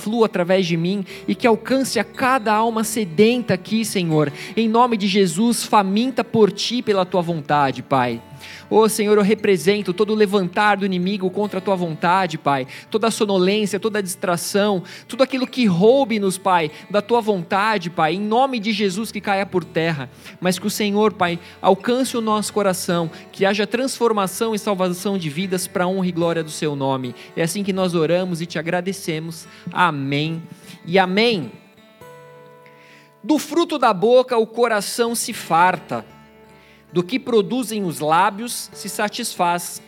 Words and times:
flua 0.00 0.26
através 0.26 0.66
de 0.66 0.76
mim 0.76 1.04
e 1.28 1.34
que 1.34 1.46
alcance 1.46 1.98
a 1.98 2.04
cada 2.04 2.52
alma 2.52 2.84
sedenta 2.84 3.54
aqui, 3.54 3.84
Senhor. 3.84 4.32
Em 4.56 4.68
nome 4.68 4.96
de 4.96 5.06
Jesus, 5.06 5.64
faminta 5.64 6.24
por 6.24 6.50
ti 6.50 6.82
pela 6.82 7.04
tua 7.04 7.22
vontade, 7.22 7.82
Pai. 7.82 8.22
Oh 8.68 8.88
Senhor, 8.88 9.16
eu 9.16 9.22
represento 9.22 9.92
todo 9.92 10.12
o 10.12 10.16
levantar 10.16 10.76
do 10.76 10.86
inimigo 10.86 11.30
contra 11.30 11.58
a 11.58 11.60
tua 11.60 11.76
vontade, 11.76 12.38
Pai. 12.38 12.66
Toda 12.90 13.08
a 13.08 13.10
sonolência, 13.10 13.80
toda 13.80 13.98
a 13.98 14.02
distração, 14.02 14.82
tudo 15.08 15.22
aquilo 15.22 15.46
que 15.46 15.66
roube-nos, 15.66 16.38
Pai, 16.38 16.70
da 16.88 17.02
tua 17.02 17.20
vontade, 17.20 17.90
Pai. 17.90 18.14
Em 18.14 18.20
nome 18.20 18.58
de 18.58 18.72
Jesus 18.72 19.10
que 19.10 19.20
caia 19.20 19.46
por 19.46 19.64
terra. 19.64 20.10
Mas 20.40 20.58
que 20.58 20.66
o 20.66 20.70
Senhor, 20.70 21.12
Pai, 21.12 21.38
alcance 21.60 22.16
o 22.16 22.20
nosso 22.20 22.52
coração, 22.52 23.10
que 23.32 23.44
haja 23.44 23.66
transformação 23.66 24.54
e 24.54 24.58
salvação 24.58 25.18
de 25.18 25.28
vidas 25.28 25.66
para 25.66 25.86
honra 25.86 26.06
e 26.06 26.12
glória 26.12 26.44
do 26.44 26.50
seu 26.50 26.76
nome. 26.76 27.14
É 27.36 27.42
assim 27.42 27.62
que 27.62 27.72
nós 27.72 27.94
oramos 27.94 28.40
e 28.40 28.46
te 28.46 28.58
agradecemos. 28.58 29.46
Amém 29.72 30.42
e 30.86 30.98
amém. 30.98 31.52
Do 33.22 33.38
fruto 33.38 33.78
da 33.78 33.92
boca 33.92 34.38
o 34.38 34.46
coração 34.46 35.14
se 35.14 35.32
farta 35.32 36.04
do 36.92 37.02
que 37.02 37.18
produzem 37.18 37.84
os 37.84 38.00
lábios 38.00 38.70
se 38.72 38.88
satisfaz. 38.88 39.82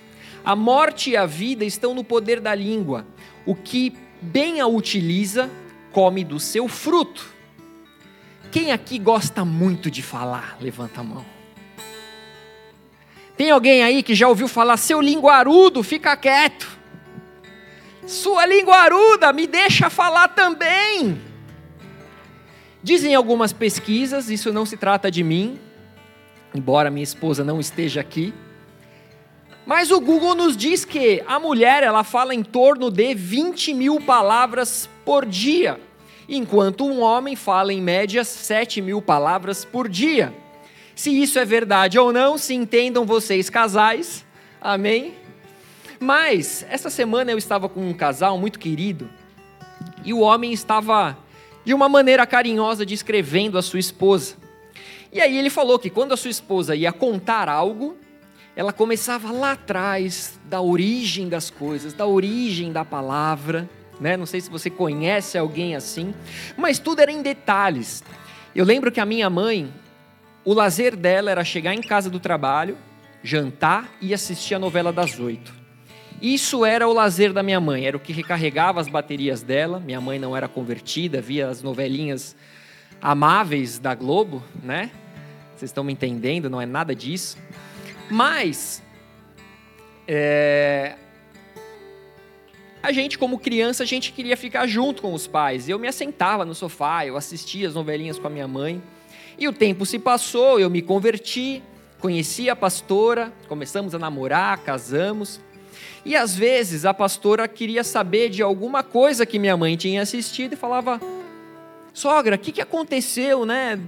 A 0.45 0.56
morte 0.56 1.11
e 1.11 1.16
a 1.16 1.27
vida 1.27 1.65
estão 1.65 1.95
no 1.95 2.05
poder 2.05 2.41
da 2.41 2.55
língua. 2.55 3.06
O 3.47 3.55
que 3.55 3.95
bem 4.20 4.61
a 4.61 4.66
utiliza, 4.66 5.51
come 5.92 6.25
do 6.25 6.38
seu 6.38 6.69
fruto. 6.69 7.33
Quem 8.51 8.70
aqui 8.70 8.98
gosta 8.98 9.45
muito 9.45 9.91
de 9.91 10.02
falar? 10.02 10.56
Levanta 10.61 11.01
a 11.01 11.05
mão. 11.05 11.25
Tem 13.37 13.50
alguém 13.50 13.83
aí 13.83 14.03
que 14.03 14.14
já 14.14 14.28
ouviu 14.28 14.47
falar, 14.47 14.77
seu 14.77 15.00
linguarudo, 15.00 15.83
fica 15.83 16.16
quieto. 16.16 16.69
Sua 18.06 18.45
linguaruda, 18.47 19.33
me 19.33 19.47
deixa 19.47 19.89
falar 19.89 20.28
também. 20.28 21.20
Dizem 22.83 23.14
algumas 23.14 23.53
pesquisas, 23.53 24.28
isso 24.28 24.53
não 24.53 24.67
se 24.67 24.77
trata 24.77 25.11
de 25.11 25.23
mim, 25.23 25.58
embora 26.55 26.91
minha 26.91 27.05
esposa 27.05 27.45
não 27.45 27.61
esteja 27.61 28.00
aqui. 28.00 28.33
Mas 29.64 29.91
o 29.91 30.00
Google 30.00 30.34
nos 30.34 30.56
diz 30.56 30.84
que 30.84 31.22
a 31.27 31.39
mulher 31.39 31.83
ela 31.83 32.03
fala 32.03 32.34
em 32.34 32.42
torno 32.42 32.91
de 32.91 33.14
20 33.14 33.75
mil 33.75 34.00
palavras 34.00 34.89
por 35.05 35.25
dia, 35.25 35.80
enquanto 36.28 36.84
um 36.84 37.00
homem 37.00 37.36
fala 37.36 37.73
em 37.73 37.80
média 37.80 38.25
7 38.25 38.83
mil 38.83 39.00
palavras 39.00 39.64
por 39.64 39.89
dia. 39.89 40.34
Se 40.95 41.11
isso 41.11 41.39
é 41.39 41.45
verdade 41.45 41.98
ou 41.98 42.12
não, 42.12 42.36
se 42.36 42.55
entendam 42.55 43.06
vocês 43.06 43.48
casais, 43.48 44.25
amém? 44.61 45.14
Mas 45.98 46.67
essa 46.69 46.91
semana 46.91 47.30
eu 47.30 47.39
estava 47.39 47.69
com 47.69 47.89
um 47.89 47.95
casal 47.95 48.36
muito 48.36 48.58
querido 48.58 49.08
e 50.05 50.12
o 50.12 50.19
homem 50.19 50.53
estava 50.53 51.17
de 51.64 51.73
uma 51.73 51.89
maneira 51.89 52.27
carinhosa 52.27 52.84
descrevendo 52.84 53.56
a 53.56 53.62
sua 53.62 53.78
esposa. 53.78 54.42
E 55.12 55.20
aí 55.20 55.36
ele 55.36 55.50
falou 55.50 55.78
que 55.78 55.91
quando 55.91 56.12
a 56.12 56.16
sua 56.16 56.30
esposa 56.30 56.74
ia 56.74 56.91
contar 56.91 57.48
algo, 57.48 57.98
ela 58.56 58.72
começava 58.72 59.30
lá 59.30 59.52
atrás 59.52 60.41
da 60.46 60.60
origem 60.60 61.28
das 61.28 61.50
coisas, 61.50 61.92
da 61.92 62.06
origem 62.06 62.72
da 62.72 62.84
palavra, 62.84 63.68
né? 64.00 64.16
Não 64.16 64.24
sei 64.24 64.40
se 64.40 64.50
você 64.50 64.70
conhece 64.70 65.36
alguém 65.36 65.77
assim, 65.77 66.14
mas 66.56 66.78
tudo 66.78 67.00
era 67.00 67.12
em 67.12 67.20
detalhes. 67.20 68.02
Eu 68.55 68.64
lembro 68.64 68.90
que 68.90 69.00
a 69.00 69.06
minha 69.06 69.28
mãe, 69.28 69.72
o 70.44 70.55
lazer 70.55 70.96
dela 70.96 71.30
era 71.30 71.44
chegar 71.44 71.74
em 71.74 71.83
casa 71.83 72.08
do 72.08 72.18
trabalho, 72.18 72.78
jantar 73.22 73.90
e 74.00 74.14
assistir 74.14 74.55
a 74.55 74.58
novela 74.58 74.92
das 74.92 75.18
oito. 75.18 75.55
Isso 76.20 76.64
era 76.64 76.88
o 76.88 76.92
lazer 76.92 77.33
da 77.33 77.42
minha 77.42 77.60
mãe, 77.60 77.86
era 77.86 77.96
o 77.96 78.00
que 78.00 78.12
recarregava 78.12 78.80
as 78.80 78.88
baterias 78.88 79.42
dela. 79.42 79.80
Minha 79.80 80.00
mãe 80.00 80.18
não 80.18 80.36
era 80.36 80.48
convertida, 80.48 81.20
via 81.20 81.48
as 81.48 81.62
novelinhas 81.62 82.36
amáveis 83.00 83.78
da 83.78 83.94
Globo, 83.94 84.42
né? 84.62 84.90
Vocês 85.62 85.70
estão 85.70 85.84
me 85.84 85.92
entendendo? 85.92 86.50
Não 86.50 86.60
é 86.60 86.66
nada 86.66 86.92
disso. 86.92 87.38
Mas 88.11 88.83
é, 90.08 90.96
a 92.83 92.90
gente, 92.90 93.17
como 93.17 93.39
criança, 93.39 93.84
a 93.84 93.86
gente 93.86 94.11
queria 94.11 94.36
ficar 94.36 94.67
junto 94.67 95.01
com 95.01 95.14
os 95.14 95.28
pais. 95.28 95.68
Eu 95.68 95.78
me 95.78 95.86
assentava 95.86 96.45
no 96.45 96.52
sofá, 96.52 97.06
eu 97.06 97.17
assistia 97.17 97.68
as 97.68 97.74
novelinhas 97.74 98.18
com 98.18 98.27
a 98.27 98.30
minha 98.30 98.48
mãe. 98.48 98.83
E 99.39 99.46
o 99.46 99.52
tempo 99.52 99.86
se 99.86 100.01
passou, 100.01 100.58
eu 100.58 100.68
me 100.68 100.83
converti, 100.83 101.62
conheci 102.01 102.51
a 102.51 102.56
pastora, 102.56 103.33
começamos 103.46 103.95
a 103.95 104.01
namorar, 104.01 104.58
casamos. 104.64 105.40
E 106.05 106.17
às 106.17 106.34
vezes 106.34 106.84
a 106.84 106.92
pastora 106.92 107.46
queria 107.46 107.84
saber 107.84 108.30
de 108.30 108.42
alguma 108.42 108.83
coisa 108.83 109.24
que 109.24 109.39
minha 109.39 109.56
mãe 109.56 109.77
tinha 109.77 110.02
assistido 110.02 110.55
e 110.55 110.56
falava: 110.56 111.01
Sogra, 111.95 112.34
o 112.34 112.39
que, 112.40 112.51
que 112.51 112.61
aconteceu, 112.61 113.46
né? 113.46 113.78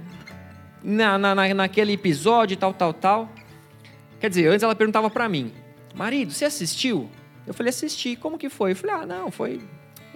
Na, 0.85 1.17
na, 1.17 1.53
naquele 1.53 1.93
episódio, 1.93 2.55
tal, 2.55 2.73
tal, 2.73 2.93
tal. 2.93 3.29
Quer 4.19 4.29
dizer, 4.29 4.47
antes 4.47 4.61
ela 4.61 4.75
perguntava 4.75 5.09
para 5.09 5.27
mim, 5.27 5.51
marido, 5.95 6.31
você 6.31 6.45
assistiu? 6.45 7.09
Eu 7.47 7.53
falei, 7.53 7.71
assisti, 7.71 8.15
como 8.15 8.37
que 8.37 8.49
foi? 8.49 8.71
Eu 8.71 8.75
falei, 8.75 8.95
ah, 8.95 9.05
não, 9.05 9.31
foi 9.31 9.61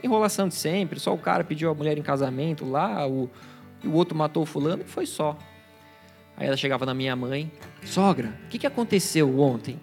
enrolação 0.04 0.48
de 0.48 0.56
sempre, 0.56 1.00
só 1.00 1.14
o 1.14 1.18
cara 1.18 1.44
pediu 1.44 1.70
a 1.70 1.74
mulher 1.74 1.98
em 1.98 2.02
casamento 2.02 2.66
lá, 2.66 3.06
o, 3.08 3.30
o 3.84 3.92
outro 3.92 4.16
matou 4.16 4.44
o 4.44 4.46
fulano, 4.46 4.84
e 4.84 4.90
foi 4.90 5.06
só. 5.06 5.38
Aí 6.38 6.48
ela 6.48 6.56
chegava 6.56 6.86
na 6.86 6.94
minha 6.94 7.16
mãe, 7.16 7.52
sogra, 7.84 8.34
o 8.46 8.50
que, 8.50 8.60
que 8.60 8.68
aconteceu 8.68 9.40
ontem? 9.40 9.80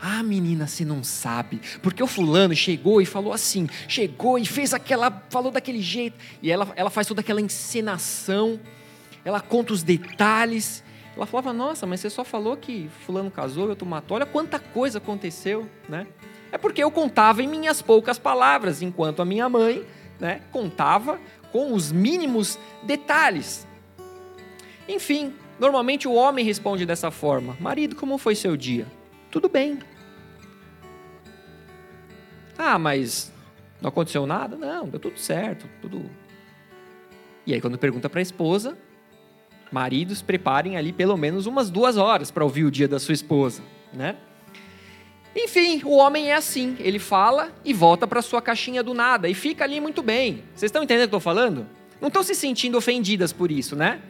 Ah, 0.00 0.22
menina, 0.22 0.66
você 0.66 0.84
não 0.84 1.02
sabe, 1.02 1.60
porque 1.82 2.02
o 2.02 2.06
fulano 2.06 2.54
chegou 2.54 3.00
e 3.00 3.06
falou 3.06 3.32
assim, 3.32 3.66
chegou 3.88 4.38
e 4.38 4.44
fez 4.44 4.74
aquela, 4.74 5.10
falou 5.30 5.50
daquele 5.50 5.80
jeito, 5.80 6.16
e 6.42 6.50
ela, 6.50 6.70
ela 6.76 6.90
faz 6.90 7.06
toda 7.06 7.20
aquela 7.20 7.40
encenação, 7.40 8.60
ela 9.24 9.40
conta 9.40 9.72
os 9.72 9.82
detalhes. 9.82 10.84
Ela 11.16 11.26
falava: 11.26 11.52
Nossa, 11.52 11.86
mas 11.86 12.00
você 12.00 12.10
só 12.10 12.24
falou 12.24 12.56
que 12.56 12.88
Fulano 13.06 13.30
casou 13.30 13.66
e 13.66 13.70
outro 13.70 13.86
matou. 13.86 14.16
Olha 14.16 14.26
quanta 14.26 14.58
coisa 14.58 14.98
aconteceu, 14.98 15.68
né? 15.88 16.06
É 16.52 16.58
porque 16.58 16.82
eu 16.82 16.90
contava 16.90 17.42
em 17.42 17.48
minhas 17.48 17.82
poucas 17.82 18.18
palavras, 18.18 18.82
enquanto 18.82 19.20
a 19.20 19.24
minha 19.24 19.48
mãe 19.48 19.84
né, 20.20 20.42
contava 20.52 21.18
com 21.50 21.72
os 21.72 21.90
mínimos 21.90 22.58
detalhes. 22.82 23.66
Enfim, 24.88 25.34
normalmente 25.58 26.06
o 26.06 26.12
homem 26.12 26.44
responde 26.44 26.84
dessa 26.86 27.10
forma: 27.10 27.56
Marido, 27.58 27.96
como 27.96 28.18
foi 28.18 28.34
seu 28.34 28.56
dia? 28.56 28.86
Tudo 29.30 29.48
bem. 29.48 29.78
Ah, 32.56 32.78
mas 32.78 33.32
não 33.80 33.88
aconteceu 33.88 34.26
nada? 34.26 34.56
Não, 34.56 34.88
deu 34.88 35.00
tudo 35.00 35.18
certo, 35.18 35.68
tudo. 35.80 36.08
E 37.46 37.52
aí, 37.52 37.60
quando 37.60 37.76
pergunta 37.76 38.08
para 38.08 38.20
a 38.20 38.22
esposa, 38.22 38.78
maridos 39.74 40.22
preparem 40.22 40.76
ali 40.76 40.92
pelo 40.92 41.16
menos 41.16 41.46
umas 41.46 41.68
duas 41.68 41.96
horas 41.96 42.30
para 42.30 42.44
ouvir 42.44 42.64
o 42.64 42.70
dia 42.70 42.86
da 42.86 43.00
sua 43.00 43.12
esposa, 43.12 43.60
né? 43.92 44.14
Enfim, 45.34 45.82
o 45.84 45.96
homem 45.96 46.30
é 46.30 46.36
assim, 46.36 46.76
ele 46.78 47.00
fala 47.00 47.52
e 47.64 47.72
volta 47.72 48.06
para 48.06 48.22
sua 48.22 48.40
caixinha 48.40 48.84
do 48.84 48.94
nada 48.94 49.28
e 49.28 49.34
fica 49.34 49.64
ali 49.64 49.80
muito 49.80 50.00
bem. 50.00 50.44
Vocês 50.54 50.68
estão 50.68 50.84
entendendo 50.84 51.06
o 51.06 51.08
que 51.08 51.14
eu 51.16 51.18
estou 51.18 51.34
falando? 51.34 51.66
Não 52.00 52.06
estão 52.06 52.22
se 52.22 52.36
sentindo 52.36 52.78
ofendidas 52.78 53.32
por 53.32 53.50
isso, 53.50 53.74
né? 53.74 54.00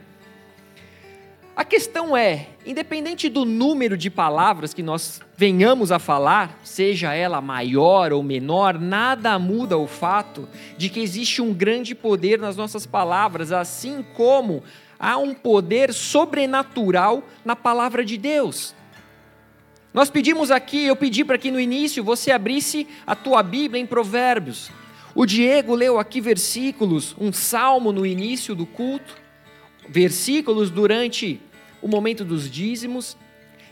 A 1.57 1.65
questão 1.65 2.15
é, 2.15 2.49
independente 2.67 3.31
do 3.31 3.47
número 3.47 3.97
de 3.97 4.11
palavras 4.11 4.75
que 4.75 4.83
nós 4.83 5.23
venhamos 5.35 5.93
a 5.93 5.99
falar, 5.99 6.59
seja 6.63 7.15
ela 7.15 7.41
maior 7.41 8.13
ou 8.13 8.23
menor, 8.23 8.79
nada 8.79 9.39
muda 9.39 9.79
o 9.79 9.87
fato 9.87 10.47
de 10.77 10.91
que 10.91 11.01
existe 11.01 11.41
um 11.41 11.55
grande 11.55 11.95
poder 11.95 12.39
nas 12.39 12.57
nossas 12.57 12.85
palavras, 12.85 13.51
assim 13.51 14.05
como 14.15 14.63
há 14.99 15.17
um 15.17 15.35
poder 15.35 15.93
sobrenatural 15.93 17.23
na 17.45 17.55
palavra 17.55 18.05
de 18.05 18.17
Deus. 18.17 18.75
Nós 19.93 20.11
pedimos 20.11 20.51
aqui, 20.51 20.85
eu 20.87 20.97
pedi 20.97 21.25
para 21.25 21.39
que 21.39 21.51
no 21.51 21.61
início 21.61 22.03
você 22.03 22.33
abrisse 22.33 22.89
a 23.07 23.15
tua 23.15 23.43
Bíblia 23.43 23.81
em 23.81 23.87
Provérbios. 23.87 24.71
O 25.15 25.25
Diego 25.25 25.75
leu 25.75 25.99
aqui 26.01 26.21
versículos, 26.21 27.15
um 27.19 27.33
salmo 27.33 27.93
no 27.93 28.05
início 28.05 28.57
do 28.57 28.67
culto, 28.67 29.15
versículos 29.89 30.69
durante 30.71 31.41
o 31.81 31.87
momento 31.87 32.25
dos 32.25 32.51
dízimos. 32.51 33.17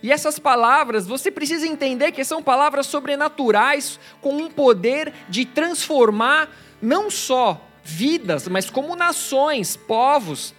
E 0.00 0.12
essas 0.12 0.38
palavras, 0.38 1.06
você 1.06 1.30
precisa 1.30 1.66
entender 1.66 2.12
que 2.12 2.24
são 2.24 2.42
palavras 2.42 2.86
sobrenaturais, 2.86 3.98
com 4.20 4.36
um 4.36 4.48
poder 4.48 5.12
de 5.28 5.44
transformar 5.44 6.48
não 6.80 7.10
só 7.10 7.68
vidas, 7.82 8.46
mas 8.46 8.70
como 8.70 8.94
nações, 8.94 9.76
povos. 9.76 10.54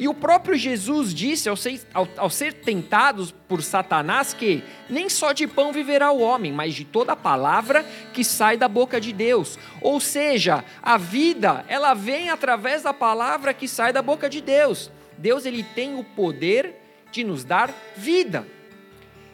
E 0.00 0.08
o 0.08 0.14
próprio 0.14 0.56
Jesus 0.56 1.12
disse 1.12 1.46
ao 1.46 1.54
ser, 1.54 1.78
ao, 1.92 2.08
ao 2.16 2.30
ser 2.30 2.54
tentados 2.54 3.30
por 3.30 3.62
Satanás 3.62 4.32
que 4.32 4.64
nem 4.88 5.10
só 5.10 5.34
de 5.34 5.46
pão 5.46 5.74
viverá 5.74 6.10
o 6.10 6.20
homem, 6.20 6.50
mas 6.50 6.74
de 6.74 6.86
toda 6.86 7.14
palavra 7.14 7.84
que 8.14 8.24
sai 8.24 8.56
da 8.56 8.66
boca 8.66 8.98
de 8.98 9.12
Deus. 9.12 9.58
Ou 9.82 10.00
seja, 10.00 10.64
a 10.82 10.96
vida, 10.96 11.66
ela 11.68 11.92
vem 11.92 12.30
através 12.30 12.82
da 12.82 12.94
palavra 12.94 13.52
que 13.52 13.68
sai 13.68 13.92
da 13.92 14.00
boca 14.00 14.26
de 14.30 14.40
Deus. 14.40 14.90
Deus 15.18 15.44
ele 15.44 15.62
tem 15.62 15.94
o 15.94 16.02
poder 16.02 16.76
de 17.12 17.22
nos 17.22 17.44
dar 17.44 17.70
vida. 17.94 18.46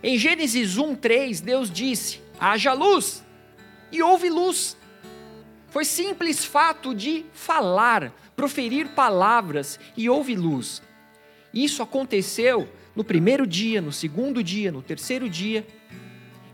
Em 0.03 0.19
Gênesis 0.19 0.77
1:3, 0.77 1.41
Deus 1.41 1.71
disse: 1.71 2.21
"Haja 2.41 2.73
luz", 2.73 3.25
e 3.93 4.03
houve 4.03 4.29
luz. 4.29 4.77
Foi 5.77 5.85
simples 5.85 6.43
fato 6.43 6.95
de 6.95 7.27
falar, 7.35 8.11
proferir 8.35 8.95
palavras 8.95 9.79
e 9.95 10.09
houve 10.09 10.35
luz. 10.35 10.81
Isso 11.53 11.83
aconteceu 11.83 12.67
no 12.95 13.05
primeiro 13.05 13.47
dia, 13.47 13.83
no 13.83 13.93
segundo 13.93 14.43
dia, 14.43 14.73
no 14.73 14.81
terceiro 14.81 15.29
dia. 15.29 15.67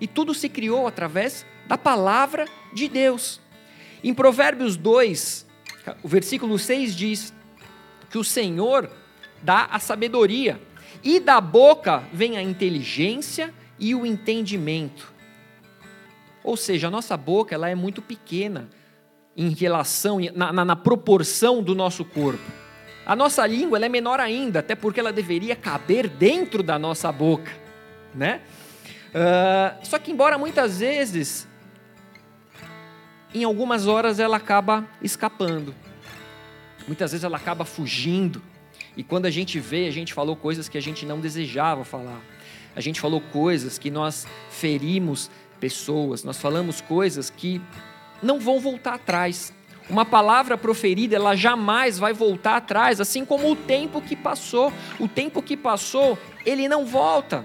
E 0.00 0.08
tudo 0.08 0.34
se 0.34 0.48
criou 0.48 0.88
através 0.88 1.46
da 1.68 1.78
palavra 1.78 2.48
de 2.74 2.88
Deus. 2.88 3.40
Em 4.02 4.12
Provérbios 4.12 4.76
2, 4.76 5.46
o 6.02 6.08
versículo 6.08 6.58
6 6.58 6.96
diz 6.96 7.32
que 8.10 8.18
o 8.18 8.24
Senhor 8.24 8.90
dá 9.40 9.66
a 9.66 9.78
sabedoria, 9.78 10.60
e 11.00 11.20
da 11.20 11.40
boca 11.40 12.02
vem 12.12 12.36
a 12.36 12.42
inteligência 12.42 13.54
e 13.78 13.94
o 13.94 14.04
entendimento. 14.04 15.12
Ou 16.42 16.56
seja, 16.56 16.88
a 16.88 16.90
nossa 16.90 17.16
boca 17.16 17.54
ela 17.54 17.70
é 17.70 17.74
muito 17.76 18.02
pequena 18.02 18.68
em 19.36 19.50
relação, 19.50 20.18
na, 20.34 20.52
na, 20.52 20.64
na 20.64 20.76
proporção 20.76 21.62
do 21.62 21.74
nosso 21.74 22.04
corpo. 22.04 22.42
A 23.04 23.16
nossa 23.16 23.46
língua 23.46 23.78
é 23.84 23.88
menor 23.88 24.20
ainda, 24.20 24.60
até 24.60 24.74
porque 24.74 25.00
ela 25.00 25.12
deveria 25.12 25.56
caber 25.56 26.08
dentro 26.08 26.62
da 26.62 26.78
nossa 26.78 27.10
boca, 27.10 27.50
né? 28.14 28.40
Uh, 29.08 29.84
só 29.84 29.98
que 29.98 30.12
embora 30.12 30.38
muitas 30.38 30.78
vezes, 30.78 31.48
em 33.34 33.44
algumas 33.44 33.86
horas 33.86 34.20
ela 34.20 34.36
acaba 34.36 34.86
escapando. 35.02 35.74
Muitas 36.86 37.12
vezes 37.12 37.24
ela 37.24 37.36
acaba 37.36 37.64
fugindo. 37.64 38.42
E 38.96 39.02
quando 39.02 39.26
a 39.26 39.30
gente 39.30 39.58
vê, 39.58 39.88
a 39.88 39.90
gente 39.90 40.12
falou 40.12 40.36
coisas 40.36 40.68
que 40.68 40.78
a 40.78 40.82
gente 40.82 41.04
não 41.04 41.20
desejava 41.20 41.84
falar. 41.84 42.20
A 42.74 42.80
gente 42.80 43.00
falou 43.00 43.20
coisas 43.20 43.78
que 43.78 43.90
nós 43.90 44.26
ferimos 44.50 45.30
pessoas, 45.60 46.24
nós 46.24 46.38
falamos 46.38 46.80
coisas 46.80 47.30
que 47.30 47.60
não 48.22 48.38
vão 48.38 48.60
voltar 48.60 48.94
atrás. 48.94 49.52
Uma 49.90 50.04
palavra 50.04 50.56
proferida, 50.56 51.16
ela 51.16 51.34
jamais 51.34 51.98
vai 51.98 52.12
voltar 52.12 52.56
atrás, 52.56 53.00
assim 53.00 53.24
como 53.24 53.50
o 53.50 53.56
tempo 53.56 54.00
que 54.00 54.14
passou. 54.14 54.72
O 54.98 55.08
tempo 55.08 55.42
que 55.42 55.56
passou, 55.56 56.16
ele 56.46 56.68
não 56.68 56.86
volta. 56.86 57.44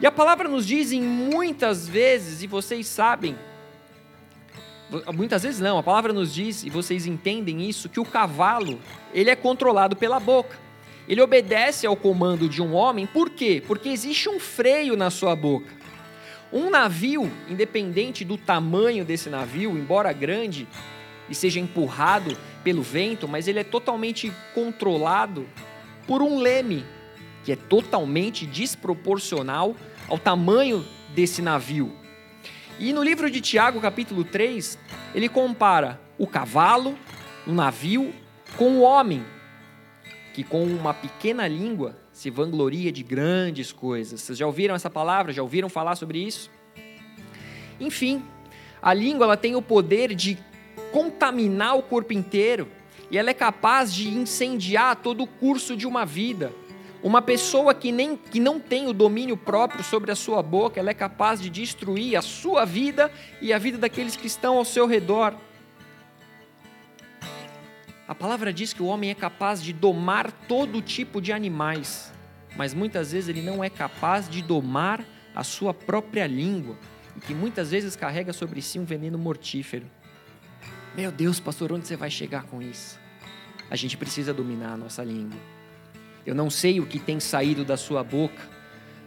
E 0.00 0.06
a 0.06 0.12
palavra 0.12 0.48
nos 0.48 0.66
diz 0.66 0.92
em 0.92 1.02
muitas 1.02 1.88
vezes, 1.88 2.42
e 2.42 2.46
vocês 2.46 2.86
sabem, 2.86 3.36
muitas 5.14 5.42
vezes 5.42 5.60
não, 5.60 5.78
a 5.78 5.82
palavra 5.82 6.12
nos 6.12 6.32
diz, 6.32 6.62
e 6.64 6.70
vocês 6.70 7.06
entendem 7.06 7.68
isso, 7.68 7.88
que 7.88 7.98
o 7.98 8.04
cavalo, 8.04 8.78
ele 9.12 9.30
é 9.30 9.36
controlado 9.36 9.96
pela 9.96 10.20
boca. 10.20 10.58
Ele 11.08 11.22
obedece 11.22 11.86
ao 11.86 11.96
comando 11.96 12.48
de 12.48 12.60
um 12.60 12.74
homem, 12.74 13.06
por 13.06 13.30
quê? 13.30 13.62
Porque 13.66 13.88
existe 13.88 14.28
um 14.28 14.40
freio 14.40 14.96
na 14.96 15.08
sua 15.08 15.34
boca. 15.36 15.72
Um 16.52 16.70
navio, 16.70 17.30
independente 17.48 18.24
do 18.24 18.36
tamanho 18.36 19.04
desse 19.04 19.28
navio, 19.28 19.76
embora 19.76 20.12
grande 20.12 20.68
e 21.28 21.34
seja 21.34 21.58
empurrado 21.58 22.36
pelo 22.62 22.82
vento, 22.82 23.26
mas 23.26 23.48
ele 23.48 23.58
é 23.58 23.64
totalmente 23.64 24.32
controlado 24.54 25.46
por 26.06 26.22
um 26.22 26.38
leme, 26.38 26.84
que 27.44 27.52
é 27.52 27.56
totalmente 27.56 28.46
desproporcional 28.46 29.74
ao 30.08 30.18
tamanho 30.18 30.84
desse 31.14 31.42
navio. 31.42 31.92
E 32.78 32.92
no 32.92 33.02
livro 33.02 33.30
de 33.30 33.40
Tiago, 33.40 33.80
capítulo 33.80 34.22
3, 34.22 34.78
ele 35.14 35.28
compara 35.28 36.00
o 36.18 36.26
cavalo, 36.26 36.96
o 37.46 37.52
navio, 37.52 38.12
com 38.56 38.78
o 38.78 38.80
homem, 38.82 39.24
que 40.34 40.44
com 40.44 40.64
uma 40.64 40.92
pequena 40.92 41.48
língua 41.48 41.96
se 42.16 42.30
vangloria 42.30 42.90
de 42.90 43.02
grandes 43.02 43.72
coisas. 43.72 44.22
Vocês 44.22 44.38
já 44.38 44.46
ouviram 44.46 44.74
essa 44.74 44.88
palavra? 44.88 45.34
Já 45.34 45.42
ouviram 45.42 45.68
falar 45.68 45.96
sobre 45.96 46.18
isso? 46.18 46.50
Enfim, 47.78 48.24
a 48.80 48.94
língua 48.94 49.26
ela 49.26 49.36
tem 49.36 49.54
o 49.54 49.60
poder 49.60 50.14
de 50.14 50.38
contaminar 50.90 51.76
o 51.76 51.82
corpo 51.82 52.14
inteiro 52.14 52.68
e 53.10 53.18
ela 53.18 53.28
é 53.28 53.34
capaz 53.34 53.92
de 53.92 54.08
incendiar 54.08 54.96
todo 54.96 55.24
o 55.24 55.26
curso 55.26 55.76
de 55.76 55.86
uma 55.86 56.06
vida. 56.06 56.54
Uma 57.02 57.20
pessoa 57.20 57.74
que, 57.74 57.92
nem, 57.92 58.16
que 58.16 58.40
não 58.40 58.58
tem 58.58 58.88
o 58.88 58.94
domínio 58.94 59.36
próprio 59.36 59.84
sobre 59.84 60.10
a 60.10 60.16
sua 60.16 60.42
boca, 60.42 60.80
ela 60.80 60.88
é 60.88 60.94
capaz 60.94 61.38
de 61.38 61.50
destruir 61.50 62.16
a 62.16 62.22
sua 62.22 62.64
vida 62.64 63.12
e 63.42 63.52
a 63.52 63.58
vida 63.58 63.76
daqueles 63.76 64.16
que 64.16 64.26
estão 64.26 64.56
ao 64.56 64.64
seu 64.64 64.86
redor. 64.86 65.34
A 68.08 68.14
palavra 68.14 68.52
diz 68.52 68.72
que 68.72 68.82
o 68.82 68.86
homem 68.86 69.10
é 69.10 69.14
capaz 69.14 69.60
de 69.60 69.72
domar 69.72 70.30
todo 70.30 70.80
tipo 70.80 71.20
de 71.20 71.32
animais, 71.32 72.12
mas 72.56 72.72
muitas 72.72 73.10
vezes 73.10 73.28
ele 73.28 73.42
não 73.42 73.64
é 73.64 73.68
capaz 73.68 74.28
de 74.28 74.40
domar 74.40 75.04
a 75.34 75.42
sua 75.42 75.74
própria 75.74 76.24
língua, 76.26 76.76
e 77.16 77.20
que 77.20 77.34
muitas 77.34 77.72
vezes 77.72 77.96
carrega 77.96 78.32
sobre 78.32 78.62
si 78.62 78.78
um 78.78 78.84
veneno 78.84 79.18
mortífero. 79.18 79.86
Meu 80.94 81.10
Deus, 81.10 81.40
pastor, 81.40 81.72
onde 81.72 81.86
você 81.86 81.96
vai 81.96 82.08
chegar 82.08 82.44
com 82.44 82.62
isso? 82.62 82.98
A 83.68 83.74
gente 83.74 83.96
precisa 83.96 84.32
dominar 84.32 84.74
a 84.74 84.76
nossa 84.76 85.02
língua. 85.02 85.38
Eu 86.24 86.34
não 86.34 86.48
sei 86.48 86.78
o 86.78 86.86
que 86.86 87.00
tem 87.00 87.18
saído 87.18 87.64
da 87.64 87.76
sua 87.76 88.04
boca, 88.04 88.42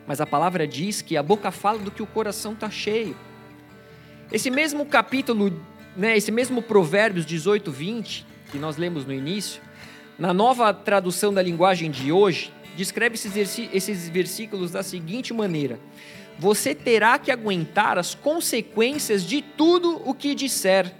mas 0.05 0.19
a 0.19 0.25
palavra 0.25 0.67
diz 0.67 1.01
que 1.01 1.15
a 1.15 1.23
boca 1.23 1.51
fala 1.51 1.79
do 1.79 1.89
que 1.89 2.03
o 2.03 2.07
coração 2.07 2.51
está 2.51 2.69
cheio. 2.69 3.15
Esse 4.31 4.51
mesmo 4.51 4.85
capítulo, 4.85 5.57
né, 5.95 6.17
esse 6.17 6.31
mesmo 6.31 6.61
Provérbios 6.61 7.25
18, 7.25 7.71
20, 7.71 8.28
que 8.51 8.57
nós 8.57 8.77
lemos 8.77 9.05
no 9.05 9.13
início, 9.13 9.61
na 10.17 10.33
nova 10.33 10.73
tradução 10.73 11.33
da 11.33 11.41
linguagem 11.41 11.89
de 11.89 12.11
hoje, 12.11 12.51
descreve 12.75 13.15
esses 13.15 14.09
versículos 14.09 14.71
da 14.71 14.83
seguinte 14.83 15.33
maneira: 15.33 15.79
Você 16.37 16.75
terá 16.75 17.17
que 17.17 17.31
aguentar 17.31 17.97
as 17.97 18.15
consequências 18.15 19.23
de 19.23 19.41
tudo 19.41 20.01
o 20.05 20.13
que 20.13 20.35
disser. 20.35 20.93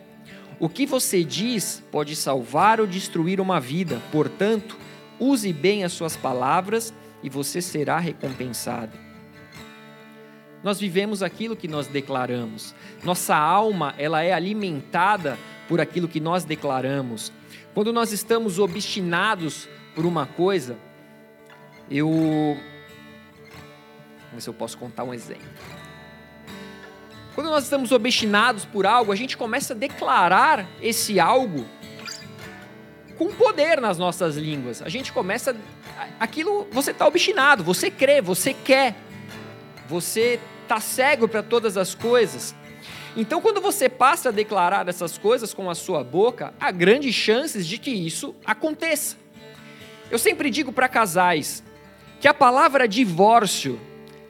O 0.59 0.67
que 0.67 0.85
você 0.85 1.23
diz 1.23 1.81
pode 1.89 2.15
salvar 2.15 2.81
ou 2.81 2.87
destruir 2.87 3.39
uma 3.39 3.61
vida, 3.61 4.01
portanto, 4.11 4.77
Use 5.19 5.51
bem 5.51 5.83
as 5.83 5.91
suas 5.91 6.15
palavras 6.15 6.93
e 7.21 7.29
você 7.29 7.61
será 7.61 7.99
recompensado. 7.99 8.97
Nós 10.63 10.79
vivemos 10.79 11.21
aquilo 11.21 11.55
que 11.55 11.67
nós 11.67 11.87
declaramos. 11.87 12.73
Nossa 13.03 13.35
alma, 13.35 13.93
ela 13.97 14.23
é 14.23 14.31
alimentada 14.31 15.37
por 15.67 15.81
aquilo 15.81 16.07
que 16.07 16.19
nós 16.19 16.45
declaramos. 16.45 17.33
Quando 17.73 17.93
nós 17.93 18.11
estamos 18.11 18.59
obstinados 18.59 19.67
por 19.95 20.05
uma 20.05 20.25
coisa, 20.25 20.77
eu 21.89 22.57
Vamos 24.29 24.33
ver 24.33 24.41
se 24.41 24.49
eu 24.49 24.53
posso 24.53 24.77
contar 24.77 25.03
um 25.03 25.13
exemplo. 25.13 25.47
Quando 27.33 27.49
nós 27.49 27.63
estamos 27.63 27.91
obstinados 27.91 28.63
por 28.65 28.85
algo, 28.85 29.11
a 29.11 29.15
gente 29.15 29.35
começa 29.35 29.73
a 29.73 29.75
declarar 29.75 30.67
esse 30.81 31.19
algo 31.19 31.65
com 33.17 33.29
poder 33.33 33.81
nas 33.81 33.97
nossas 33.97 34.35
línguas. 34.35 34.81
A 34.81 34.89
gente 34.89 35.11
começa. 35.11 35.55
Aquilo, 36.19 36.67
você 36.71 36.91
está 36.91 37.07
obstinado, 37.07 37.63
você 37.63 37.89
crê, 37.89 38.21
você 38.21 38.53
quer, 38.53 38.95
você 39.87 40.39
está 40.63 40.79
cego 40.79 41.27
para 41.27 41.41
todas 41.41 41.75
as 41.75 41.95
coisas. 41.95 42.53
Então, 43.17 43.41
quando 43.41 43.59
você 43.59 43.89
passa 43.89 44.29
a 44.29 44.31
declarar 44.31 44.87
essas 44.87 45.17
coisas 45.17 45.53
com 45.53 45.69
a 45.69 45.75
sua 45.75 46.03
boca, 46.03 46.53
há 46.59 46.71
grandes 46.71 47.13
chances 47.15 47.65
de 47.65 47.77
que 47.77 47.91
isso 47.91 48.35
aconteça. 48.45 49.17
Eu 50.11 50.19
sempre 50.19 50.49
digo 50.49 50.71
para 50.71 50.87
casais 50.87 51.63
que 52.19 52.27
a 52.27 52.33
palavra 52.33 52.87
divórcio 52.87 53.79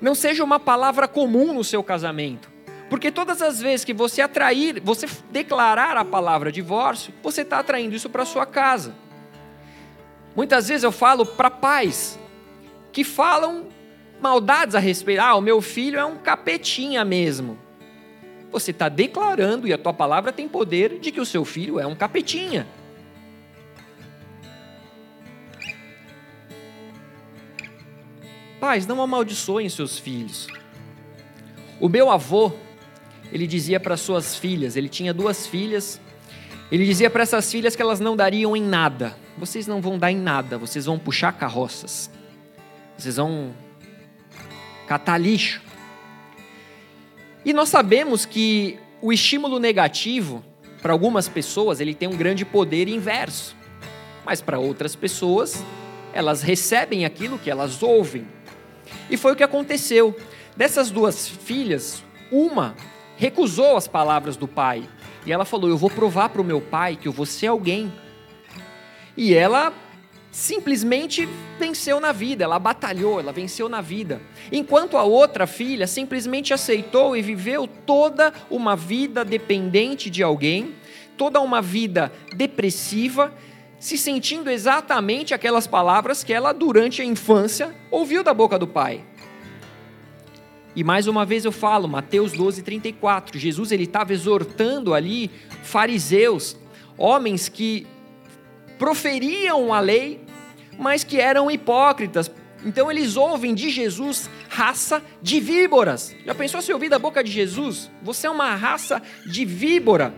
não 0.02 0.16
seja 0.16 0.44
uma 0.44 0.60
palavra 0.60 1.08
comum 1.08 1.54
no 1.54 1.64
seu 1.64 1.84
casamento. 1.84 2.50
Porque 2.90 3.12
todas 3.12 3.42
as 3.42 3.62
vezes 3.62 3.86
que 3.86 3.94
você 3.94 4.22
atrair, 4.22 4.82
você 4.84 5.08
declarar 5.30 5.96
a 5.96 6.04
palavra 6.04 6.52
divórcio, 6.52 7.14
você 7.22 7.42
está 7.42 7.60
atraindo 7.60 7.96
isso 7.96 8.10
para 8.10 8.26
sua 8.26 8.46
casa. 8.46 8.96
Muitas 10.36 10.68
vezes 10.68 10.84
eu 10.84 10.92
falo 10.92 11.26
para 11.26 11.52
pais 11.52 12.18
que 12.92 13.04
falam 13.04 13.68
maldades 14.22 14.74
a 14.74 14.80
respeito. 14.80 15.20
Ah, 15.20 15.36
o 15.36 15.42
meu 15.42 15.62
filho 15.62 16.00
é 16.00 16.06
um 16.06 16.18
capetinha 16.18 17.06
mesmo. 17.06 17.60
Você 18.52 18.72
está 18.72 18.90
declarando, 18.90 19.68
e 19.68 19.74
a 19.74 19.78
tua 19.78 19.94
palavra 19.94 20.32
tem 20.32 20.48
poder, 20.48 21.00
de 21.00 21.12
que 21.12 21.22
o 21.22 21.26
seu 21.26 21.46
filho 21.46 21.80
é 21.80 21.86
um 21.86 21.96
capetinha. 21.96 22.68
Pais, 28.60 28.86
não 28.86 29.02
amaldiçoem 29.02 29.70
seus 29.70 29.98
filhos. 29.98 30.48
O 31.80 31.88
meu 31.88 32.10
avô, 32.10 32.52
ele 33.32 33.48
dizia 33.48 33.80
para 33.80 33.96
suas 33.96 34.36
filhas, 34.36 34.76
ele 34.76 34.90
tinha 34.90 35.14
duas 35.14 35.48
filhas, 35.48 36.02
ele 36.72 36.86
dizia 36.86 37.10
para 37.10 37.24
essas 37.24 37.50
filhas 37.50 37.76
que 37.76 37.82
elas 37.82 38.00
não 38.00 38.18
dariam 38.18 38.56
em 38.56 38.62
nada. 38.62 39.16
Vocês 39.38 39.66
não 39.66 39.80
vão 39.80 39.98
dar 39.98 40.12
em 40.12 40.18
nada, 40.18 40.58
vocês 40.58 40.86
vão 40.86 41.00
puxar 41.00 41.32
carroças. 41.32 42.12
Vocês 42.98 43.16
vão 43.16 43.54
catar 44.86 45.18
lixo. 45.18 45.62
E 47.44 47.54
nós 47.54 47.70
sabemos 47.70 48.26
que 48.26 48.78
o 49.02 49.14
estímulo 49.14 49.60
negativo, 49.60 50.44
para 50.82 50.94
algumas 50.94 51.28
pessoas, 51.28 51.80
ele 51.80 51.94
tem 51.94 52.08
um 52.08 52.18
grande 52.18 52.44
poder 52.44 52.88
inverso. 52.88 53.56
Mas 54.26 54.42
para 54.42 54.60
outras 54.60 54.96
pessoas, 54.96 55.64
elas 56.14 56.42
recebem 56.42 57.06
aquilo 57.06 57.40
que 57.40 57.50
elas 57.50 57.82
ouvem. 57.82 58.28
E 59.10 59.18
foi 59.18 59.34
o 59.34 59.36
que 59.36 59.44
aconteceu. 59.44 60.16
Dessas 60.56 60.92
duas 60.92 61.28
filhas, 61.28 62.04
uma 62.32 62.76
recusou 63.18 63.76
as 63.76 63.88
palavras 63.88 64.38
do 64.38 64.48
pai 64.48 64.88
E 65.26 65.32
ela 65.32 65.46
falou: 65.46 65.70
Eu 65.70 65.78
vou 65.78 65.90
provar 65.90 66.30
para 66.30 66.42
o 66.42 66.46
meu 66.46 66.62
pai 66.62 66.96
que 66.96 67.08
eu 67.08 67.12
vou 67.12 67.26
ser 67.26 67.48
alguém. 67.48 67.92
E 69.16 69.34
ela 69.34 69.74
simplesmente 70.32 71.28
venceu 71.58 72.00
na 72.00 72.12
vida, 72.12 72.44
ela 72.44 72.60
batalhou, 72.60 73.20
ela 73.20 73.32
venceu 73.32 73.68
na 73.68 73.82
vida. 73.82 74.22
Enquanto 74.52 74.98
a 74.98 75.04
outra 75.04 75.48
filha 75.48 75.88
simplesmente 75.88 76.54
aceitou 76.54 77.18
e 77.18 77.22
viveu 77.22 77.68
toda 77.68 78.34
uma 78.50 78.76
vida 78.76 79.26
dependente 79.26 80.10
de 80.10 80.22
alguém, 80.22 80.76
toda 81.18 81.42
uma 81.42 81.62
vida 81.62 82.12
depressiva, 82.36 83.34
se 83.80 83.98
sentindo 83.98 84.50
exatamente 84.50 85.34
aquelas 85.34 85.66
palavras 85.66 86.24
que 86.24 86.34
ela 86.34 86.54
durante 86.54 87.02
a 87.02 87.06
infância 87.06 87.76
ouviu 87.90 88.24
da 88.24 88.34
boca 88.34 88.60
do 88.60 88.68
pai. 88.68 89.04
E 90.76 90.84
mais 90.84 91.08
uma 91.08 91.26
vez 91.26 91.46
eu 91.46 91.52
falo, 91.52 91.88
Mateus 91.88 92.34
12, 92.34 92.62
34, 92.62 93.40
Jesus 93.40 93.72
ele 93.72 93.86
estava 93.86 94.14
exortando 94.14 94.94
ali 94.94 95.32
fariseus, 95.64 96.56
homens 96.98 97.50
que 97.50 97.88
proferiam 98.80 99.74
a 99.74 99.82
lei, 99.82 100.26
mas 100.80 101.04
que 101.04 101.20
eram 101.20 101.52
hipócritas. 101.52 102.32
Então 102.66 102.90
eles 102.90 103.16
ouvem 103.18 103.54
de 103.54 103.70
Jesus 103.70 104.30
raça 104.50 105.04
de 105.22 105.40
víboras. 105.40 106.16
Já 106.26 106.34
pensou 106.34 106.62
se 106.62 106.74
ouvir 106.74 106.90
da 106.90 106.98
boca 106.98 107.24
de 107.24 107.32
Jesus? 107.32 107.92
Você 108.02 108.26
é 108.26 108.30
uma 108.30 108.56
raça 108.56 109.02
de 109.26 109.46
víbora. 109.46 110.14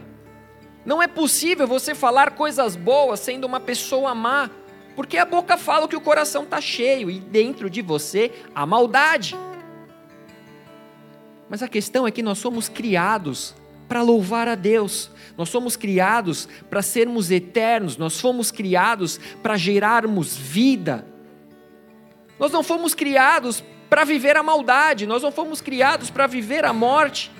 Não 0.85 1.01
é 1.01 1.07
possível 1.07 1.67
você 1.67 1.93
falar 1.93 2.31
coisas 2.31 2.75
boas 2.75 3.19
sendo 3.19 3.45
uma 3.45 3.59
pessoa 3.59 4.15
má, 4.15 4.49
porque 4.95 5.17
a 5.17 5.25
boca 5.25 5.57
fala 5.57 5.87
que 5.87 5.95
o 5.95 6.01
coração 6.01 6.43
está 6.43 6.61
cheio 6.61 7.09
e 7.09 7.19
dentro 7.19 7.69
de 7.69 7.81
você 7.81 8.31
há 8.55 8.65
maldade. 8.65 9.35
Mas 11.49 11.61
a 11.61 11.67
questão 11.67 12.07
é 12.07 12.11
que 12.11 12.23
nós 12.23 12.37
somos 12.37 12.69
criados 12.69 13.53
para 13.91 14.01
louvar 14.01 14.47
a 14.47 14.55
Deus, 14.55 15.11
nós 15.37 15.49
somos 15.49 15.75
criados 15.75 16.47
para 16.69 16.81
sermos 16.81 17.29
eternos, 17.29 17.97
nós 17.97 18.21
fomos 18.21 18.49
criados 18.49 19.19
para 19.43 19.57
gerarmos 19.57 20.33
vida. 20.33 21.05
Nós 22.39 22.53
não 22.53 22.63
fomos 22.63 22.95
criados 22.95 23.61
para 23.89 24.05
viver 24.05 24.37
a 24.37 24.43
maldade, 24.43 25.05
nós 25.05 25.21
não 25.21 25.29
fomos 25.29 25.59
criados 25.59 26.09
para 26.09 26.25
viver 26.25 26.63
a 26.63 26.71
morte. 26.71 27.33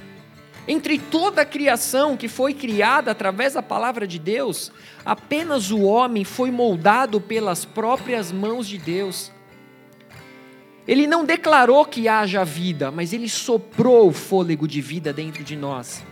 Entre 0.67 0.99
toda 0.99 1.43
a 1.43 1.45
criação 1.45 2.17
que 2.17 2.27
foi 2.27 2.53
criada 2.53 3.11
através 3.11 3.53
da 3.53 3.63
palavra 3.63 4.05
de 4.05 4.19
Deus, 4.19 4.73
apenas 5.05 5.71
o 5.71 5.83
homem 5.83 6.25
foi 6.25 6.51
moldado 6.51 7.21
pelas 7.21 7.63
próprias 7.63 8.29
mãos 8.29 8.67
de 8.67 8.77
Deus. 8.77 9.31
Ele 10.85 11.07
não 11.07 11.23
declarou 11.23 11.85
que 11.85 12.09
haja 12.09 12.43
vida, 12.43 12.91
mas 12.91 13.13
ele 13.13 13.29
soprou 13.29 14.09
o 14.09 14.11
fôlego 14.11 14.67
de 14.67 14.81
vida 14.81 15.13
dentro 15.13 15.45
de 15.45 15.55
nós. 15.55 16.03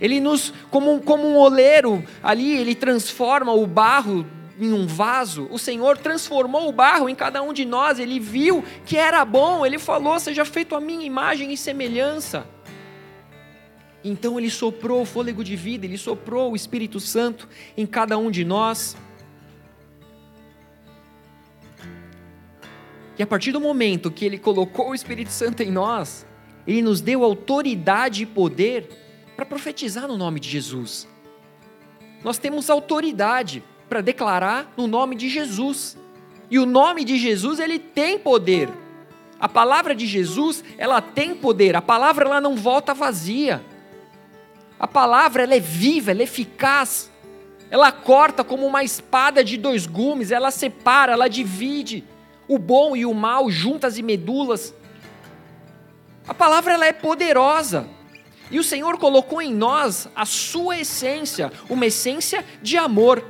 Ele 0.00 0.20
nos, 0.20 0.52
como 0.70 0.92
um, 0.94 0.98
como 1.00 1.26
um 1.26 1.36
oleiro 1.36 2.04
ali, 2.22 2.56
ele 2.56 2.74
transforma 2.74 3.52
o 3.52 3.66
barro 3.66 4.26
em 4.58 4.72
um 4.72 4.86
vaso. 4.86 5.48
O 5.50 5.58
Senhor 5.58 5.98
transformou 5.98 6.68
o 6.68 6.72
barro 6.72 7.08
em 7.08 7.14
cada 7.14 7.42
um 7.42 7.52
de 7.52 7.64
nós. 7.64 7.98
Ele 7.98 8.18
viu 8.18 8.64
que 8.84 8.96
era 8.96 9.24
bom. 9.24 9.64
Ele 9.64 9.78
falou: 9.78 10.18
Seja 10.18 10.44
feito 10.44 10.74
a 10.74 10.80
minha 10.80 11.04
imagem 11.04 11.52
e 11.52 11.56
semelhança. 11.56 12.46
Então 14.02 14.38
ele 14.38 14.50
soprou 14.50 15.02
o 15.02 15.04
fôlego 15.04 15.42
de 15.42 15.56
vida, 15.56 15.84
ele 15.84 15.98
soprou 15.98 16.52
o 16.52 16.56
Espírito 16.56 17.00
Santo 17.00 17.48
em 17.76 17.84
cada 17.84 18.16
um 18.16 18.30
de 18.30 18.44
nós. 18.44 18.96
E 23.18 23.22
a 23.22 23.26
partir 23.26 23.50
do 23.50 23.60
momento 23.60 24.10
que 24.10 24.24
ele 24.24 24.38
colocou 24.38 24.90
o 24.90 24.94
Espírito 24.94 25.32
Santo 25.32 25.62
em 25.64 25.72
nós, 25.72 26.24
ele 26.64 26.80
nos 26.80 27.00
deu 27.00 27.24
autoridade 27.24 28.22
e 28.22 28.26
poder 28.26 28.88
para 29.38 29.46
profetizar 29.46 30.08
no 30.08 30.18
nome 30.18 30.40
de 30.40 30.50
Jesus. 30.50 31.06
Nós 32.24 32.38
temos 32.38 32.68
autoridade 32.68 33.62
para 33.88 34.00
declarar 34.00 34.72
no 34.76 34.88
nome 34.88 35.14
de 35.14 35.28
Jesus. 35.28 35.96
E 36.50 36.58
o 36.58 36.66
nome 36.66 37.04
de 37.04 37.16
Jesus, 37.16 37.60
ele 37.60 37.78
tem 37.78 38.18
poder. 38.18 38.68
A 39.38 39.48
palavra 39.48 39.94
de 39.94 40.08
Jesus, 40.08 40.64
ela 40.76 41.00
tem 41.00 41.36
poder. 41.36 41.76
A 41.76 41.80
palavra 41.80 42.24
ela 42.24 42.40
não 42.40 42.56
volta 42.56 42.92
vazia. 42.92 43.64
A 44.76 44.88
palavra 44.88 45.44
ela 45.44 45.54
é 45.54 45.60
viva, 45.60 46.10
ela 46.10 46.22
é 46.22 46.24
eficaz. 46.24 47.08
Ela 47.70 47.92
corta 47.92 48.42
como 48.42 48.66
uma 48.66 48.82
espada 48.82 49.44
de 49.44 49.56
dois 49.56 49.86
gumes, 49.86 50.32
ela 50.32 50.50
separa, 50.50 51.12
ela 51.12 51.28
divide 51.28 52.02
o 52.48 52.58
bom 52.58 52.96
e 52.96 53.06
o 53.06 53.14
mal, 53.14 53.48
juntas 53.48 53.98
e 53.98 54.02
medulas. 54.02 54.74
A 56.26 56.34
palavra 56.34 56.72
ela 56.72 56.86
é 56.86 56.92
poderosa. 56.92 57.97
E 58.50 58.58
o 58.58 58.64
Senhor 58.64 58.98
colocou 58.98 59.42
em 59.42 59.52
nós 59.52 60.08
a 60.14 60.24
sua 60.24 60.78
essência, 60.78 61.52
uma 61.68 61.86
essência 61.86 62.44
de 62.62 62.76
amor. 62.76 63.24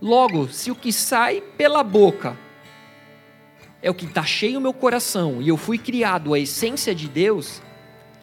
Logo, 0.00 0.48
se 0.48 0.70
o 0.70 0.74
que 0.74 0.92
sai 0.92 1.40
pela 1.56 1.82
boca 1.82 2.36
é 3.82 3.90
o 3.90 3.94
que 3.94 4.04
está 4.04 4.24
cheio 4.24 4.54
no 4.54 4.60
meu 4.60 4.72
coração 4.72 5.40
e 5.40 5.48
eu 5.48 5.56
fui 5.56 5.78
criado 5.78 6.34
a 6.34 6.38
essência 6.38 6.94
de 6.94 7.08
Deus, 7.08 7.62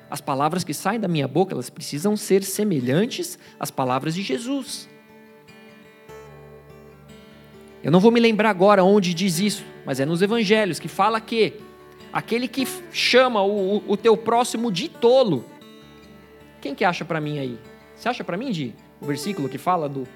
as 0.09 0.21
palavras 0.21 0.63
que 0.63 0.73
saem 0.73 0.99
da 0.99 1.07
minha 1.07 1.27
boca, 1.27 1.53
elas 1.53 1.69
precisam 1.69 2.15
ser 2.15 2.43
semelhantes 2.43 3.37
às 3.59 3.71
palavras 3.71 4.13
de 4.13 4.21
Jesus. 4.21 4.87
Eu 7.83 7.91
não 7.91 7.99
vou 7.99 8.11
me 8.11 8.19
lembrar 8.19 8.49
agora 8.49 8.83
onde 8.83 9.13
diz 9.13 9.39
isso, 9.39 9.65
mas 9.85 9.99
é 9.99 10.05
nos 10.05 10.21
evangelhos 10.21 10.79
que 10.79 10.87
fala 10.87 11.19
que 11.19 11.53
aquele 12.13 12.47
que 12.47 12.67
chama 12.91 13.43
o, 13.43 13.83
o 13.87 13.97
teu 13.97 14.15
próximo 14.15 14.71
de 14.71 14.87
tolo. 14.87 15.43
Quem 16.63 16.73
que 16.73 16.85
acha 16.85 17.03
para 17.03 17.19
mim 17.19 17.39
aí? 17.39 17.59
Você 17.93 18.07
acha 18.07 18.23
para 18.23 18.37
mim 18.37 18.49
de 18.49 18.73
o 19.01 19.05
versículo 19.05 19.49
que 19.49 19.57
fala 19.57 19.89
do 19.89 20.07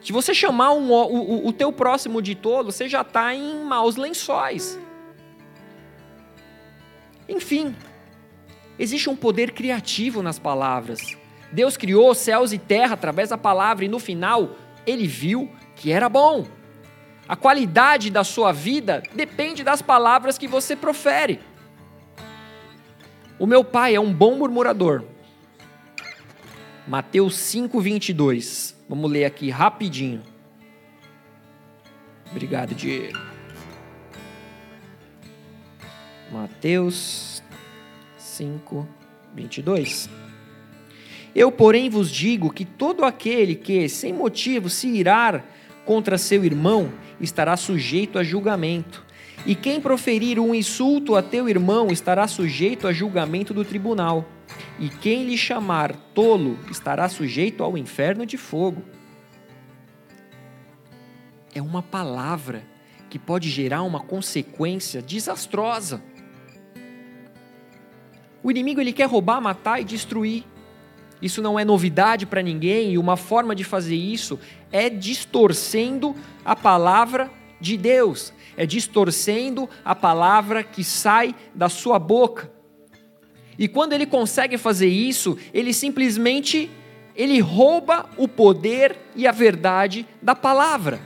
se 0.00 0.12
você 0.12 0.32
chamar 0.32 0.72
um, 0.72 0.90
o, 0.90 1.46
o 1.46 1.52
teu 1.52 1.70
próximo 1.70 2.22
de 2.22 2.34
tolo, 2.34 2.72
você 2.72 2.88
já 2.88 3.02
está 3.02 3.34
em 3.34 3.62
maus 3.64 3.96
lençóis. 3.96 4.78
Enfim, 7.28 7.76
existe 8.78 9.10
um 9.10 9.16
poder 9.16 9.50
criativo 9.50 10.22
nas 10.22 10.38
palavras. 10.38 11.14
Deus 11.52 11.76
criou 11.76 12.14
céus 12.14 12.50
e 12.54 12.58
terra 12.58 12.94
através 12.94 13.28
da 13.28 13.36
palavra 13.36 13.84
e 13.84 13.88
no 13.88 13.98
final 13.98 14.56
ele 14.86 15.06
viu 15.06 15.52
que 15.76 15.92
era 15.92 16.08
bom. 16.08 16.46
A 17.28 17.36
qualidade 17.36 18.08
da 18.08 18.24
sua 18.24 18.52
vida 18.52 19.02
depende 19.14 19.62
das 19.62 19.82
palavras 19.82 20.38
que 20.38 20.48
você 20.48 20.74
profere. 20.74 21.40
O 23.38 23.46
meu 23.46 23.62
pai 23.62 23.94
é 23.94 24.00
um 24.00 24.14
bom 24.14 24.34
murmurador. 24.36 25.04
Mateus 26.88 27.36
5, 27.36 27.78
22. 27.82 28.74
Vamos 28.88 29.10
ler 29.10 29.26
aqui 29.26 29.50
rapidinho. 29.50 30.22
Obrigado, 32.30 32.74
Diego. 32.74 33.18
Mateus 36.32 37.42
5, 38.16 38.88
22. 39.34 40.08
Eu, 41.34 41.52
porém, 41.52 41.90
vos 41.90 42.10
digo 42.10 42.50
que 42.50 42.64
todo 42.64 43.04
aquele 43.04 43.54
que, 43.54 43.86
sem 43.90 44.14
motivo, 44.14 44.70
se 44.70 44.88
irar 44.88 45.44
contra 45.84 46.16
seu 46.16 46.42
irmão, 46.42 46.90
estará 47.20 47.54
sujeito 47.58 48.18
a 48.18 48.24
julgamento. 48.24 49.04
E 49.44 49.54
quem 49.54 49.78
proferir 49.78 50.40
um 50.40 50.54
insulto 50.54 51.16
a 51.16 51.22
teu 51.22 51.50
irmão 51.50 51.88
estará 51.88 52.26
sujeito 52.26 52.88
a 52.88 52.94
julgamento 52.94 53.52
do 53.52 53.62
tribunal. 53.62 54.26
E 54.78 54.88
quem 54.88 55.24
lhe 55.24 55.36
chamar 55.36 55.94
tolo 56.14 56.58
estará 56.70 57.08
sujeito 57.08 57.62
ao 57.62 57.76
inferno 57.76 58.24
de 58.24 58.36
fogo. 58.36 58.82
É 61.54 61.62
uma 61.62 61.82
palavra 61.82 62.62
que 63.08 63.18
pode 63.18 63.48
gerar 63.48 63.82
uma 63.82 64.00
consequência 64.00 65.00
desastrosa. 65.00 66.02
O 68.42 68.50
inimigo 68.50 68.80
ele 68.80 68.92
quer 68.92 69.08
roubar, 69.08 69.40
matar 69.40 69.80
e 69.80 69.84
destruir. 69.84 70.44
Isso 71.20 71.42
não 71.42 71.58
é 71.58 71.64
novidade 71.64 72.26
para 72.26 72.42
ninguém, 72.42 72.92
e 72.92 72.98
uma 72.98 73.16
forma 73.16 73.54
de 73.54 73.64
fazer 73.64 73.96
isso 73.96 74.38
é 74.70 74.88
distorcendo 74.88 76.14
a 76.44 76.54
palavra 76.54 77.30
de 77.60 77.76
Deus, 77.76 78.32
é 78.56 78.64
distorcendo 78.64 79.68
a 79.84 79.94
palavra 79.94 80.62
que 80.62 80.84
sai 80.84 81.34
da 81.54 81.68
sua 81.68 81.98
boca. 81.98 82.57
E 83.58 83.66
quando 83.66 83.92
ele 83.92 84.06
consegue 84.06 84.56
fazer 84.56 84.86
isso, 84.86 85.36
ele 85.52 85.72
simplesmente 85.72 86.70
ele 87.16 87.40
rouba 87.40 88.08
o 88.16 88.28
poder 88.28 88.96
e 89.16 89.26
a 89.26 89.32
verdade 89.32 90.06
da 90.22 90.36
palavra. 90.36 91.00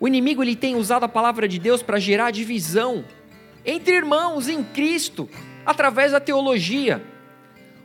O 0.00 0.08
inimigo 0.08 0.42
ele 0.42 0.56
tem 0.56 0.74
usado 0.74 1.04
a 1.04 1.08
palavra 1.08 1.46
de 1.46 1.60
Deus 1.60 1.82
para 1.82 2.00
gerar 2.00 2.32
divisão 2.32 3.04
entre 3.64 3.94
irmãos 3.94 4.48
em 4.48 4.62
Cristo 4.64 5.30
através 5.64 6.10
da 6.10 6.18
teologia. 6.18 7.00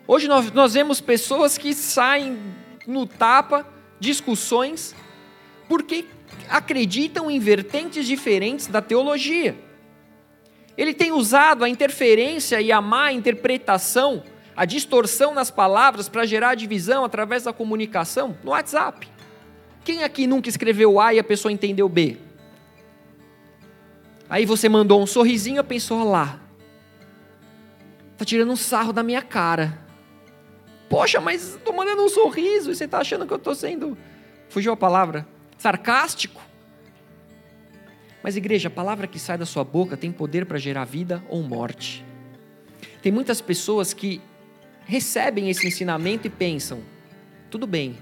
Hoje 0.08 0.28
nós, 0.28 0.52
nós 0.52 0.74
vemos 0.74 1.00
pessoas 1.00 1.56
que 1.56 1.72
saem 1.74 2.40
no 2.88 3.06
tapa, 3.06 3.66
discussões, 4.00 4.96
porque 5.68 6.06
acreditam 6.50 7.30
em 7.30 7.40
vertentes 7.40 8.08
diferentes 8.08 8.66
da 8.66 8.82
teologia. 8.82 9.56
Ele 10.80 10.94
tem 10.94 11.12
usado 11.12 11.66
a 11.66 11.68
interferência 11.68 12.62
e 12.62 12.72
a 12.72 12.80
má 12.80 13.12
interpretação 13.12 14.24
a 14.56 14.64
distorção 14.64 15.34
nas 15.34 15.52
palavras 15.52 16.08
para 16.08 16.26
gerar 16.26 16.56
divisão 16.56 17.04
através 17.04 17.44
da 17.44 17.52
comunicação? 17.52 18.38
No 18.46 18.52
WhatsApp. 18.52 19.10
Quem 19.84 20.06
aqui 20.06 20.26
nunca 20.26 20.48
escreveu 20.48 20.98
A 20.98 21.14
e 21.14 21.20
a 21.20 21.24
pessoa 21.24 21.52
entendeu 21.52 21.90
B? 21.90 22.16
Aí 24.30 24.46
você 24.46 24.70
mandou 24.70 25.02
um 25.02 25.06
sorrisinho 25.06 25.60
e 25.60 25.64
pensou, 25.64 26.10
lá, 26.10 26.40
tá 28.18 28.24
tirando 28.24 28.52
um 28.52 28.56
sarro 28.56 28.94
da 28.94 29.04
minha 29.04 29.22
cara. 29.22 29.78
Poxa, 30.90 31.20
mas 31.20 31.56
estou 31.56 31.74
mandando 31.74 32.04
um 32.04 32.10
sorriso 32.10 32.72
e 32.72 32.76
você 32.76 32.86
está 32.86 33.00
achando 33.00 33.28
que 33.28 33.34
eu 33.34 33.38
estou 33.38 33.54
sendo, 33.54 33.98
fugiu 34.48 34.72
a 34.72 34.78
palavra, 34.78 35.28
sarcástico? 35.58 36.49
Mas, 38.22 38.36
igreja, 38.36 38.68
a 38.68 38.72
palavra 38.72 39.08
que 39.08 39.18
sai 39.18 39.38
da 39.38 39.46
sua 39.46 39.64
boca 39.64 39.96
tem 39.96 40.12
poder 40.12 40.46
para 40.46 40.58
gerar 40.58 40.86
vida 40.86 41.24
ou 41.30 41.42
morte. 41.42 42.06
Tem 43.02 43.12
muitas 43.12 43.40
pessoas 43.40 43.94
que 43.94 44.22
recebem 44.86 45.50
esse 45.50 45.68
ensinamento 45.68 46.28
e 46.28 46.30
pensam: 46.30 46.82
tudo 47.50 47.66
bem, 47.66 47.98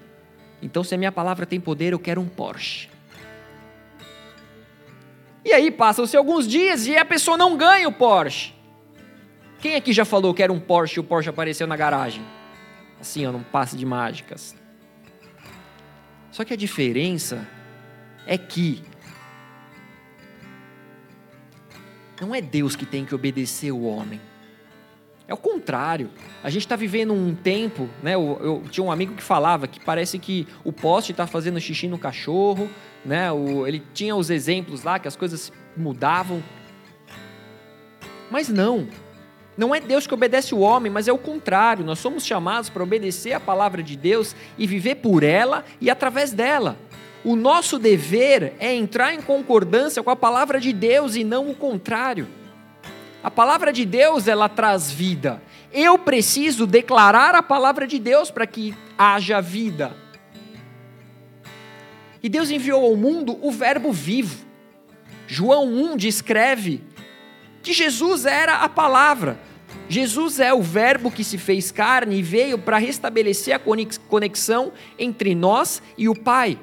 então 0.61 0.83
se 0.83 0.95
a 0.95 0.97
minha 0.97 1.11
palavra 1.11 1.45
tem 1.45 1.59
poder, 1.59 1.93
eu 1.93 1.99
quero 1.99 2.19
um 2.19 2.27
Porsche. 2.27 2.89
E 5.45 5.53
aí 5.53 5.71
passam-se 5.71 6.17
alguns 6.17 6.47
dias 6.47 6.87
e 6.87 6.97
a 6.97 7.05
pessoa 7.05 7.37
não 7.37 7.55
ganha 7.55 7.87
o 7.87 7.91
Porsche. 7.91 8.53
Quem 9.59 9.75
aqui 9.75 9.93
já 9.93 10.03
falou 10.03 10.33
que 10.33 10.43
era 10.43 10.51
um 10.51 10.59
Porsche 10.59 10.97
e 10.97 10.99
o 10.99 11.03
Porsche 11.03 11.29
apareceu 11.29 11.65
na 11.65 11.77
garagem? 11.77 12.23
Assim, 12.99 13.25
ó, 13.25 13.31
num 13.31 13.43
passe 13.43 13.77
de 13.77 13.85
mágicas. 13.85 14.55
Só 16.31 16.43
que 16.43 16.53
a 16.53 16.57
diferença 16.57 17.47
é 18.25 18.37
que 18.37 18.83
não 22.19 22.33
é 22.33 22.41
Deus 22.41 22.75
que 22.75 22.85
tem 22.85 23.05
que 23.05 23.13
obedecer 23.13 23.71
o 23.71 23.83
homem. 23.83 24.19
É 25.27 25.33
o 25.33 25.37
contrário. 25.37 26.09
A 26.41 26.49
gente 26.49 26.63
está 26.63 26.75
vivendo 26.75 27.13
um 27.13 27.35
tempo, 27.35 27.89
né? 28.01 28.15
Eu, 28.15 28.39
eu, 28.41 28.63
tinha 28.71 28.83
um 28.83 28.91
amigo 28.91 29.13
que 29.13 29.21
falava 29.21 29.67
que 29.67 29.79
parece 29.79 30.17
que 30.17 30.47
o 30.63 30.71
poste 30.71 31.11
está 31.11 31.27
fazendo 31.27 31.59
xixi 31.59 31.87
no 31.87 31.97
cachorro, 31.97 32.69
né? 33.03 33.29
O, 33.31 33.67
ele 33.67 33.83
tinha 33.93 34.15
os 34.15 34.29
exemplos 34.29 34.83
lá 34.83 34.97
que 34.97 35.07
as 35.07 35.17
coisas 35.17 35.51
mudavam. 35.75 36.41
Mas 38.31 38.47
não. 38.47 38.87
Não 39.57 39.75
é 39.75 39.81
Deus 39.81 40.07
que 40.07 40.13
obedece 40.13 40.55
o 40.55 40.59
homem, 40.59 40.91
mas 40.91 41.09
é 41.09 41.11
o 41.11 41.17
contrário. 41.17 41.83
Nós 41.83 41.99
somos 41.99 42.25
chamados 42.25 42.69
para 42.69 42.83
obedecer 42.83 43.33
a 43.33 43.39
palavra 43.39 43.83
de 43.83 43.97
Deus 43.97 44.33
e 44.57 44.65
viver 44.65 44.95
por 44.95 45.23
ela 45.23 45.65
e 45.81 45.89
através 45.89 46.31
dela. 46.31 46.77
O 47.27 47.35
nosso 47.35 47.77
dever 47.77 48.53
é 48.57 48.73
entrar 48.73 49.13
em 49.13 49.21
concordância 49.21 50.01
com 50.01 50.09
a 50.09 50.15
palavra 50.15 50.61
de 50.61 50.71
Deus 50.71 51.13
e 51.13 51.25
não 51.25 51.49
o 51.49 51.53
contrário. 51.53 52.25
A 53.21 53.29
palavra 53.29 53.73
de 53.73 53.83
Deus, 53.83 54.29
ela 54.29 54.47
traz 54.47 54.89
vida. 54.89 55.41
Eu 55.73 55.99
preciso 55.99 56.65
declarar 56.65 57.35
a 57.35 57.43
palavra 57.43 57.85
de 57.85 57.99
Deus 57.99 58.31
para 58.31 58.47
que 58.47 58.73
haja 58.97 59.41
vida. 59.41 59.93
E 62.23 62.29
Deus 62.29 62.49
enviou 62.49 62.85
ao 62.85 62.95
mundo 62.95 63.37
o 63.41 63.51
Verbo 63.51 63.91
vivo. 63.91 64.45
João 65.27 65.65
1 65.65 65.97
descreve 65.97 66.81
que 67.61 67.73
Jesus 67.73 68.25
era 68.25 68.59
a 68.59 68.69
palavra. 68.69 69.37
Jesus 69.89 70.39
é 70.39 70.53
o 70.53 70.61
Verbo 70.61 71.11
que 71.11 71.25
se 71.25 71.37
fez 71.37 71.73
carne 71.73 72.19
e 72.19 72.23
veio 72.23 72.57
para 72.57 72.77
restabelecer 72.77 73.53
a 73.53 73.59
conexão 74.07 74.71
entre 74.97 75.35
nós 75.35 75.81
e 75.97 76.07
o 76.07 76.15
Pai 76.15 76.57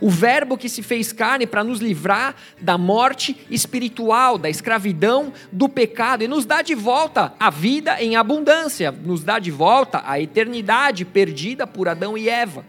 o 0.00 0.08
Verbo 0.08 0.56
que 0.56 0.68
se 0.68 0.82
fez 0.82 1.12
carne 1.12 1.46
para 1.46 1.62
nos 1.62 1.80
livrar 1.80 2.34
da 2.60 2.78
morte 2.78 3.46
espiritual, 3.50 4.38
da 4.38 4.48
escravidão, 4.48 5.32
do 5.52 5.68
pecado 5.68 6.24
e 6.24 6.28
nos 6.28 6.46
dá 6.46 6.62
de 6.62 6.74
volta 6.74 7.34
a 7.38 7.50
vida 7.50 8.02
em 8.02 8.16
abundância, 8.16 8.90
nos 8.90 9.22
dá 9.22 9.38
de 9.38 9.50
volta 9.50 10.02
a 10.06 10.18
eternidade 10.18 11.04
perdida 11.04 11.66
por 11.66 11.88
Adão 11.88 12.16
e 12.16 12.28
Eva. 12.28 12.64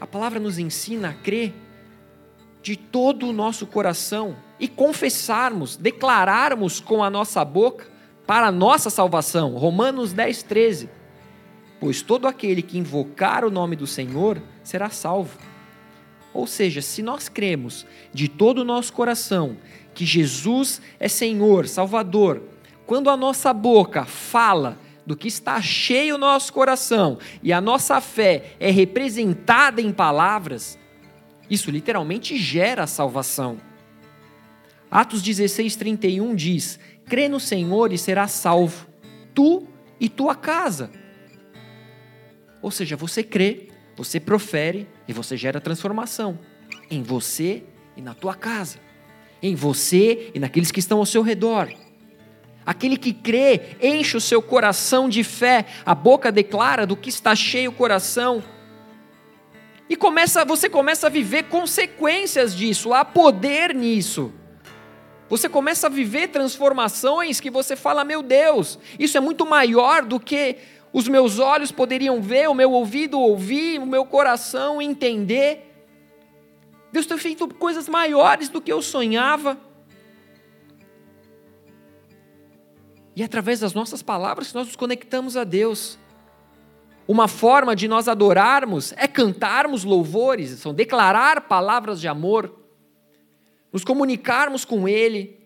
A 0.00 0.06
palavra 0.06 0.38
nos 0.38 0.58
ensina 0.58 1.10
a 1.10 1.14
crer 1.14 1.52
de 2.62 2.76
todo 2.76 3.28
o 3.28 3.32
nosso 3.32 3.66
coração 3.66 4.36
e 4.58 4.68
confessarmos, 4.68 5.76
declararmos 5.76 6.78
com 6.78 7.02
a 7.02 7.10
nossa 7.10 7.44
boca 7.44 7.90
para 8.26 8.46
a 8.46 8.52
nossa 8.52 8.88
salvação. 8.88 9.54
Romanos 9.56 10.12
10, 10.12 10.42
13 10.44 11.01
pois 11.82 12.00
todo 12.00 12.28
aquele 12.28 12.62
que 12.62 12.78
invocar 12.78 13.44
o 13.44 13.50
nome 13.50 13.74
do 13.74 13.88
Senhor 13.88 14.40
será 14.62 14.88
salvo. 14.88 15.36
Ou 16.32 16.46
seja, 16.46 16.80
se 16.80 17.02
nós 17.02 17.28
cremos 17.28 17.84
de 18.14 18.28
todo 18.28 18.58
o 18.58 18.64
nosso 18.64 18.92
coração 18.92 19.56
que 19.92 20.06
Jesus 20.06 20.80
é 21.00 21.08
Senhor, 21.08 21.66
Salvador, 21.66 22.40
quando 22.86 23.10
a 23.10 23.16
nossa 23.16 23.52
boca 23.52 24.04
fala 24.04 24.78
do 25.04 25.16
que 25.16 25.26
está 25.26 25.60
cheio 25.60 26.14
o 26.14 26.18
nosso 26.18 26.52
coração 26.52 27.18
e 27.42 27.52
a 27.52 27.60
nossa 27.60 28.00
fé 28.00 28.54
é 28.60 28.70
representada 28.70 29.82
em 29.82 29.90
palavras, 29.90 30.78
isso 31.50 31.68
literalmente 31.68 32.36
gera 32.38 32.86
salvação. 32.86 33.58
Atos 34.88 35.20
16, 35.20 35.74
31 35.74 36.32
diz: 36.36 36.78
crê 37.06 37.28
no 37.28 37.40
Senhor 37.40 37.92
e 37.92 37.98
serás 37.98 38.30
salvo, 38.30 38.86
tu 39.34 39.66
e 39.98 40.08
tua 40.08 40.36
casa. 40.36 41.01
Ou 42.62 42.70
seja, 42.70 42.96
você 42.96 43.22
crê, 43.22 43.68
você 43.96 44.18
profere 44.20 44.86
e 45.06 45.12
você 45.12 45.36
gera 45.36 45.60
transformação 45.60 46.38
em 46.90 47.02
você 47.02 47.64
e 47.96 48.00
na 48.00 48.14
tua 48.14 48.34
casa, 48.34 48.78
em 49.42 49.54
você 49.54 50.30
e 50.34 50.38
naqueles 50.38 50.70
que 50.70 50.78
estão 50.78 50.98
ao 50.98 51.06
seu 51.06 51.22
redor. 51.22 51.68
Aquele 52.64 52.96
que 52.96 53.12
crê, 53.12 53.76
enche 53.82 54.16
o 54.16 54.20
seu 54.20 54.40
coração 54.40 55.08
de 55.08 55.24
fé, 55.24 55.66
a 55.84 55.94
boca 55.94 56.30
declara 56.30 56.86
do 56.86 56.96
que 56.96 57.08
está 57.08 57.34
cheio 57.34 57.70
o 57.70 57.74
coração. 57.74 58.42
E 59.88 59.96
começa, 59.96 60.44
você 60.44 60.70
começa 60.70 61.08
a 61.08 61.10
viver 61.10 61.44
consequências 61.44 62.54
disso, 62.54 62.94
há 62.94 63.04
poder 63.04 63.74
nisso. 63.74 64.32
Você 65.28 65.48
começa 65.48 65.86
a 65.86 65.90
viver 65.90 66.28
transformações 66.28 67.40
que 67.40 67.50
você 67.50 67.74
fala: 67.74 68.04
meu 68.04 68.22
Deus, 68.22 68.78
isso 68.98 69.16
é 69.16 69.20
muito 69.20 69.44
maior 69.46 70.04
do 70.04 70.20
que 70.20 70.58
os 70.92 71.08
meus 71.08 71.38
olhos 71.38 71.72
poderiam 71.72 72.20
ver, 72.20 72.48
o 72.48 72.54
meu 72.54 72.70
ouvido 72.70 73.18
ouvir, 73.18 73.80
o 73.80 73.86
meu 73.86 74.04
coração 74.04 74.80
entender. 74.80 75.70
Deus 76.92 77.06
tem 77.06 77.16
feito 77.16 77.48
coisas 77.54 77.88
maiores 77.88 78.50
do 78.50 78.60
que 78.60 78.70
eu 78.70 78.82
sonhava. 78.82 79.58
E 83.16 83.22
é 83.22 83.24
através 83.24 83.60
das 83.60 83.72
nossas 83.72 84.02
palavras 84.02 84.48
que 84.48 84.54
nós 84.54 84.66
nos 84.66 84.76
conectamos 84.76 85.36
a 85.36 85.44
Deus. 85.44 85.98
Uma 87.08 87.26
forma 87.26 87.74
de 87.74 87.88
nós 87.88 88.06
adorarmos 88.06 88.92
é 88.96 89.08
cantarmos 89.08 89.84
louvores, 89.84 90.50
são 90.60 90.74
declarar 90.74 91.42
palavras 91.42 92.00
de 92.00 92.06
amor, 92.06 92.54
nos 93.72 93.84
comunicarmos 93.84 94.64
com 94.64 94.86
Ele. 94.86 95.40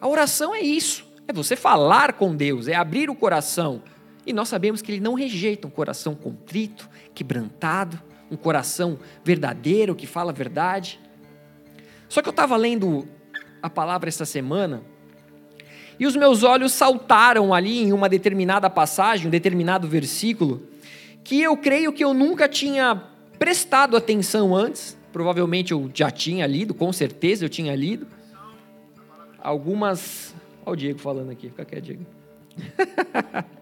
A 0.00 0.06
oração 0.06 0.54
é 0.54 0.60
isso, 0.60 1.06
é 1.26 1.32
você 1.32 1.56
falar 1.56 2.12
com 2.12 2.36
Deus, 2.36 2.68
é 2.68 2.74
abrir 2.74 3.10
o 3.10 3.14
coração, 3.14 3.82
e 4.28 4.32
nós 4.34 4.48
sabemos 4.48 4.82
que 4.82 4.92
ele 4.92 5.00
não 5.00 5.14
rejeita 5.14 5.66
um 5.66 5.70
coração 5.70 6.14
contrito, 6.14 6.88
quebrantado, 7.14 7.98
um 8.30 8.36
coração 8.36 8.98
verdadeiro 9.24 9.94
que 9.94 10.06
fala 10.06 10.32
a 10.32 10.34
verdade. 10.34 11.00
Só 12.10 12.20
que 12.20 12.28
eu 12.28 12.32
estava 12.32 12.54
lendo 12.54 13.08
a 13.62 13.70
palavra 13.70 14.06
essa 14.06 14.26
semana 14.26 14.82
e 15.98 16.06
os 16.06 16.14
meus 16.14 16.42
olhos 16.42 16.72
saltaram 16.72 17.54
ali 17.54 17.78
em 17.78 17.92
uma 17.92 18.06
determinada 18.06 18.68
passagem, 18.68 19.28
um 19.28 19.30
determinado 19.30 19.88
versículo, 19.88 20.62
que 21.24 21.40
eu 21.40 21.56
creio 21.56 21.90
que 21.90 22.04
eu 22.04 22.12
nunca 22.12 22.46
tinha 22.46 23.02
prestado 23.38 23.96
atenção 23.96 24.54
antes. 24.54 24.94
Provavelmente 25.10 25.72
eu 25.72 25.90
já 25.94 26.10
tinha 26.10 26.46
lido, 26.46 26.74
com 26.74 26.92
certeza 26.92 27.46
eu 27.46 27.48
tinha 27.48 27.74
lido. 27.74 28.06
Algumas. 29.40 30.34
Olha 30.66 30.72
o 30.74 30.76
Diego 30.76 30.98
falando 30.98 31.30
aqui, 31.30 31.48
fica 31.48 31.64
quieto, 31.64 31.84
Diego. 31.84 32.06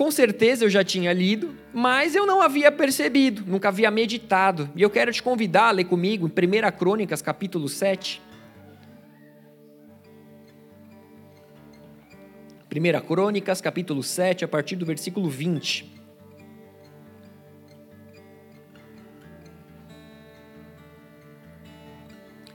com 0.00 0.10
certeza 0.10 0.64
eu 0.64 0.70
já 0.70 0.82
tinha 0.82 1.12
lido, 1.12 1.54
mas 1.74 2.14
eu 2.14 2.24
não 2.24 2.40
havia 2.40 2.72
percebido, 2.72 3.44
nunca 3.46 3.68
havia 3.68 3.90
meditado. 3.90 4.70
E 4.74 4.80
eu 4.80 4.88
quero 4.88 5.12
te 5.12 5.22
convidar 5.22 5.68
a 5.68 5.70
ler 5.72 5.84
comigo 5.84 6.26
em 6.26 6.30
1 6.30 6.78
Crônicas, 6.78 7.20
capítulo 7.20 7.68
7. 7.68 8.22
1 12.74 13.06
Crônicas, 13.06 13.60
capítulo 13.60 14.02
7, 14.02 14.42
a 14.42 14.48
partir 14.48 14.74
do 14.74 14.86
versículo 14.86 15.28
20. 15.28 15.92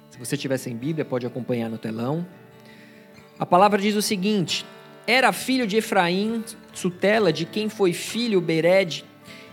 Se 0.10 0.18
você 0.18 0.36
tiver 0.36 0.58
sem 0.58 0.76
Bíblia, 0.76 1.06
pode 1.06 1.28
acompanhar 1.28 1.70
no 1.70 1.78
telão. 1.78 2.26
A 3.38 3.46
palavra 3.46 3.80
diz 3.80 3.96
o 3.96 4.02
seguinte: 4.02 4.66
Era 5.06 5.32
filho 5.32 5.68
de 5.68 5.78
Efraim, 5.78 6.44
Sutela, 6.76 7.34
de 7.34 7.46
quem 7.46 7.70
foi 7.70 7.94
filho 7.94 8.40
Bered, 8.40 9.04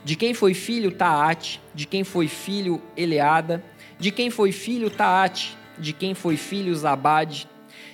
de 0.04 0.16
quem 0.16 0.34
foi 0.34 0.52
filho 0.52 0.90
Taate, 0.90 1.60
de 1.74 1.86
quem 1.86 2.04
foi 2.04 2.26
filho 2.28 2.82
Eleada, 2.96 3.64
de 3.98 4.10
quem 4.10 4.28
foi 4.28 4.52
filho 4.52 4.90
Taate, 4.90 5.56
de 5.78 5.92
quem 5.92 6.14
foi 6.14 6.36
filho 6.36 6.74
Zabade, 6.74 7.48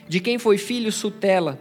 de 0.09 0.19
quem 0.19 0.39
foi 0.39 0.57
filho 0.57 0.91
Sutela. 0.91 1.59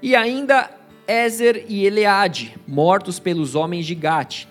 E 0.00 0.16
ainda 0.16 0.70
Ezer 1.06 1.66
e 1.68 1.84
Eleade, 1.84 2.54
mortos 2.66 3.18
pelos 3.20 3.54
homens 3.54 3.86
de 3.86 3.94
Gate. 3.94 4.46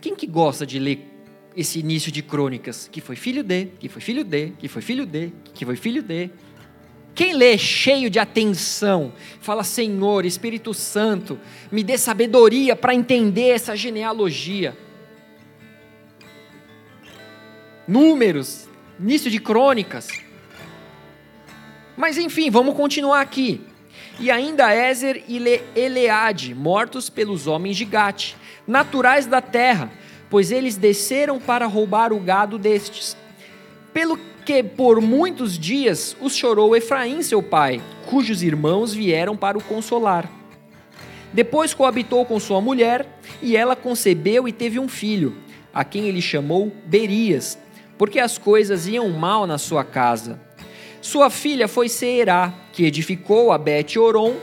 Quem 0.00 0.14
que 0.14 0.26
gosta 0.26 0.66
de 0.66 0.78
ler 0.78 1.06
esse 1.54 1.78
início 1.78 2.10
de 2.10 2.22
crônicas? 2.22 2.88
Que 2.90 3.00
foi 3.00 3.16
filho 3.16 3.42
de, 3.42 3.66
que 3.78 3.88
foi 3.88 4.00
filho 4.00 4.24
de, 4.24 4.50
que 4.58 4.68
foi 4.68 4.82
filho 4.82 5.04
de, 5.04 5.32
que 5.52 5.64
foi 5.64 5.76
filho 5.76 6.02
de. 6.02 6.30
Quem 7.14 7.32
lê 7.34 7.56
cheio 7.56 8.10
de 8.10 8.18
atenção, 8.18 9.12
fala: 9.40 9.62
Senhor, 9.62 10.24
Espírito 10.24 10.74
Santo, 10.74 11.38
me 11.70 11.84
dê 11.84 11.96
sabedoria 11.96 12.74
para 12.74 12.94
entender 12.94 13.50
essa 13.50 13.76
genealogia. 13.76 14.76
Números, 17.86 18.68
início 18.98 19.30
de 19.30 19.38
crônicas. 19.38 20.08
Mas 21.96 22.18
enfim, 22.18 22.50
vamos 22.50 22.74
continuar 22.74 23.20
aqui. 23.20 23.60
E 24.18 24.30
ainda 24.30 24.74
Ézer 24.74 25.22
e 25.28 25.60
Eleade, 25.76 26.54
mortos 26.54 27.08
pelos 27.08 27.46
homens 27.46 27.76
de 27.76 27.84
Gate, 27.84 28.34
naturais 28.66 29.26
da 29.26 29.40
terra, 29.40 29.92
pois 30.28 30.50
eles 30.50 30.76
desceram 30.76 31.38
para 31.38 31.66
roubar 31.66 32.12
o 32.12 32.18
gado 32.18 32.58
destes. 32.58 33.16
Pelo 33.92 34.16
que 34.44 34.62
por 34.62 35.00
muitos 35.00 35.58
dias 35.58 36.16
os 36.20 36.36
chorou 36.36 36.76
Efraim, 36.76 37.22
seu 37.22 37.42
pai, 37.42 37.80
cujos 38.06 38.42
irmãos 38.42 38.92
vieram 38.92 39.36
para 39.36 39.56
o 39.56 39.62
consolar. 39.62 40.30
Depois 41.32 41.72
coabitou 41.72 42.24
com 42.24 42.38
sua 42.38 42.60
mulher, 42.60 43.06
e 43.42 43.56
ela 43.56 43.74
concebeu 43.74 44.46
e 44.46 44.52
teve 44.52 44.78
um 44.78 44.88
filho, 44.88 45.34
a 45.72 45.82
quem 45.82 46.06
ele 46.06 46.22
chamou 46.22 46.72
Berias, 46.86 47.58
porque 47.98 48.20
as 48.20 48.38
coisas 48.38 48.86
iam 48.86 49.08
mal 49.10 49.46
na 49.46 49.58
sua 49.58 49.82
casa. 49.82 50.40
Sua 51.00 51.30
filha 51.30 51.66
foi 51.66 51.88
Seerá, 51.88 52.54
que 52.72 52.84
edificou 52.84 53.50
a 53.50 53.58
Bet-Oron, 53.58 54.36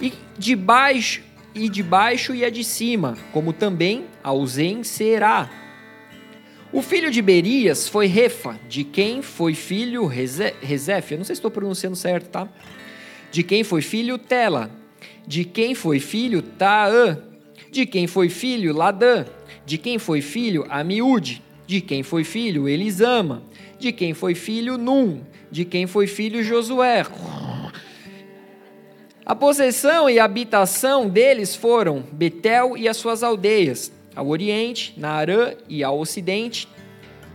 e 0.00 0.12
de 0.38 0.56
baixo 0.56 1.22
e 1.54 1.68
de 1.68 1.82
baixo 1.82 2.34
e 2.34 2.44
a 2.44 2.50
de 2.50 2.62
cima, 2.62 3.16
como 3.32 3.52
também 3.52 4.04
a 4.22 4.32
Uzem 4.32 4.84
Seerá, 4.84 5.50
o 6.76 6.82
filho 6.82 7.10
de 7.10 7.22
Berias 7.22 7.88
foi 7.88 8.06
Refa, 8.06 8.60
de 8.68 8.84
quem 8.84 9.22
foi 9.22 9.54
filho 9.54 10.04
Rezef, 10.04 11.10
eu 11.10 11.16
não 11.16 11.24
sei 11.24 11.34
se 11.34 11.38
estou 11.38 11.50
pronunciando 11.50 11.96
certo, 11.96 12.28
tá? 12.28 12.46
De 13.32 13.42
quem 13.42 13.64
foi 13.64 13.80
filho 13.80 14.18
Tela, 14.18 14.70
de 15.26 15.42
quem 15.42 15.74
foi 15.74 15.98
filho 15.98 16.42
Taã, 16.42 17.18
de 17.70 17.86
quem 17.86 18.06
foi 18.06 18.28
filho 18.28 18.74
Ladã, 18.74 19.24
de 19.64 19.78
quem 19.78 19.98
foi 19.98 20.20
filho 20.20 20.66
Amiúde, 20.68 21.42
de 21.66 21.80
quem 21.80 22.02
foi 22.02 22.24
filho 22.24 22.68
Elisama, 22.68 23.42
de 23.78 23.90
quem 23.90 24.12
foi 24.12 24.34
filho 24.34 24.76
Num, 24.76 25.22
de 25.50 25.64
quem 25.64 25.86
foi 25.86 26.06
filho 26.06 26.44
Josué. 26.44 27.06
A 29.24 29.34
possessão 29.34 30.10
e 30.10 30.18
a 30.18 30.24
habitação 30.24 31.08
deles 31.08 31.56
foram 31.56 32.04
Betel 32.12 32.76
e 32.76 32.86
as 32.86 32.98
suas 32.98 33.22
aldeias, 33.22 33.90
ao 34.16 34.28
oriente, 34.28 34.94
Naarã 34.96 35.52
e 35.68 35.84
ao 35.84 36.00
ocidente, 36.00 36.66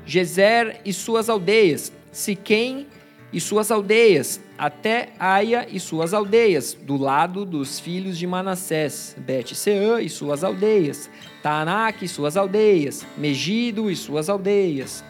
Gezer 0.06 0.82
e 0.84 0.92
suas 0.92 1.30
aldeias, 1.30 1.94
Siquém 2.12 2.88
e 3.32 3.40
suas 3.40 3.72
aldeias, 3.72 4.42
até 4.58 5.14
Aia 5.18 5.66
e 5.72 5.80
suas 5.80 6.14
aldeias, 6.14 6.74
do 6.74 6.98
lado 6.98 7.46
dos 7.46 7.80
filhos 7.80 8.18
de 8.18 8.28
Manassés, 8.28 9.16
Bet-Seã 9.20 10.02
e 10.02 10.10
suas 10.10 10.44
aldeias, 10.44 11.10
Taanac 11.42 12.04
e 12.04 12.08
suas 12.08 12.36
aldeias, 12.36 13.06
Megido 13.18 13.90
e 13.90 13.96
suas 13.96 14.28
aldeias, 14.28 15.04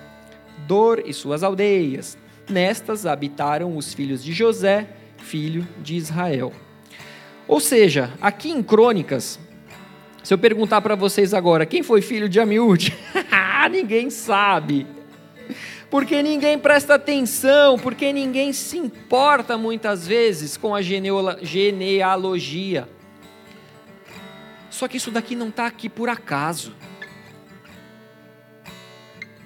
Dor 0.67 1.01
e 1.05 1.13
suas 1.13 1.41
aldeias. 1.41 2.17
Nestas 2.47 3.05
habitaram 3.05 3.75
os 3.75 3.93
filhos 3.93 4.23
de 4.23 4.34
José, 4.34 4.88
filho 5.17 5.67
de 5.81 5.95
Israel. 5.95 6.53
Ou 7.47 7.60
seja, 7.60 8.13
aqui 8.21 8.51
em 8.51 8.62
Crônicas, 8.62 9.39
se 10.23 10.34
eu 10.34 10.38
perguntar 10.38 10.81
para 10.81 10.95
vocês 10.95 11.34
agora, 11.34 11.65
quem 11.65 11.81
foi 11.81 12.01
filho 12.01 12.29
de 12.29 12.39
Amiúde? 12.39 12.95
ninguém 13.71 14.10
sabe. 14.10 14.86
Porque 15.89 16.21
ninguém 16.21 16.57
presta 16.57 16.95
atenção, 16.95 17.77
porque 17.77 18.13
ninguém 18.13 18.53
se 18.53 18.77
importa 18.77 19.57
muitas 19.57 20.07
vezes 20.07 20.55
com 20.55 20.75
a 20.75 20.81
genealogia. 20.81 22.88
Só 24.69 24.88
que 24.88 24.97
isso 24.97 25.12
daqui 25.12 25.36
não 25.36 25.49
está 25.49 25.65
aqui 25.65 25.89
por 25.89 26.07
acaso. 26.07 26.73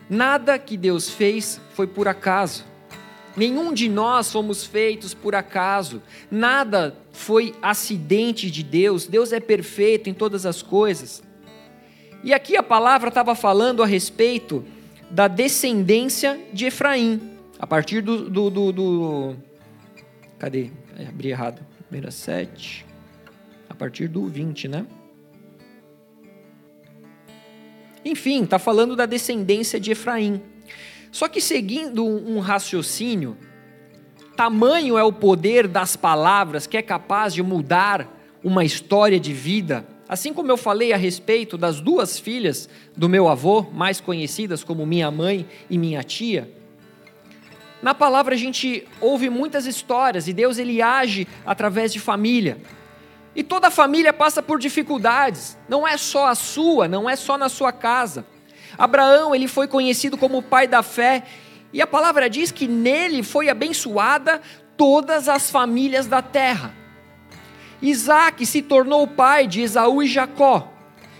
Nada 0.07 0.59
que 0.59 0.77
Deus 0.77 1.09
fez 1.09 1.59
foi 1.73 1.88
por 1.88 2.07
acaso. 2.07 2.63
Nenhum 3.35 3.73
de 3.73 3.89
nós 3.89 4.31
fomos 4.31 4.63
feitos 4.63 5.13
por 5.13 5.33
acaso. 5.33 6.01
Nada 6.29 6.95
foi 7.15 7.56
acidente 7.62 8.51
de 8.51 8.62
Deus. 8.62 9.08
Deus 9.08 9.32
é 9.32 9.39
perfeito 9.39 10.10
em 10.10 10.13
todas 10.13 10.45
as 10.45 10.62
coisas. 10.62 11.23
E 12.23 12.34
aqui 12.34 12.58
a 12.58 12.63
palavra 12.63 13.08
estava 13.08 13.34
falando 13.34 13.82
a 13.82 13.86
respeito 13.86 14.65
da 15.10 15.28
descendência 15.28 16.39
de 16.51 16.65
Efraim, 16.65 17.21
a 17.58 17.65
partir 17.65 18.01
do. 18.01 18.30
do, 18.30 18.49
do, 18.49 18.71
do 18.71 19.36
cadê? 20.38 20.69
É, 20.97 21.08
abri 21.08 21.30
errado. 21.30 21.65
Primeira 21.88 22.12
sete. 22.12 22.86
A 23.69 23.73
partir 23.73 24.08
do 24.08 24.28
20, 24.28 24.67
né? 24.67 24.86
Enfim, 28.04 28.43
está 28.43 28.60
falando 28.60 28.95
da 28.95 29.06
descendência 29.06 29.80
de 29.80 29.91
Efraim. 29.91 30.41
Só 31.12 31.28
que 31.28 31.39
seguindo 31.39 32.06
um 32.06 32.39
raciocínio, 32.39 33.38
tamanho 34.36 34.98
é 34.98 35.04
o 35.04 35.13
poder 35.13 35.67
das 35.67 35.95
palavras 35.95 36.67
que 36.67 36.78
é 36.78 36.82
capaz 36.82 37.34
de 37.34 37.41
mudar 37.41 38.08
uma 38.43 38.63
história 38.63 39.19
de 39.19 39.34
vida. 39.34 39.86
Assim 40.08 40.34
como 40.34 40.52
eu 40.52 40.58
falei 40.58 40.93
a 40.93 40.98
respeito 40.98 41.58
das 41.58 41.80
duas 41.80 42.19
filhas 42.19 42.69
do 42.95 43.10
meu 43.10 43.28
avô, 43.28 43.65
mais 43.74 44.00
conhecidas 44.00 44.63
como 44.63 44.86
minha 44.86 45.10
mãe 45.10 45.48
e 45.69 45.78
minha 45.78 46.04
tia, 46.04 46.52
na 47.82 47.93
palavra 47.93 48.36
a 48.36 48.38
gente 48.38 48.88
ouve 49.00 49.30
muitas 49.30 49.65
histórias 49.65 50.28
e 50.28 50.34
Deus 50.34 50.58
ele 50.58 50.82
age 50.82 51.28
através 51.45 51.93
de 51.93 52.00
família. 52.00 52.58
E 53.36 53.43
toda 53.43 53.69
família 53.69 54.13
passa 54.13 54.41
por 54.41 54.60
dificuldades, 54.60 55.58
não 55.67 55.88
é 55.88 55.98
só 55.98 56.28
a 56.28 56.36
sua, 56.36 56.88
não 56.88 57.10
é 57.10 57.15
só 57.15 57.38
na 57.38 57.50
sua 57.50 57.71
casa. 57.71 58.26
Abraão, 58.78 59.36
ele 59.36 59.48
foi 59.48 59.67
conhecido 59.67 60.17
como 60.17 60.38
o 60.38 60.43
pai 60.43 60.67
da 60.67 60.82
fé, 60.82 61.24
e 61.75 61.81
a 61.81 61.85
palavra 61.85 62.29
diz 62.29 62.53
que 62.53 62.69
nele 62.69 63.21
foi 63.21 63.49
abençoada 63.49 64.41
todas 64.77 65.27
as 65.27 65.51
famílias 65.51 66.07
da 66.07 66.21
terra. 66.21 66.73
Isaac 67.81 68.45
se 68.45 68.61
tornou 68.61 69.05
pai 69.05 69.45
de 69.45 69.59
Esaú 69.59 70.01
e 70.01 70.07
Jacó. 70.07 70.71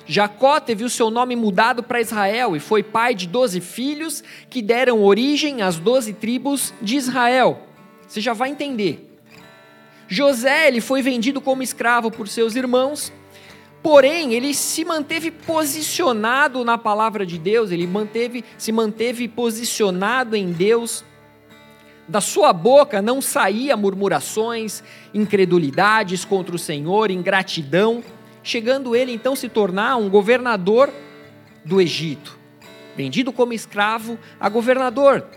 Jacó 0.08 0.62
teve 0.62 0.86
o 0.86 0.90
seu 0.90 1.10
nome 1.10 1.36
mudado 1.36 1.84
para 1.84 2.00
Israel 2.00 2.56
e 2.56 2.62
foi 2.62 2.82
pai 2.82 3.14
de 3.14 3.28
doze 3.28 3.60
filhos 3.60 4.24
que 4.50 4.62
deram 4.62 5.04
origem 5.04 5.62
às 5.62 5.78
doze 5.78 6.14
tribos 6.14 6.74
de 6.82 6.96
Israel. 6.96 7.68
Você 8.08 8.22
já 8.22 8.32
vai 8.32 8.50
entender. 8.50 9.14
José 10.08 10.70
ele 10.70 10.80
foi 10.80 11.02
vendido 11.02 11.42
como 11.42 11.64
escravo 11.64 12.10
por 12.10 12.30
seus 12.30 12.56
irmãos 12.56 13.12
Porém, 13.86 14.34
ele 14.34 14.52
se 14.56 14.84
manteve 14.84 15.30
posicionado 15.30 16.66
na 16.66 16.76
palavra 16.76 17.24
de 17.24 17.38
Deus, 17.38 17.70
ele 17.70 17.86
manteve, 17.86 18.44
se 18.58 18.72
manteve 18.72 19.28
posicionado 19.28 20.36
em 20.36 20.52
Deus. 20.52 21.06
Da 22.08 22.20
sua 22.20 22.52
boca 22.52 23.00
não 23.00 23.22
saía 23.22 23.78
murmurações, 23.78 24.82
incredulidades 25.14 26.26
contra 26.26 26.56
o 26.56 26.58
Senhor, 26.58 27.12
ingratidão, 27.12 28.04
chegando 28.42 28.96
ele 28.96 29.12
então 29.12 29.36
se 29.36 29.48
tornar 29.48 29.98
um 29.98 30.10
governador 30.10 30.92
do 31.64 31.80
Egito, 31.80 32.40
vendido 32.98 33.32
como 33.32 33.54
escravo 33.54 34.18
a 34.40 34.50
governador. 34.50 35.28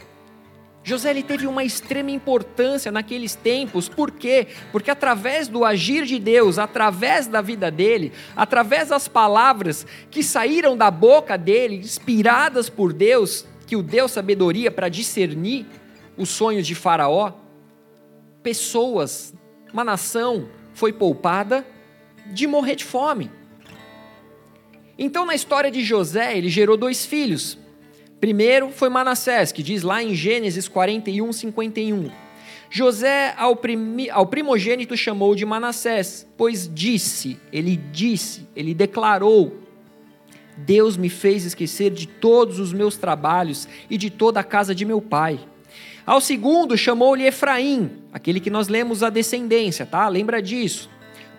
José 0.89 1.11
ele 1.11 1.23
teve 1.23 1.47
uma 1.47 1.63
extrema 1.63 2.11
importância 2.11 2.91
naqueles 2.91 3.35
tempos, 3.35 3.91
por 3.91 4.11
quê? 4.11 4.47
Porque 4.73 4.91
através 4.91 5.47
do 5.47 5.63
agir 5.63 6.07
de 6.07 6.19
Deus, 6.19 6.59
através 6.59 7.27
da 7.27 7.43
vida 7.43 7.71
dele, 7.71 8.11
através 8.35 8.89
das 8.89 9.07
palavras 9.07 9.87
que 10.11 10.23
saíram 10.23 10.75
da 10.79 10.91
boca 10.91 11.37
dele, 11.37 11.77
inspiradas 11.77 12.71
por 12.71 12.95
Deus, 12.95 13.45
que 13.67 13.77
o 13.77 13.83
deu 13.83 14.09
sabedoria 14.09 14.71
para 14.71 14.89
discernir 14.89 15.67
os 16.17 16.31
sonhos 16.31 16.67
de 16.67 16.75
Faraó, 16.75 17.35
pessoas, 18.43 19.35
uma 19.71 19.85
nação 19.85 20.49
foi 20.73 20.91
poupada 20.91 21.67
de 22.33 22.47
morrer 22.47 22.77
de 22.77 22.87
fome. 22.87 23.31
Então, 24.99 25.27
na 25.27 25.35
história 25.35 25.71
de 25.71 25.85
José, 25.85 26.39
ele 26.39 26.49
gerou 26.49 26.79
dois 26.79 27.05
filhos, 27.05 27.59
Primeiro 28.21 28.71
foi 28.71 28.89
Manassés, 28.89 29.53
que 29.53 29.63
diz 29.63 29.83
lá 29.83 30.03
em 30.03 30.15
Gênesis 30.15 30.69
41, 30.69 31.33
51. 31.33 32.11
José 32.71 33.35
ao, 33.39 33.57
primi, 33.57 34.11
ao 34.11 34.27
primogênito 34.27 34.97
chamou 34.97 35.35
de 35.35 35.47
Manassés, 35.47 36.27
pois 36.37 36.71
disse, 36.73 37.39
ele 37.53 37.77
disse, 37.77 38.47
ele 38.55 38.75
declarou: 38.75 39.57
Deus 40.57 40.97
me 40.97 41.09
fez 41.09 41.45
esquecer 41.45 41.91
de 41.91 42.07
todos 42.07 42.59
os 42.59 42.73
meus 42.73 42.97
trabalhos 42.97 43.67
e 43.89 43.97
de 43.97 44.11
toda 44.11 44.41
a 44.41 44.45
casa 44.45 44.75
de 44.75 44.85
meu 44.85 45.01
pai. 45.01 45.41
Ao 46.05 46.21
segundo 46.21 46.77
chamou-lhe 46.77 47.27
Efraim, 47.27 47.91
aquele 48.13 48.41
que 48.41 48.51
nós 48.51 48.69
lemos 48.69 49.03
a 49.03 49.11
descendência, 49.11 49.87
tá? 49.87 50.09
Lembra 50.09 50.43
disso? 50.43 50.91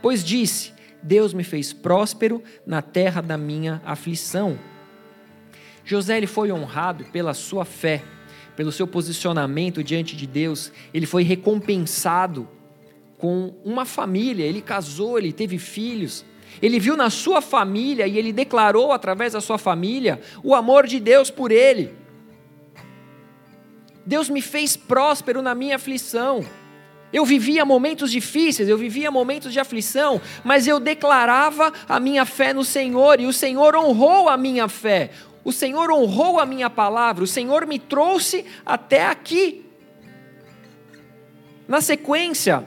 pois 0.01 0.23
disse: 0.23 0.73
Deus 1.01 1.33
me 1.33 1.43
fez 1.43 1.73
próspero 1.73 2.43
na 2.65 2.81
terra 2.81 3.21
da 3.21 3.37
minha 3.37 3.81
aflição. 3.85 4.57
José 5.89 6.17
ele 6.17 6.27
foi 6.27 6.51
honrado 6.51 7.03
pela 7.05 7.33
sua 7.33 7.65
fé, 7.65 8.03
pelo 8.55 8.71
seu 8.71 8.85
posicionamento 8.85 9.83
diante 9.83 10.15
de 10.15 10.27
Deus, 10.27 10.71
ele 10.93 11.07
foi 11.07 11.23
recompensado 11.23 12.47
com 13.17 13.55
uma 13.65 13.85
família, 13.85 14.45
ele 14.45 14.61
casou, 14.61 15.17
ele 15.17 15.33
teve 15.33 15.57
filhos. 15.57 16.23
Ele 16.61 16.79
viu 16.79 16.95
na 16.95 17.09
sua 17.09 17.41
família 17.41 18.05
e 18.05 18.19
ele 18.19 18.31
declarou 18.31 18.91
através 18.91 19.33
da 19.33 19.41
sua 19.41 19.57
família 19.57 20.21
o 20.43 20.53
amor 20.53 20.85
de 20.85 20.99
Deus 20.99 21.31
por 21.31 21.51
ele. 21.51 21.91
Deus 24.05 24.29
me 24.29 24.43
fez 24.43 24.77
próspero 24.77 25.41
na 25.41 25.55
minha 25.55 25.77
aflição. 25.77 26.45
Eu 27.11 27.25
vivia 27.25 27.65
momentos 27.65 28.11
difíceis, 28.11 28.69
eu 28.69 28.77
vivia 28.77 29.09
momentos 29.09 29.51
de 29.51 29.59
aflição, 29.59 30.21
mas 30.43 30.67
eu 30.67 30.79
declarava 30.79 31.73
a 31.87 31.99
minha 31.99 32.23
fé 32.23 32.53
no 32.53 32.63
Senhor 32.63 33.19
e 33.19 33.25
o 33.25 33.33
Senhor 33.33 33.75
honrou 33.75 34.29
a 34.29 34.37
minha 34.37 34.67
fé. 34.67 35.09
O 35.43 35.51
Senhor 35.51 35.89
honrou 35.91 36.39
a 36.39 36.45
minha 36.45 36.69
palavra, 36.69 37.23
o 37.23 37.27
Senhor 37.27 37.65
me 37.65 37.79
trouxe 37.79 38.45
até 38.65 39.05
aqui. 39.05 39.65
Na 41.67 41.81
sequência, 41.81 42.65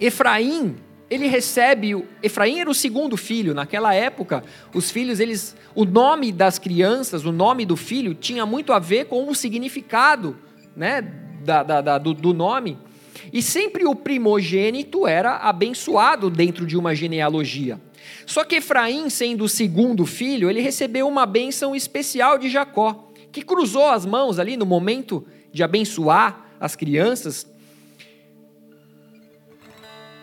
Efraim, 0.00 0.76
ele 1.10 1.26
recebe, 1.26 2.06
Efraim 2.22 2.60
era 2.60 2.70
o 2.70 2.74
segundo 2.74 3.16
filho, 3.16 3.52
naquela 3.52 3.92
época, 3.92 4.44
os 4.72 4.90
filhos, 4.90 5.18
eles, 5.18 5.56
o 5.74 5.84
nome 5.84 6.30
das 6.30 6.58
crianças, 6.58 7.24
o 7.24 7.32
nome 7.32 7.66
do 7.66 7.76
filho 7.76 8.14
tinha 8.14 8.46
muito 8.46 8.72
a 8.72 8.78
ver 8.78 9.06
com 9.06 9.28
o 9.28 9.34
significado, 9.34 10.36
né, 10.76 11.02
da, 11.42 11.62
da, 11.62 11.80
da 11.80 11.98
do, 11.98 12.14
do 12.14 12.32
nome. 12.32 12.78
E 13.32 13.42
sempre 13.42 13.84
o 13.84 13.94
primogênito 13.94 15.06
era 15.06 15.36
abençoado 15.36 16.30
dentro 16.30 16.64
de 16.64 16.76
uma 16.76 16.94
genealogia. 16.94 17.80
Só 18.26 18.44
que 18.44 18.56
Efraim, 18.56 19.08
sendo 19.10 19.44
o 19.44 19.48
segundo 19.48 20.06
filho, 20.06 20.48
ele 20.48 20.60
recebeu 20.60 21.08
uma 21.08 21.26
bênção 21.26 21.74
especial 21.74 22.38
de 22.38 22.48
Jacó, 22.48 23.10
que 23.32 23.42
cruzou 23.42 23.88
as 23.88 24.06
mãos 24.06 24.38
ali 24.38 24.56
no 24.56 24.66
momento 24.66 25.26
de 25.52 25.62
abençoar 25.62 26.46
as 26.58 26.76
crianças. 26.76 27.46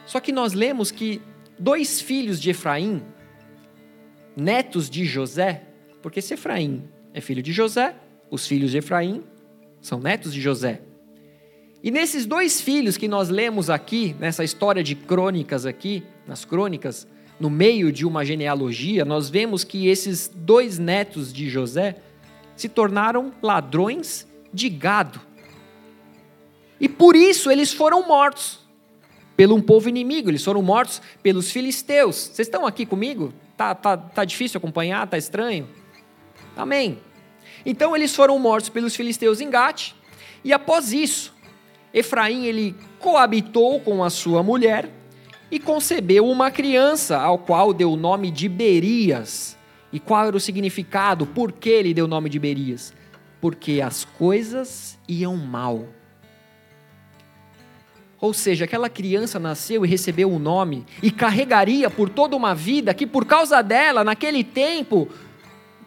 Só 0.06 0.20
que 0.20 0.32
nós 0.32 0.54
lemos 0.54 0.92
que 0.92 1.22
dois 1.60 2.00
filhos 2.00 2.40
de 2.40 2.50
Efraim, 2.50 3.04
netos 4.36 4.90
de 4.90 5.04
José, 5.04 5.64
porque 6.02 6.22
se 6.22 6.36
Efraim 6.36 6.84
é 7.14 7.20
filho 7.20 7.42
de 7.42 7.52
José, 7.52 7.96
os 8.30 8.46
filhos 8.46 8.72
de 8.72 8.78
Efraim 8.78 9.24
são 9.82 10.00
netos 10.00 10.34
de 10.34 10.40
José. 10.40 10.82
E 11.84 11.92
nesses 11.92 12.26
dois 12.26 12.60
filhos 12.60 12.98
que 12.98 13.08
nós 13.08 13.30
lemos 13.30 13.70
aqui, 13.70 14.16
nessa 14.20 14.44
história 14.44 14.84
de 14.84 14.96
crônicas 14.96 15.66
aqui, 15.66 16.04
nas 16.26 16.44
crônicas, 16.44 17.08
no 17.40 17.50
meio 17.50 17.92
de 17.92 18.06
uma 18.06 18.26
genealogia, 18.26 19.06
nós 19.06 19.30
vemos 19.30 19.64
que 19.64 19.88
esses 19.88 20.32
dois 20.34 20.80
netos 20.80 21.32
de 21.32 21.50
José 21.50 21.98
se 22.56 22.68
tornaram 22.68 23.32
ladrões 23.42 24.28
de 24.54 24.70
gado. 24.70 25.22
E 26.80 26.90
por 26.90 27.16
isso 27.16 27.52
eles 27.52 27.72
foram 27.72 28.08
mortos 28.08 28.60
pelo 29.36 29.56
um 29.56 29.62
povo 29.62 29.88
inimigo, 29.88 30.30
eles 30.30 30.44
foram 30.44 30.64
mortos 30.64 31.00
pelos 31.22 31.52
filisteus. 31.52 32.16
Vocês 32.16 32.48
estão 32.48 32.66
aqui 32.66 32.86
comigo? 32.86 33.32
Tá, 33.56 33.76
tá, 33.76 33.96
tá 33.96 34.26
difícil 34.26 34.58
acompanhar? 34.58 35.06
Tá 35.08 35.18
estranho? 35.18 35.70
Amém. 36.56 37.00
Então 37.64 37.96
eles 37.96 38.16
foram 38.16 38.40
mortos 38.40 38.70
pelos 38.70 38.96
filisteus 38.96 39.40
em 39.42 39.50
Gate, 39.50 39.94
e 40.44 40.54
após 40.54 40.94
isso, 40.94 41.34
Efraim 41.94 42.46
ele 42.46 42.76
coabitou 43.00 43.80
com 43.80 44.04
a 44.04 44.10
sua 44.10 44.42
mulher 44.42 44.90
e 45.50 45.60
concebeu 45.60 46.28
uma 46.28 46.52
criança, 46.52 47.18
ao 47.18 47.38
qual 47.38 47.74
deu 47.74 47.92
o 47.92 47.98
nome 47.98 48.30
de 48.32 48.50
Berias. 48.50 49.58
E 49.92 50.00
qual 50.00 50.28
era 50.28 50.36
o 50.36 50.40
significado? 50.40 51.26
Por 51.26 51.52
que 51.52 51.70
ele 51.70 51.94
deu 51.94 52.06
o 52.06 52.10
nome 52.10 52.30
de 52.30 52.38
Berias? 52.38 52.94
Porque 53.40 53.82
as 53.82 54.04
coisas 54.04 54.98
iam 55.08 55.38
mal. 55.38 55.88
Ou 58.20 58.34
seja, 58.34 58.66
aquela 58.66 58.90
criança 58.90 59.40
nasceu 59.40 59.86
e 59.86 59.88
recebeu 59.88 60.32
um 60.32 60.40
nome 60.40 60.86
e 61.04 61.12
carregaria 61.12 61.90
por 61.90 62.10
toda 62.10 62.36
uma 62.36 62.54
vida 62.54 62.94
que 62.94 63.06
por 63.06 63.26
causa 63.26 63.62
dela, 63.62 64.04
naquele 64.04 64.44
tempo, 64.44 65.08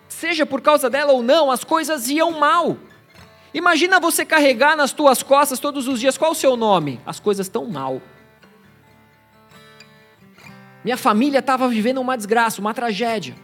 seja 0.08 0.46
por 0.46 0.60
causa 0.60 0.88
dela 0.88 1.12
ou 1.12 1.22
não, 1.22 1.50
as 1.50 1.64
coisas 1.64 2.08
iam 2.08 2.38
mal. 2.38 2.78
Imagina 3.52 3.98
você 3.98 4.24
carregar 4.24 4.76
nas 4.76 4.92
tuas 4.92 5.24
costas 5.24 5.58
todos 5.58 5.88
os 5.88 5.98
dias, 5.98 6.16
qual 6.16 6.30
o 6.30 6.36
seu 6.36 6.56
nome? 6.56 7.00
As 7.04 7.18
coisas 7.18 7.46
estão 7.46 7.66
mal. 7.66 8.00
Minha 10.84 10.96
família 10.96 11.40
estava 11.40 11.68
vivendo 11.68 12.00
uma 12.00 12.16
desgraça, 12.16 12.60
uma 12.60 12.72
tragédia. 12.72 13.34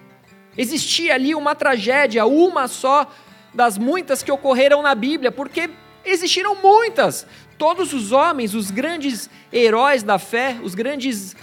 Existia 0.56 1.14
ali 1.14 1.34
uma 1.34 1.54
tragédia, 1.54 2.24
uma 2.24 2.66
só 2.66 3.10
das 3.52 3.76
muitas 3.76 4.22
que 4.22 4.32
ocorreram 4.32 4.82
na 4.82 4.94
Bíblia, 4.94 5.30
porque 5.30 5.68
existiram 6.04 6.54
muitas. 6.56 7.26
Todos 7.58 7.92
os 7.92 8.12
homens, 8.12 8.54
os 8.54 8.70
grandes 8.70 9.28
heróis 9.52 10.02
da 10.02 10.18
fé, 10.18 10.56
os 10.62 10.74
grandes 10.74 11.36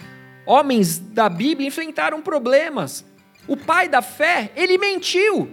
homens 0.46 0.98
da 0.98 1.30
Bíblia 1.30 1.68
enfrentaram 1.68 2.22
problemas. 2.22 3.06
O 3.48 3.56
pai 3.56 3.88
da 3.88 4.02
fé, 4.02 4.52
ele 4.56 4.78
mentiu. 4.78 5.50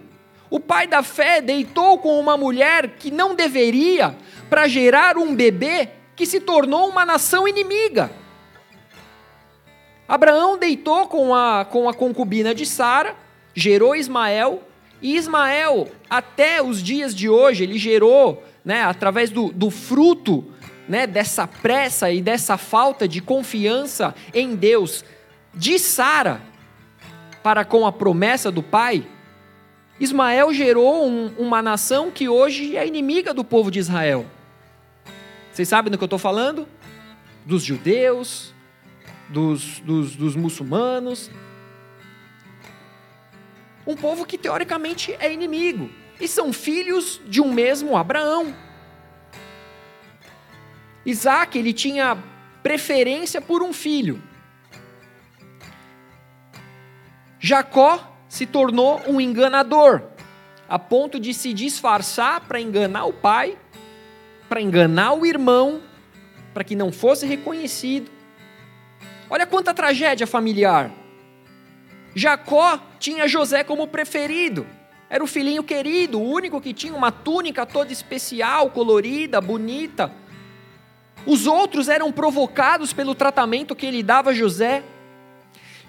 O 0.48 0.59
pai 0.59 0.87
da 0.87 1.03
fé 1.03 1.40
deitou 1.40 1.98
com 1.98 2.18
uma 2.18 2.37
mulher 2.37 2.96
que 2.98 3.11
não 3.11 3.35
deveria 3.35 4.16
para 4.48 4.66
gerar 4.66 5.16
um 5.16 5.35
bebê 5.35 5.88
que 6.16 6.26
se 6.26 6.40
tornou 6.40 6.88
uma 6.88 7.07
nação 7.07 7.46
inimiga. 7.46 8.11
Abraão 10.11 10.59
deitou 10.59 11.07
com 11.07 11.33
a, 11.33 11.64
com 11.64 11.88
a 11.88 11.94
concubina 11.94 12.53
de 12.53 12.66
Sara, 12.66 13.14
gerou 13.55 13.94
Ismael, 13.94 14.61
e 15.01 15.14
Ismael, 15.14 15.87
até 16.11 16.61
os 16.61 16.83
dias 16.83 17.14
de 17.14 17.29
hoje, 17.29 17.62
ele 17.62 17.79
gerou, 17.79 18.42
né, 18.64 18.83
através 18.83 19.31
do, 19.31 19.53
do 19.53 19.70
fruto 19.70 20.44
né, 20.88 21.07
dessa 21.07 21.46
pressa 21.46 22.11
e 22.11 22.20
dessa 22.20 22.59
falta 22.59 23.07
de 23.07 23.20
confiança 23.20 24.12
em 24.35 24.57
Deus 24.57 25.05
de 25.55 25.79
Sara 25.79 26.40
para 27.40 27.64
com 27.64 27.87
a 27.87 27.92
promessa 27.92 28.51
do 28.51 28.64
pai, 28.64 29.07
Ismael 30.01 30.53
gerou 30.53 31.07
um, 31.07 31.29
uma 31.38 31.62
nação 31.62 32.11
que 32.11 32.29
hoje 32.29 32.77
é 32.77 32.85
inimiga 32.85 33.33
do 33.33 33.44
povo 33.44 33.70
de 33.70 33.79
Israel. 33.79 34.27
Vocês 35.53 35.68
sabem 35.68 35.88
do 35.88 35.96
que 35.96 36.03
eu 36.03 36.07
estou 36.07 36.18
falando? 36.18 36.66
Dos 37.46 37.62
judeus, 37.62 38.53
dos, 39.30 39.80
dos, 39.80 40.16
dos 40.16 40.36
muçulmanos. 40.36 41.30
Um 43.86 43.96
povo 43.96 44.26
que 44.26 44.36
teoricamente 44.36 45.16
é 45.18 45.32
inimigo. 45.32 45.90
E 46.20 46.28
são 46.28 46.52
filhos 46.52 47.20
de 47.26 47.40
um 47.40 47.52
mesmo 47.52 47.96
Abraão. 47.96 48.54
Isaac, 51.04 51.58
ele 51.58 51.72
tinha 51.72 52.18
preferência 52.62 53.40
por 53.40 53.62
um 53.62 53.72
filho. 53.72 54.22
Jacó 57.38 58.18
se 58.28 58.44
tornou 58.44 59.00
um 59.08 59.18
enganador, 59.18 60.02
a 60.68 60.78
ponto 60.78 61.18
de 61.18 61.32
se 61.32 61.54
disfarçar 61.54 62.42
para 62.42 62.60
enganar 62.60 63.06
o 63.06 63.14
pai, 63.14 63.56
para 64.46 64.60
enganar 64.60 65.14
o 65.14 65.24
irmão, 65.24 65.80
para 66.52 66.62
que 66.62 66.76
não 66.76 66.92
fosse 66.92 67.26
reconhecido. 67.26 68.10
Olha 69.30 69.46
quanta 69.46 69.72
tragédia 69.72 70.26
familiar. 70.26 70.90
Jacó 72.16 72.80
tinha 72.98 73.28
José 73.28 73.62
como 73.62 73.86
preferido. 73.86 74.66
Era 75.08 75.22
o 75.22 75.26
filhinho 75.26 75.62
querido, 75.62 76.20
o 76.20 76.28
único 76.28 76.60
que 76.60 76.74
tinha 76.74 76.94
uma 76.94 77.12
túnica 77.12 77.64
toda 77.64 77.92
especial, 77.92 78.70
colorida, 78.70 79.40
bonita. 79.40 80.12
Os 81.24 81.46
outros 81.46 81.88
eram 81.88 82.10
provocados 82.10 82.92
pelo 82.92 83.14
tratamento 83.14 83.76
que 83.76 83.86
ele 83.86 84.02
dava 84.02 84.30
a 84.30 84.34
José. 84.34 84.82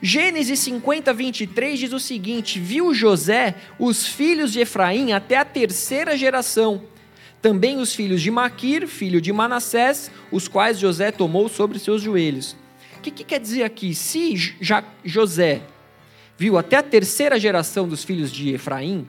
Gênesis 0.04 0.60
50, 0.60 1.13
23 1.13 1.80
diz 1.80 1.93
o 1.93 1.99
seguinte: 1.99 2.60
Viu 2.60 2.93
José 2.93 3.56
os 3.80 4.06
filhos 4.06 4.51
de 4.51 4.60
Efraim 4.60 5.13
até 5.13 5.38
a 5.38 5.45
terceira 5.45 6.17
geração, 6.17 6.84
também 7.41 7.77
os 7.77 7.93
filhos 7.93 8.21
de 8.21 8.30
Maquir, 8.30 8.88
filho 8.88 9.21
de 9.21 9.32
Manassés, 9.32 10.12
os 10.32 10.47
quais 10.47 10.80
José 10.80 11.12
tomou 11.12 11.47
sobre 11.49 11.80
seus 11.80 12.01
joelhos. 12.01 12.61
O 13.02 13.04
que, 13.04 13.10
que 13.10 13.24
quer 13.24 13.40
dizer 13.40 13.64
aqui? 13.64 13.96
Se 13.96 14.36
já 14.62 14.84
José 15.04 15.64
viu 16.38 16.56
até 16.56 16.78
a 16.78 16.84
terceira 16.84 17.40
geração 17.40 17.88
dos 17.88 18.04
filhos 18.04 18.32
de 18.32 18.54
Efraim, 18.54 19.08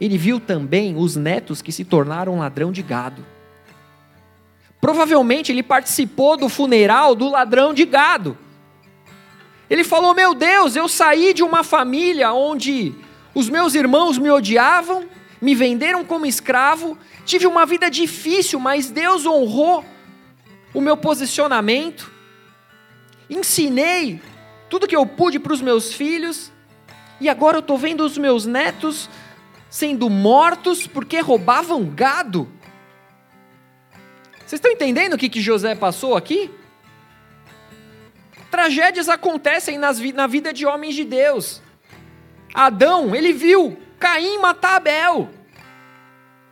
ele 0.00 0.16
viu 0.16 0.40
também 0.40 0.96
os 0.96 1.14
netos 1.14 1.60
que 1.60 1.70
se 1.70 1.84
tornaram 1.84 2.38
ladrão 2.38 2.72
de 2.72 2.80
gado. 2.80 3.22
Provavelmente 4.80 5.52
ele 5.52 5.62
participou 5.62 6.38
do 6.38 6.48
funeral 6.48 7.14
do 7.14 7.28
ladrão 7.28 7.74
de 7.74 7.84
gado. 7.84 8.38
Ele 9.68 9.84
falou: 9.84 10.14
Meu 10.14 10.34
Deus, 10.34 10.74
eu 10.74 10.88
saí 10.88 11.34
de 11.34 11.42
uma 11.42 11.62
família 11.62 12.32
onde 12.32 12.94
os 13.34 13.50
meus 13.50 13.74
irmãos 13.74 14.16
me 14.16 14.30
odiavam, 14.30 15.04
me 15.38 15.54
venderam 15.54 16.02
como 16.02 16.24
escravo, 16.24 16.96
tive 17.26 17.46
uma 17.46 17.66
vida 17.66 17.90
difícil, 17.90 18.58
mas 18.58 18.90
Deus 18.90 19.26
honrou 19.26 19.84
o 20.72 20.80
meu 20.80 20.96
posicionamento. 20.96 22.11
Ensinei 23.32 24.20
tudo 24.68 24.86
que 24.86 24.96
eu 24.96 25.04
pude 25.06 25.38
para 25.38 25.52
os 25.52 25.60
meus 25.60 25.92
filhos, 25.92 26.52
e 27.20 27.28
agora 27.28 27.58
eu 27.58 27.60
estou 27.60 27.78
vendo 27.78 28.04
os 28.04 28.16
meus 28.18 28.46
netos 28.46 29.08
sendo 29.70 30.10
mortos 30.10 30.86
porque 30.86 31.20
roubavam 31.20 31.84
gado. 31.84 32.48
Vocês 34.38 34.58
estão 34.58 34.70
entendendo 34.70 35.14
o 35.14 35.18
que, 35.18 35.28
que 35.28 35.40
José 35.40 35.74
passou 35.74 36.16
aqui? 36.16 36.50
Tragédias 38.50 39.08
acontecem 39.08 39.78
nas, 39.78 39.98
na 40.12 40.26
vida 40.26 40.52
de 40.52 40.66
homens 40.66 40.94
de 40.94 41.04
Deus. 41.04 41.62
Adão, 42.52 43.14
ele 43.14 43.32
viu 43.32 43.78
Caim 43.98 44.38
matar 44.38 44.76
Abel. 44.76 45.30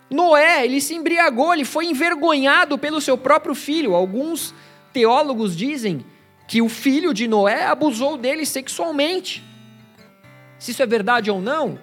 Noé, 0.09 0.65
ele 0.65 0.81
se 0.81 0.95
embriagou, 0.95 1.53
ele 1.53 1.65
foi 1.65 1.87
envergonhado 1.87 2.79
pelo 2.79 3.01
seu 3.01 3.19
próprio 3.19 3.55
filho. 3.55 3.95
Alguns 3.95 4.55
teólogos 4.93 5.55
dizem 5.55 6.05
que 6.51 6.61
o 6.61 6.69
filho 6.69 7.15
de 7.15 7.29
Noé 7.29 7.67
abusou 7.67 8.17
dele 8.17 8.45
sexualmente. 8.45 9.41
Se 10.59 10.73
isso 10.73 10.83
é 10.83 10.87
verdade 10.87 11.31
ou 11.31 11.41
não, 11.41 11.79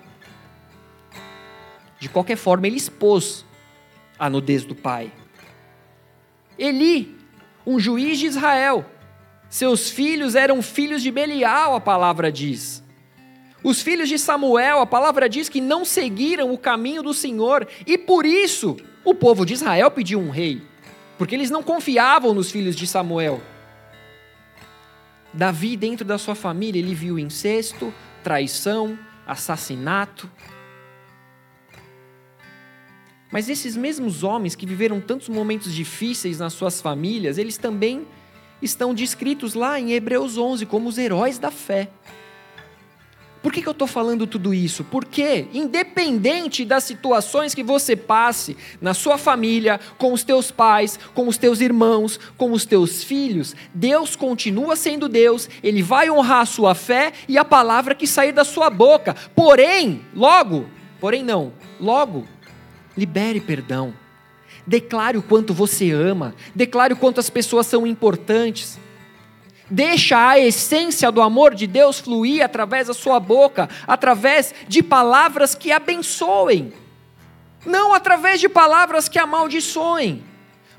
de 1.97 2.10
qualquer 2.10 2.36
forma, 2.36 2.67
ele 2.67 2.75
expôs 2.75 3.45
a 4.19 4.30
nudez 4.30 4.65
do 4.65 4.75
pai. 4.75 5.10
Eli, 6.60 7.15
um 7.65 7.80
juiz 7.80 8.19
de 8.19 8.25
Israel, 8.25 8.86
seus 9.49 9.89
filhos 9.89 10.36
eram 10.36 10.62
filhos 10.62 11.01
de 11.01 11.12
Belial, 11.12 11.73
a 11.73 11.80
palavra 11.80 12.30
diz. 12.30 12.84
Os 13.63 13.82
filhos 13.82 14.10
de 14.10 14.19
Samuel, 14.19 14.82
a 14.82 14.86
palavra 14.86 15.30
diz 15.30 15.47
que 15.47 15.62
não 15.62 15.86
seguiram 15.86 16.51
o 16.51 16.58
caminho 16.58 17.01
do 17.01 17.13
Senhor, 17.13 17.65
e 17.86 17.97
por 17.97 18.25
isso 18.25 18.75
o 19.06 19.15
povo 19.15 19.45
de 19.45 19.53
Israel 19.53 19.89
pediu 19.89 20.19
um 20.19 20.30
rei, 20.30 20.62
porque 21.17 21.36
eles 21.36 21.49
não 21.49 21.63
confiavam 21.63 22.34
nos 22.34 22.51
filhos 22.51 22.75
de 22.75 22.86
Samuel. 22.86 23.41
Davi, 25.34 25.76
dentro 25.78 26.06
da 26.06 26.18
sua 26.18 26.36
família, 26.36 26.80
ele 26.80 26.96
viu 26.96 27.20
incesto, 27.20 27.94
traição, 28.24 28.98
assassinato. 29.26 30.30
Mas 33.32 33.50
esses 33.50 33.76
mesmos 33.76 34.24
homens 34.24 34.56
que 34.56 34.66
viveram 34.66 35.02
tantos 35.02 35.30
momentos 35.30 35.74
difíceis 35.74 36.40
nas 36.40 36.54
suas 36.54 36.82
famílias, 36.82 37.38
eles 37.38 37.58
também 37.58 38.08
estão 38.62 38.94
descritos 38.94 39.54
lá 39.54 39.80
em 39.80 39.92
Hebreus 39.92 40.38
11 40.38 40.66
como 40.66 40.90
os 40.90 40.98
heróis 40.98 41.38
da 41.38 41.52
fé. 41.52 41.90
Por 43.48 43.54
que, 43.54 43.62
que 43.62 43.70
eu 43.70 43.72
estou 43.72 43.88
falando 43.88 44.28
tudo 44.28 44.54
isso? 44.54 44.84
Porque, 44.84 45.48
independente 45.54 46.66
das 46.66 46.84
situações 46.84 47.56
que 47.56 47.64
você 47.64 47.96
passe 47.96 48.58
na 48.82 48.94
sua 48.94 49.18
família, 49.18 49.80
com 49.98 50.12
os 50.12 50.22
teus 50.22 50.52
pais, 50.52 51.00
com 51.14 51.30
os 51.30 51.38
teus 51.38 51.62
irmãos, 51.62 52.20
com 52.36 52.52
os 52.52 52.66
teus 52.66 53.06
filhos, 53.06 53.56
Deus 53.74 54.18
continua 54.18 54.76
sendo 54.76 55.08
Deus, 55.08 55.50
Ele 55.64 55.82
vai 55.82 56.12
honrar 56.12 56.42
a 56.42 56.46
sua 56.46 56.76
fé 56.76 57.14
e 57.26 57.38
a 57.38 57.46
palavra 57.46 57.96
que 57.96 58.06
sair 58.06 58.34
da 58.34 58.44
sua 58.44 58.70
boca. 58.70 59.16
Porém, 59.34 60.02
logo, 60.14 60.66
porém 61.00 61.24
não, 61.24 61.54
logo, 61.80 62.28
libere 62.98 63.40
perdão. 63.40 63.94
Declare 64.68 65.18
o 65.18 65.24
quanto 65.24 65.54
você 65.54 65.92
ama, 65.92 66.36
declare 66.54 66.92
o 66.92 66.98
quanto 66.98 67.22
as 67.22 67.30
pessoas 67.30 67.66
são 67.66 67.88
importantes. 67.88 68.78
Deixa 69.69 70.30
a 70.30 70.39
essência 70.39 71.12
do 71.12 71.21
amor 71.21 71.53
de 71.53 71.67
Deus 71.67 71.99
fluir 71.99 72.43
através 72.43 72.88
da 72.88 72.93
sua 72.93 73.19
boca, 73.19 73.69
através 73.86 74.53
de 74.67 74.82
palavras 74.82 75.53
que 75.53 75.71
abençoem, 75.71 76.71
não 77.65 77.93
através 77.93 78.39
de 78.39 78.47
palavras 78.47 79.10
que 79.10 79.19
amaldiçoem. 79.19 80.23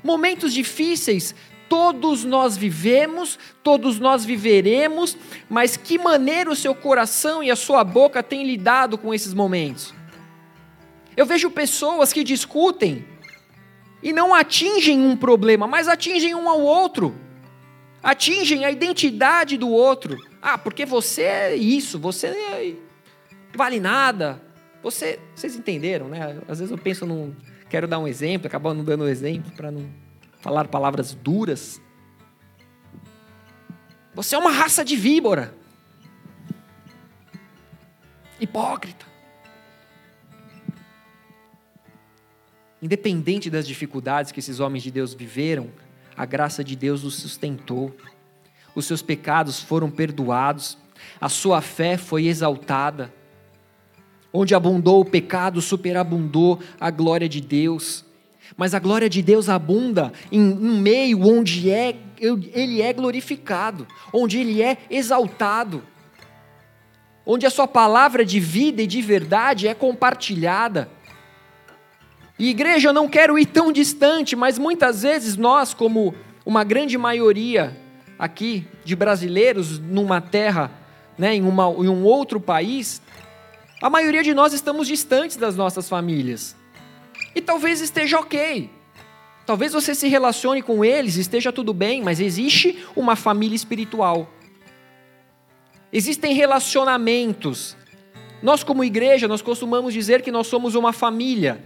Momentos 0.03 0.53
difíceis 0.53 1.35
todos 1.69 2.25
nós 2.25 2.57
vivemos, 2.57 3.37
todos 3.61 3.99
nós 3.99 4.25
viveremos, 4.25 5.15
mas 5.47 5.77
que 5.77 5.99
maneira 5.99 6.49
o 6.49 6.55
seu 6.55 6.73
coração 6.73 7.43
e 7.43 7.51
a 7.51 7.55
sua 7.55 7.83
boca 7.83 8.23
têm 8.23 8.43
lidado 8.43 8.97
com 8.97 9.13
esses 9.13 9.35
momentos? 9.35 9.93
Eu 11.15 11.27
vejo 11.27 11.51
pessoas 11.51 12.11
que 12.11 12.23
discutem 12.23 13.05
e 14.01 14.11
não 14.11 14.33
atingem 14.33 14.99
um 14.99 15.15
problema, 15.15 15.67
mas 15.67 15.87
atingem 15.87 16.33
um 16.33 16.49
ao 16.49 16.61
outro 16.61 17.15
atingem 18.01 18.65
a 18.65 18.71
identidade 18.71 19.57
do 19.57 19.69
outro. 19.69 20.17
Ah, 20.41 20.57
porque 20.57 20.85
você 20.85 21.23
é 21.23 21.55
isso, 21.55 21.99
você 21.99 22.27
é... 22.27 22.75
vale 23.55 23.79
nada. 23.79 24.41
Você, 24.81 25.19
vocês 25.35 25.55
entenderam, 25.55 26.07
né? 26.07 26.39
Às 26.47 26.59
vezes 26.59 26.71
eu 26.71 26.77
penso 26.77 27.05
num, 27.05 27.35
quero 27.69 27.87
dar 27.87 27.99
um 27.99 28.07
exemplo, 28.07 28.47
acabo 28.47 28.73
não 28.73 28.83
dando 28.83 29.03
um 29.03 29.07
exemplo 29.07 29.51
para 29.51 29.69
não 29.71 29.89
falar 30.41 30.67
palavras 30.67 31.13
duras. 31.13 31.81
Você 34.15 34.35
é 34.35 34.37
uma 34.37 34.51
raça 34.51 34.83
de 34.83 34.95
víbora. 34.95 35.53
Hipócrita. 38.39 39.05
Independente 42.81 43.49
das 43.49 43.67
dificuldades 43.67 44.31
que 44.31 44.39
esses 44.39 44.61
homens 44.61 44.83
de 44.83 44.91
Deus 44.91 45.13
viveram, 45.13 45.69
a 46.19 46.25
graça 46.25 46.65
de 46.65 46.75
Deus 46.75 47.05
os 47.05 47.13
sustentou. 47.15 47.95
Os 48.75 48.83
seus 48.83 49.01
pecados 49.01 49.61
foram 49.61 49.89
perdoados, 49.89 50.77
a 51.19 51.29
sua 51.29 51.61
fé 51.61 51.95
foi 51.95 52.25
exaltada. 52.25 53.09
Onde 54.33 54.53
abundou 54.53 54.99
o 54.99 55.05
pecado, 55.05 55.61
superabundou 55.61 56.59
a 56.77 56.91
glória 56.91 57.29
de 57.29 57.39
Deus. 57.39 58.03
Mas 58.57 58.73
a 58.73 58.79
glória 58.79 59.09
de 59.09 59.21
Deus 59.21 59.47
abunda 59.47 60.11
em 60.29 60.41
um 60.41 60.77
meio 60.81 61.21
onde 61.21 61.71
é, 61.71 61.95
ele 62.19 62.81
é 62.81 62.91
glorificado, 62.91 63.87
onde 64.11 64.39
ele 64.39 64.61
é 64.61 64.77
exaltado, 64.89 65.81
onde 67.25 67.45
a 67.45 67.49
sua 67.49 67.65
palavra 67.65 68.25
de 68.25 68.41
vida 68.41 68.81
e 68.81 68.87
de 68.87 69.01
verdade 69.01 69.69
é 69.69 69.73
compartilhada. 69.73 70.89
E 72.39 72.49
igreja, 72.49 72.89
eu 72.89 72.93
não 72.93 73.09
quero 73.09 73.37
ir 73.37 73.45
tão 73.45 73.69
distante, 73.69 74.33
mas 74.33 74.57
muitas 74.57 75.03
vezes 75.03 75.35
nós, 75.35 75.73
como 75.73 76.15
uma 76.45 76.63
grande 76.63 76.97
maioria 76.97 77.77
aqui 78.17 78.65
de 78.85 78.95
brasileiros 78.95 79.77
numa 79.77 80.21
terra, 80.21 80.71
né, 81.17 81.35
em, 81.35 81.43
uma, 81.43 81.65
em 81.65 81.89
um 81.89 82.03
outro 82.05 82.39
país, 82.39 83.01
a 83.81 83.89
maioria 83.89 84.23
de 84.23 84.33
nós 84.33 84.53
estamos 84.53 84.87
distantes 84.87 85.35
das 85.35 85.57
nossas 85.57 85.89
famílias. 85.89 86.55
E 87.35 87.41
talvez 87.41 87.81
esteja 87.81 88.17
ok. 88.17 88.69
Talvez 89.45 89.73
você 89.73 89.93
se 89.93 90.07
relacione 90.07 90.61
com 90.61 90.85
eles, 90.85 91.17
esteja 91.17 91.51
tudo 91.51 91.73
bem, 91.73 92.01
mas 92.01 92.21
existe 92.21 92.79
uma 92.95 93.17
família 93.17 93.55
espiritual. 93.55 94.31
Existem 95.91 96.33
relacionamentos. 96.33 97.75
Nós, 98.41 98.63
como 98.63 98.81
igreja, 98.81 99.27
nós 99.27 99.41
costumamos 99.41 99.93
dizer 99.93 100.21
que 100.21 100.31
nós 100.31 100.47
somos 100.47 100.75
uma 100.75 100.93
família. 100.93 101.61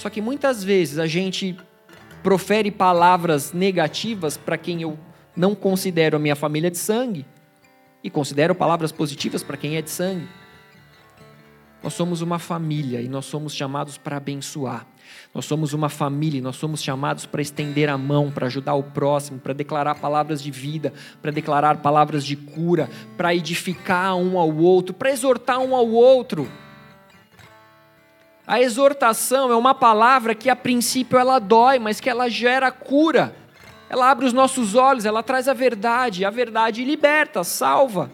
Só 0.00 0.08
que 0.08 0.22
muitas 0.22 0.64
vezes 0.64 0.98
a 0.98 1.06
gente 1.06 1.54
profere 2.22 2.70
palavras 2.70 3.52
negativas 3.52 4.34
para 4.34 4.56
quem 4.56 4.80
eu 4.80 4.98
não 5.36 5.54
considero 5.54 6.16
a 6.16 6.18
minha 6.18 6.34
família 6.34 6.70
de 6.70 6.78
sangue 6.78 7.26
e 8.02 8.08
considero 8.08 8.54
palavras 8.54 8.90
positivas 8.92 9.42
para 9.42 9.58
quem 9.58 9.76
é 9.76 9.82
de 9.82 9.90
sangue. 9.90 10.26
Nós 11.82 11.92
somos 11.92 12.22
uma 12.22 12.38
família 12.38 13.02
e 13.02 13.08
nós 13.08 13.26
somos 13.26 13.54
chamados 13.54 13.98
para 13.98 14.16
abençoar. 14.16 14.86
Nós 15.34 15.44
somos 15.44 15.74
uma 15.74 15.90
família 15.90 16.38
e 16.38 16.42
nós 16.42 16.56
somos 16.56 16.82
chamados 16.82 17.26
para 17.26 17.42
estender 17.42 17.90
a 17.90 17.98
mão, 17.98 18.30
para 18.30 18.46
ajudar 18.46 18.76
o 18.76 18.82
próximo, 18.82 19.38
para 19.38 19.52
declarar 19.52 19.96
palavras 19.96 20.42
de 20.42 20.50
vida, 20.50 20.94
para 21.20 21.30
declarar 21.30 21.82
palavras 21.82 22.24
de 22.24 22.36
cura, 22.36 22.88
para 23.18 23.34
edificar 23.34 24.16
um 24.16 24.38
ao 24.38 24.56
outro, 24.56 24.94
para 24.94 25.10
exortar 25.10 25.58
um 25.58 25.76
ao 25.76 25.90
outro. 25.90 26.50
A 28.50 28.60
exortação 28.60 29.52
é 29.52 29.54
uma 29.54 29.72
palavra 29.72 30.34
que 30.34 30.50
a 30.50 30.56
princípio 30.56 31.16
ela 31.16 31.38
dói, 31.38 31.78
mas 31.78 32.00
que 32.00 32.10
ela 32.10 32.28
gera 32.28 32.68
cura. 32.72 33.32
Ela 33.88 34.10
abre 34.10 34.26
os 34.26 34.32
nossos 34.32 34.74
olhos, 34.74 35.04
ela 35.04 35.22
traz 35.22 35.46
a 35.46 35.54
verdade, 35.54 36.24
a 36.24 36.30
verdade 36.30 36.84
liberta, 36.84 37.44
salva. 37.44 38.10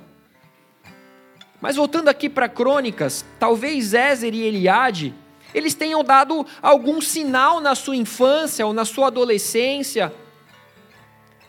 Mas 1.59 1.77
voltando 1.77 2.09
aqui 2.09 2.29
para 2.29 2.51
Crônicas, 2.51 3.25
talvez 3.39 3.95
Ézer 3.95 4.35
e 4.35 4.43
Eliade, 4.43 5.15
eles 5.55 5.73
tenham 5.73 6.05
dado 6.05 6.47
algum 6.61 7.01
sinal 7.01 7.59
na 7.59 7.75
sua 7.75 7.97
infância 7.97 8.67
ou 8.67 8.75
na 8.75 8.85
sua 8.85 9.07
adolescência. 9.07 10.13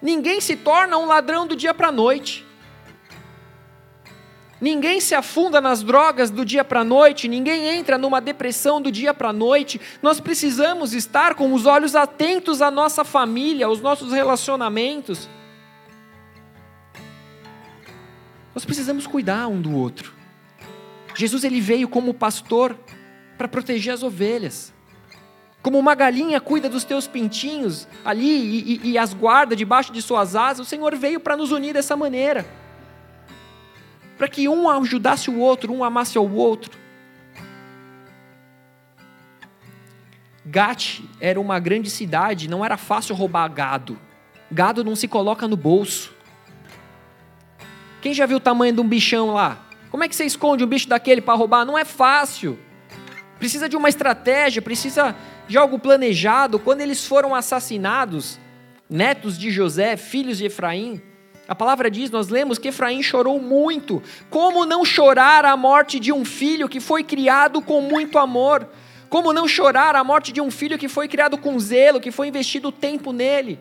Ninguém 0.02 0.40
se 0.40 0.56
torna 0.56 0.98
um 0.98 1.08
ladrão 1.08 1.46
do 1.46 1.58
dia 1.58 1.74
para 1.74 1.90
a 1.90 1.92
noite. 1.92 2.47
Ninguém 4.60 5.00
se 5.00 5.14
afunda 5.14 5.62
nas 5.62 5.84
drogas 5.84 6.32
do 6.32 6.44
dia 6.44 6.64
para 6.64 6.80
a 6.80 6.84
noite, 6.84 7.28
ninguém 7.28 7.68
entra 7.68 7.98
numa 7.98 8.20
depressão 8.20 8.82
do 8.82 8.92
dia 8.92 9.14
para 9.14 9.30
a 9.30 9.34
noite. 9.34 9.80
Nós 10.02 10.20
precisamos 10.20 10.94
estar 10.94 11.36
com 11.36 11.54
os 11.54 11.68
olhos 11.68 11.96
atentos 11.96 12.62
à 12.62 12.72
nossa 12.72 13.04
família, 13.04 13.68
aos 13.68 13.80
nossos 13.82 14.12
relacionamentos. 14.12 15.30
Nós 18.56 18.66
precisamos 18.66 19.06
cuidar 19.06 19.48
um 19.48 19.62
do 19.62 19.76
outro. 19.78 20.12
Jesus 21.14 21.44
ele 21.44 21.62
veio 21.62 21.88
como 21.88 22.14
pastor 22.14 22.76
para 23.38 23.48
proteger 23.48 23.94
as 23.94 24.02
ovelhas. 24.02 24.74
Como 25.62 25.78
uma 25.78 25.94
galinha 25.94 26.42
cuida 26.42 26.68
dos 26.68 26.84
teus 26.84 27.08
pintinhos 27.08 27.88
ali 28.04 28.26
e, 28.26 28.82
e, 28.86 28.92
e 28.92 28.98
as 28.98 29.14
guarda 29.14 29.56
debaixo 29.56 29.92
de 29.92 30.02
suas 30.02 30.36
asas, 30.36 30.66
o 30.66 30.70
Senhor 30.70 30.96
veio 30.96 31.20
para 31.20 31.38
nos 31.38 31.52
unir 31.52 31.74
dessa 31.74 31.96
maneira. 31.96 32.46
Para 34.18 34.28
que 34.28 34.50
um 34.50 34.68
ajudasse 34.68 35.30
o 35.30 35.38
outro, 35.38 35.72
um 35.74 35.84
amasse 35.84 36.18
ao 36.18 36.30
outro. 36.30 36.72
Gate 40.44 41.02
era 41.20 41.40
uma 41.40 41.60
grande 41.60 41.90
cidade, 41.90 42.50
não 42.50 42.64
era 42.64 42.78
fácil 42.78 43.14
roubar 43.16 43.48
gado. 43.50 44.00
Gado 44.52 44.84
não 44.84 44.96
se 44.96 45.08
coloca 45.08 45.48
no 45.48 45.58
bolso. 45.58 46.16
Quem 48.02 48.14
já 48.14 48.26
viu 48.26 48.38
o 48.38 48.40
tamanho 48.40 48.74
de 48.74 48.80
um 48.80 48.88
bichão 48.88 49.34
lá? 49.34 49.68
Como 49.92 50.04
é 50.04 50.08
que 50.08 50.16
você 50.16 50.24
esconde 50.24 50.64
um 50.64 50.68
bicho 50.68 50.88
daquele 50.88 51.22
para 51.22 51.34
roubar? 51.34 51.66
Não 51.66 51.78
é 51.78 51.84
fácil. 51.84 52.58
Precisa 53.38 53.68
de 53.70 53.76
uma 53.76 53.90
estratégia, 53.90 54.62
precisa 54.62 55.16
de 55.48 55.58
algo 55.58 55.78
planejado. 55.78 56.60
Quando 56.60 56.82
eles 56.82 57.06
foram 57.06 57.36
assassinados, 57.36 58.40
netos 58.90 59.38
de 59.38 59.52
José, 59.52 59.98
filhos 59.98 60.38
de 60.38 60.46
Efraim, 60.46 61.02
a 61.48 61.56
palavra 61.56 61.90
diz, 61.90 62.12
nós 62.12 62.28
lemos 62.28 62.58
que 62.58 62.68
Efraim 62.68 63.02
chorou 63.02 63.42
muito. 63.42 64.04
Como 64.30 64.66
não 64.66 64.84
chorar 64.84 65.46
a 65.46 65.56
morte 65.56 66.00
de 66.00 66.12
um 66.12 66.26
filho 66.26 66.68
que 66.68 66.80
foi 66.80 67.04
criado 67.04 67.62
com 67.62 67.82
muito 67.82 68.18
amor? 68.18 68.68
Como 69.10 69.32
não 69.32 69.48
chorar 69.48 69.96
a 69.96 70.04
morte 70.04 70.34
de 70.34 70.42
um 70.42 70.52
filho 70.52 70.78
que 70.78 70.90
foi 70.90 71.08
criado 71.08 71.38
com 71.38 71.58
zelo, 71.58 72.02
que 72.02 72.12
foi 72.12 72.28
investido 72.28 72.72
tempo 72.72 73.14
nele? 73.14 73.58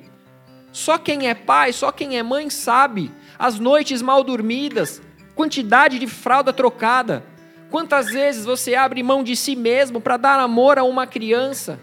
Só 0.73 0.99
quem 0.99 1.29
é 1.29 1.35
pai, 1.35 1.73
só 1.73 1.93
quem 1.93 2.19
é 2.19 2.23
mãe 2.23 2.51
sabe 2.51 3.13
as 3.39 3.59
noites 3.59 4.03
mal 4.03 4.25
dormidas, 4.25 5.01
quantidade 5.35 5.99
de 5.99 6.07
fralda 6.07 6.53
trocada. 6.53 7.25
Quantas 7.71 8.07
vezes 8.07 8.45
você 8.45 8.75
abre 8.75 9.03
mão 9.03 9.23
de 9.23 9.37
si 9.37 9.55
mesmo 9.55 10.01
para 10.01 10.17
dar 10.17 10.41
amor 10.41 10.79
a 10.79 10.85
uma 10.85 11.07
criança? 11.07 11.79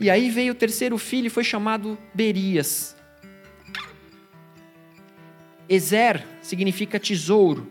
E 0.00 0.10
aí 0.10 0.28
veio 0.30 0.52
o 0.52 0.56
terceiro 0.56 0.98
filho 0.98 1.28
e 1.28 1.30
foi 1.30 1.44
chamado 1.44 1.96
Berias. 2.12 2.96
Ezer 5.68 6.26
significa 6.42 6.98
tesouro. 6.98 7.68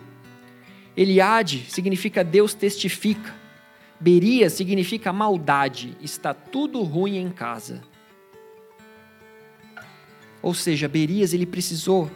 Eliade 0.95 1.65
significa 1.69 2.24
Deus 2.24 2.53
testifica. 2.53 3.34
Berias 3.99 4.53
significa 4.53 5.11
maldade. 5.11 5.97
Está 6.01 6.34
tudo 6.34 6.82
ruim 6.82 7.17
em 7.17 7.30
casa. 7.30 7.82
Ou 10.41 10.53
seja, 10.53 10.88
Berias 10.88 11.34
ele 11.34 11.45
precisou 11.45 12.11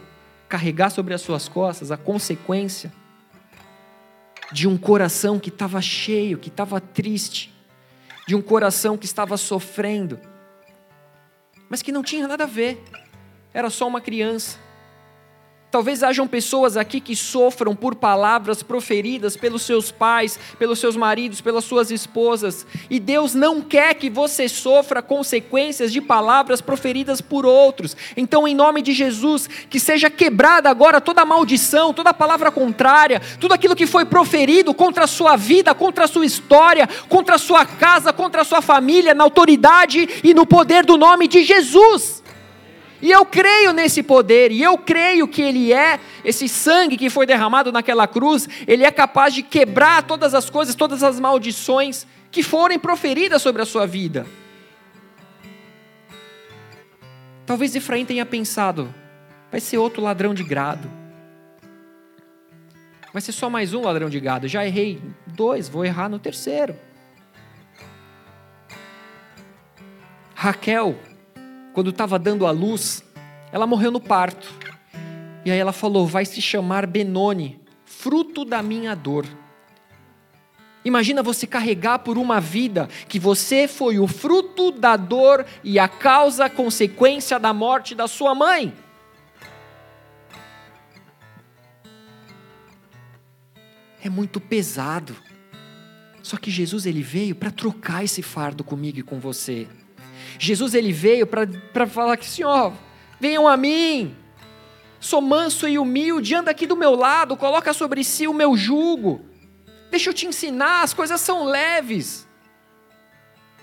carregar 0.48 0.90
sobre 0.90 1.14
as 1.14 1.20
suas 1.20 1.48
costas 1.48 1.90
a 1.90 1.96
consequência 1.96 2.92
de 4.50 4.66
um 4.66 4.78
coração 4.78 5.38
que 5.38 5.50
estava 5.50 5.80
cheio, 5.80 6.38
que 6.38 6.48
estava 6.48 6.80
triste, 6.80 7.52
de 8.28 8.36
um 8.36 8.42
coração 8.42 8.98
que 8.98 9.06
estava 9.06 9.38
sofrendo, 9.38 10.20
mas 11.66 11.80
que 11.80 11.90
não 11.90 12.02
tinha 12.02 12.28
nada 12.28 12.44
a 12.44 12.46
ver, 12.46 12.78
era 13.54 13.70
só 13.70 13.88
uma 13.88 14.02
criança. 14.02 14.58
Talvez 15.70 16.02
hajam 16.02 16.26
pessoas 16.26 16.78
aqui 16.78 16.98
que 16.98 17.14
sofram 17.14 17.76
por 17.76 17.94
palavras 17.94 18.62
proferidas 18.62 19.36
pelos 19.36 19.62
seus 19.62 19.92
pais, 19.92 20.38
pelos 20.58 20.78
seus 20.78 20.96
maridos, 20.96 21.42
pelas 21.42 21.64
suas 21.64 21.90
esposas, 21.90 22.66
e 22.88 22.98
Deus 22.98 23.34
não 23.34 23.60
quer 23.60 23.92
que 23.94 24.08
você 24.08 24.48
sofra 24.48 25.02
consequências 25.02 25.92
de 25.92 26.00
palavras 26.00 26.62
proferidas 26.62 27.20
por 27.20 27.44
outros. 27.44 27.94
Então, 28.16 28.48
em 28.48 28.54
nome 28.54 28.80
de 28.80 28.94
Jesus, 28.94 29.46
que 29.68 29.78
seja 29.78 30.08
quebrada 30.08 30.70
agora 30.70 31.02
toda 31.02 31.22
maldição, 31.26 31.92
toda 31.92 32.14
palavra 32.14 32.50
contrária, 32.50 33.20
tudo 33.38 33.52
aquilo 33.52 33.76
que 33.76 33.86
foi 33.86 34.06
proferido 34.06 34.72
contra 34.72 35.04
a 35.04 35.08
sua 35.08 35.36
vida, 35.36 35.74
contra 35.74 36.04
a 36.04 36.08
sua 36.08 36.24
história, 36.24 36.88
contra 37.10 37.34
a 37.34 37.38
sua 37.38 37.66
casa, 37.66 38.10
contra 38.10 38.40
a 38.40 38.44
sua 38.44 38.62
família, 38.62 39.12
na 39.12 39.24
autoridade 39.24 40.08
e 40.24 40.32
no 40.32 40.46
poder 40.46 40.86
do 40.86 40.96
nome 40.96 41.28
de 41.28 41.44
Jesus. 41.44 42.22
E 43.00 43.10
eu 43.10 43.24
creio 43.24 43.72
nesse 43.72 44.02
poder, 44.02 44.50
e 44.50 44.62
eu 44.62 44.76
creio 44.76 45.28
que 45.28 45.40
Ele 45.40 45.72
é, 45.72 46.00
esse 46.24 46.48
sangue 46.48 46.96
que 46.96 47.08
foi 47.08 47.26
derramado 47.26 47.70
naquela 47.70 48.06
cruz, 48.08 48.48
Ele 48.66 48.84
é 48.84 48.90
capaz 48.90 49.32
de 49.32 49.42
quebrar 49.42 50.02
todas 50.02 50.34
as 50.34 50.50
coisas, 50.50 50.74
todas 50.74 51.02
as 51.02 51.20
maldições 51.20 52.06
que 52.30 52.42
forem 52.42 52.78
proferidas 52.78 53.40
sobre 53.40 53.62
a 53.62 53.66
sua 53.66 53.86
vida. 53.86 54.26
Talvez 57.46 57.74
Efraim 57.74 58.04
tenha 58.04 58.26
pensado, 58.26 58.92
vai 59.50 59.60
ser 59.60 59.78
outro 59.78 60.02
ladrão 60.02 60.34
de 60.34 60.42
gado. 60.42 60.90
Vai 63.12 63.22
ser 63.22 63.32
só 63.32 63.48
mais 63.48 63.72
um 63.72 63.82
ladrão 63.82 64.10
de 64.10 64.20
gado. 64.20 64.46
Já 64.46 64.66
errei 64.66 65.00
dois, 65.26 65.68
vou 65.68 65.84
errar 65.84 66.08
no 66.08 66.18
terceiro. 66.18 66.76
Raquel 70.34 70.96
quando 71.78 71.90
estava 71.90 72.18
dando 72.18 72.44
a 72.44 72.50
luz, 72.50 73.04
ela 73.52 73.64
morreu 73.64 73.92
no 73.92 74.00
parto. 74.00 74.52
E 75.44 75.50
aí 75.52 75.56
ela 75.60 75.72
falou: 75.72 76.08
vai 76.08 76.24
se 76.24 76.42
chamar 76.42 76.84
Benoni, 76.88 77.60
fruto 77.84 78.44
da 78.44 78.60
minha 78.60 78.96
dor. 78.96 79.24
Imagina 80.84 81.22
você 81.22 81.46
carregar 81.46 82.00
por 82.00 82.18
uma 82.18 82.40
vida 82.40 82.88
que 83.06 83.20
você 83.20 83.68
foi 83.68 84.00
o 84.00 84.08
fruto 84.08 84.72
da 84.72 84.96
dor 84.96 85.46
e 85.62 85.78
a 85.78 85.86
causa, 85.86 86.50
consequência 86.50 87.38
da 87.38 87.52
morte 87.52 87.94
da 87.94 88.08
sua 88.08 88.34
mãe. 88.34 88.74
É 94.02 94.10
muito 94.10 94.40
pesado. 94.40 95.14
Só 96.24 96.36
que 96.38 96.50
Jesus 96.50 96.86
ele 96.86 97.02
veio 97.02 97.36
para 97.36 97.52
trocar 97.52 98.02
esse 98.02 98.20
fardo 98.20 98.64
comigo 98.64 98.98
e 98.98 99.02
com 99.04 99.20
você. 99.20 99.68
Jesus 100.38 100.74
ele 100.74 100.92
veio 100.92 101.26
para 101.26 101.86
falar 101.86 102.16
que, 102.16 102.26
Senhor, 102.26 102.72
venham 103.18 103.48
a 103.48 103.56
mim, 103.56 104.16
sou 105.00 105.20
manso 105.20 105.66
e 105.68 105.78
humilde, 105.78 106.34
anda 106.34 106.50
aqui 106.50 106.66
do 106.66 106.76
meu 106.76 106.94
lado, 106.94 107.36
coloca 107.36 107.72
sobre 107.72 108.04
si 108.04 108.28
o 108.28 108.32
meu 108.32 108.56
jugo, 108.56 109.20
deixa 109.90 110.10
eu 110.10 110.14
te 110.14 110.26
ensinar, 110.26 110.82
as 110.82 110.94
coisas 110.94 111.20
são 111.20 111.44
leves. 111.44 112.26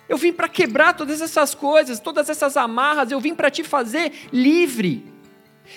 Eu 0.08 0.18
vim 0.18 0.32
para 0.32 0.50
quebrar 0.50 0.94
todas 0.94 1.22
essas 1.22 1.56
coisas, 1.56 2.00
todas 2.00 2.30
essas 2.30 2.58
amarras, 2.58 3.10
eu 3.10 3.20
vim 3.20 3.34
para 3.34 3.50
te 3.50 3.64
fazer 3.64 4.12
livre. 4.32 5.12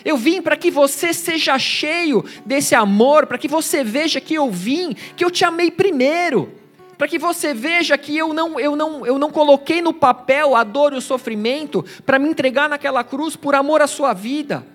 Eu 0.05 0.19
vim 0.19 0.43
para 0.43 0.55
que 0.55 0.71
você 0.71 1.15
seja 1.15 1.59
cheio 1.59 2.23
desse 2.45 2.75
amor, 2.75 3.27
para 3.27 3.39
que 3.39 3.49
você 3.49 3.83
veja 3.83 4.21
que 4.21 4.35
eu 4.35 4.51
vim, 4.51 4.95
que 5.17 5.25
eu 5.25 5.31
te 5.31 5.47
amei 5.47 5.71
primeiro 5.71 6.58
para 6.99 7.07
que 7.07 7.17
você 7.17 7.55
veja 7.55 7.97
que 7.97 8.17
eu 8.17 8.35
não, 8.35 8.59
eu, 8.59 8.75
não, 8.75 9.07
eu 9.07 9.21
não 9.21 9.31
coloquei 9.31 9.81
no 9.81 9.95
papel 9.95 10.57
a 10.57 10.65
dor 10.65 10.93
e 10.93 10.97
o 10.97 11.01
sofrimento 11.01 11.85
para 12.05 12.19
me 12.19 12.29
entregar 12.29 12.69
naquela 12.69 13.05
cruz 13.05 13.37
por 13.37 13.55
amor 13.55 13.81
à 13.81 13.87
sua 13.87 14.13
vida. 14.13 14.67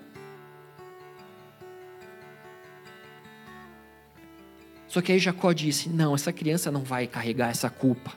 Só 4.88 5.02
que 5.02 5.12
aí 5.12 5.18
Jacó 5.18 5.52
disse: 5.52 5.90
Não, 5.90 6.14
essa 6.14 6.32
criança 6.32 6.70
não 6.70 6.82
vai 6.82 7.06
carregar 7.06 7.50
essa 7.50 7.68
culpa. 7.68 8.12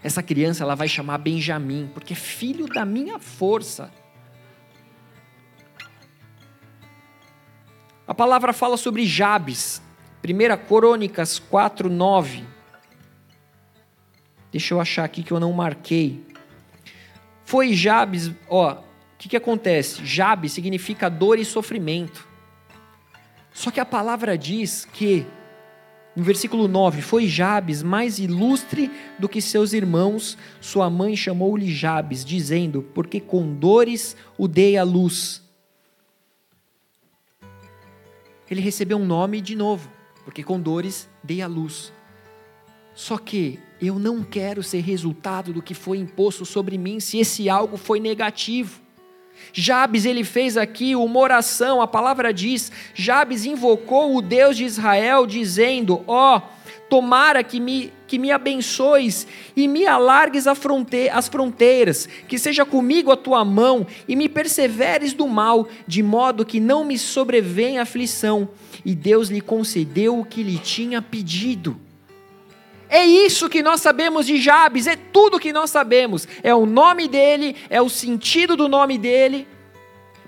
Essa 0.00 0.22
criança 0.22 0.62
ela 0.62 0.76
vai 0.76 0.86
chamar 0.86 1.18
Benjamim, 1.18 1.90
porque 1.92 2.12
é 2.12 2.16
filho 2.16 2.68
da 2.68 2.84
minha 2.84 3.18
força. 3.18 3.90
A 8.06 8.14
palavra 8.14 8.52
fala 8.52 8.76
sobre 8.76 9.06
Jabes, 9.06 9.82
1 10.24 10.66
Crônicas 10.68 11.38
4, 11.38 11.88
9. 11.88 12.61
Deixa 14.52 14.74
eu 14.74 14.80
achar 14.80 15.04
aqui 15.04 15.22
que 15.22 15.32
eu 15.32 15.40
não 15.40 15.50
marquei. 15.50 16.22
Foi 17.42 17.72
Jabes, 17.72 18.30
ó, 18.48 18.74
o 18.74 18.78
que, 19.16 19.30
que 19.30 19.36
acontece? 19.36 20.04
Jabes 20.04 20.52
significa 20.52 21.08
dor 21.08 21.38
e 21.38 21.44
sofrimento. 21.44 22.28
Só 23.52 23.70
que 23.70 23.80
a 23.80 23.84
palavra 23.84 24.36
diz 24.36 24.84
que, 24.84 25.26
no 26.14 26.22
versículo 26.22 26.68
9, 26.68 27.00
foi 27.00 27.26
Jabes 27.26 27.82
mais 27.82 28.18
ilustre 28.18 28.90
do 29.18 29.28
que 29.28 29.40
seus 29.40 29.72
irmãos, 29.72 30.36
sua 30.60 30.90
mãe 30.90 31.16
chamou-lhe 31.16 31.72
Jabes, 31.72 32.24
dizendo: 32.24 32.82
Porque 32.94 33.20
com 33.20 33.54
dores 33.54 34.16
o 34.36 34.46
dei 34.46 34.76
à 34.76 34.82
luz. 34.82 35.42
Ele 38.50 38.60
recebeu 38.60 38.98
um 38.98 39.06
nome 39.06 39.40
de 39.40 39.56
novo, 39.56 39.90
porque 40.24 40.42
com 40.42 40.60
dores 40.60 41.08
dei 41.24 41.40
à 41.40 41.46
luz. 41.46 41.90
Só 42.94 43.18
que 43.18 43.58
eu 43.80 43.98
não 43.98 44.22
quero 44.22 44.62
ser 44.62 44.80
resultado 44.80 45.52
do 45.52 45.62
que 45.62 45.74
foi 45.74 45.98
imposto 45.98 46.44
sobre 46.44 46.78
mim 46.78 47.00
se 47.00 47.18
esse 47.18 47.48
algo 47.48 47.76
foi 47.76 47.98
negativo. 47.98 48.80
Jabes 49.52 50.04
ele 50.04 50.24
fez 50.24 50.56
aqui 50.56 50.94
uma 50.94 51.18
oração, 51.18 51.80
a 51.80 51.86
palavra 51.86 52.32
diz: 52.32 52.70
Jabes 52.94 53.44
invocou 53.44 54.16
o 54.16 54.22
Deus 54.22 54.56
de 54.56 54.64
Israel, 54.64 55.26
dizendo: 55.26 56.04
Ó, 56.06 56.36
oh, 56.36 56.42
tomara 56.88 57.42
que 57.42 57.58
me, 57.58 57.92
que 58.06 58.18
me 58.18 58.30
abençoes 58.30 59.26
e 59.56 59.66
me 59.66 59.86
alargues 59.86 60.44
fronte 60.54 61.08
as 61.08 61.28
fronteiras, 61.28 62.08
que 62.28 62.38
seja 62.38 62.64
comigo 62.64 63.10
a 63.10 63.16
tua 63.16 63.44
mão 63.44 63.86
e 64.06 64.14
me 64.14 64.28
perseveres 64.28 65.12
do 65.12 65.26
mal, 65.26 65.66
de 65.86 66.02
modo 66.02 66.44
que 66.44 66.60
não 66.60 66.84
me 66.84 66.98
sobrevenha 66.98 67.82
aflição. 67.82 68.48
E 68.84 68.94
Deus 68.94 69.28
lhe 69.28 69.40
concedeu 69.40 70.18
o 70.18 70.24
que 70.24 70.42
lhe 70.42 70.58
tinha 70.58 71.00
pedido. 71.02 71.80
É 72.92 73.06
isso 73.06 73.48
que 73.48 73.62
nós 73.62 73.80
sabemos 73.80 74.26
de 74.26 74.36
Jabes, 74.36 74.86
é 74.86 74.96
tudo 74.96 75.40
que 75.40 75.50
nós 75.50 75.70
sabemos. 75.70 76.28
É 76.42 76.54
o 76.54 76.66
nome 76.66 77.08
dele, 77.08 77.56
é 77.70 77.80
o 77.80 77.88
sentido 77.88 78.54
do 78.54 78.68
nome 78.68 78.98
dele. 78.98 79.48